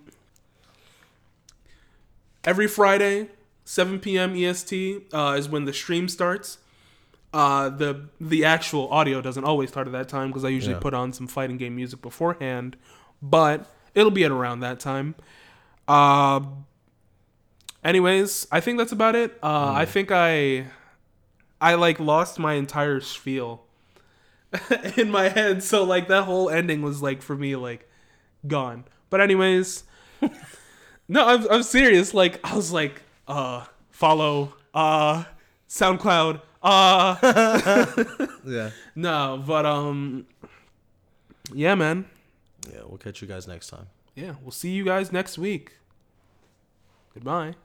every 2.44 2.68
Friday, 2.68 3.30
7 3.66 4.00
p.m. 4.00 4.36
EST 4.36 5.14
uh, 5.14 5.36
is 5.38 5.50
when 5.50 5.66
the 5.66 5.74
stream 5.74 6.08
starts. 6.08 6.60
Uh, 7.34 7.70
the 7.70 8.06
the 8.22 8.46
actual 8.46 8.88
audio 8.90 9.22
doesn't 9.22 9.44
always 9.44 9.70
start 9.70 9.86
at 9.86 9.94
that 9.94 10.08
time 10.08 10.30
because 10.30 10.46
I 10.46 10.50
usually 10.50 10.76
Yeah. 10.76 10.80
put 10.80 10.94
on 10.94 11.12
some 11.12 11.28
fighting 11.28 11.58
game 11.58 11.76
music 11.76 12.02
beforehand, 12.02 12.78
but 13.22 13.70
it'll 13.94 14.12
be 14.12 14.24
at 14.24 14.32
around 14.32 14.62
that 14.62 14.80
time. 14.80 15.16
Uh, 15.88 16.40
anyways, 17.88 18.46
I 18.52 18.60
think 18.60 18.78
that's 18.78 18.92
about 18.92 19.16
it. 19.16 19.40
Uh, 19.42 19.72
I 19.74 19.86
think 19.86 20.12
I 20.12 20.68
I 21.60 21.76
like 21.76 22.00
lost 22.00 22.38
my 22.38 22.54
entire 22.54 23.00
spiel 23.00 23.64
in 24.98 25.10
my 25.10 25.30
head, 25.30 25.64
so 25.64 25.84
like 25.84 26.08
that 26.10 26.26
whole 26.26 26.50
ending 26.50 26.82
was 26.82 27.02
like 27.02 27.22
for 27.22 27.36
me 27.36 27.56
like 27.56 27.90
gone. 28.46 28.84
But 29.10 29.22
anyways, 29.22 29.84
no, 31.08 31.26
I'm 31.26 31.50
I'm 31.50 31.64
serious. 31.64 32.14
Like 32.14 32.40
I 32.44 32.56
was 32.56 32.72
like, 32.72 33.02
uh, 33.28 33.66
follow, 33.90 34.54
uh, 34.74 35.24
SoundCloud, 35.70 36.42
uh, 36.62 38.06
yeah. 38.46 38.72
no, 38.96 39.44
but 39.46 39.66
um, 39.66 40.28
yeah, 41.54 41.74
man. 41.76 42.06
Yeah, 42.72 42.82
we'll 42.86 42.98
catch 42.98 43.22
you 43.22 43.28
guys 43.30 43.48
next 43.48 43.70
time. 43.70 43.88
Yeah, 44.14 44.34
we'll 44.42 44.52
see 44.52 44.72
you 44.72 44.84
guys 44.84 45.14
next 45.14 45.38
week. 45.38 45.78
Goodbye. 47.14 47.56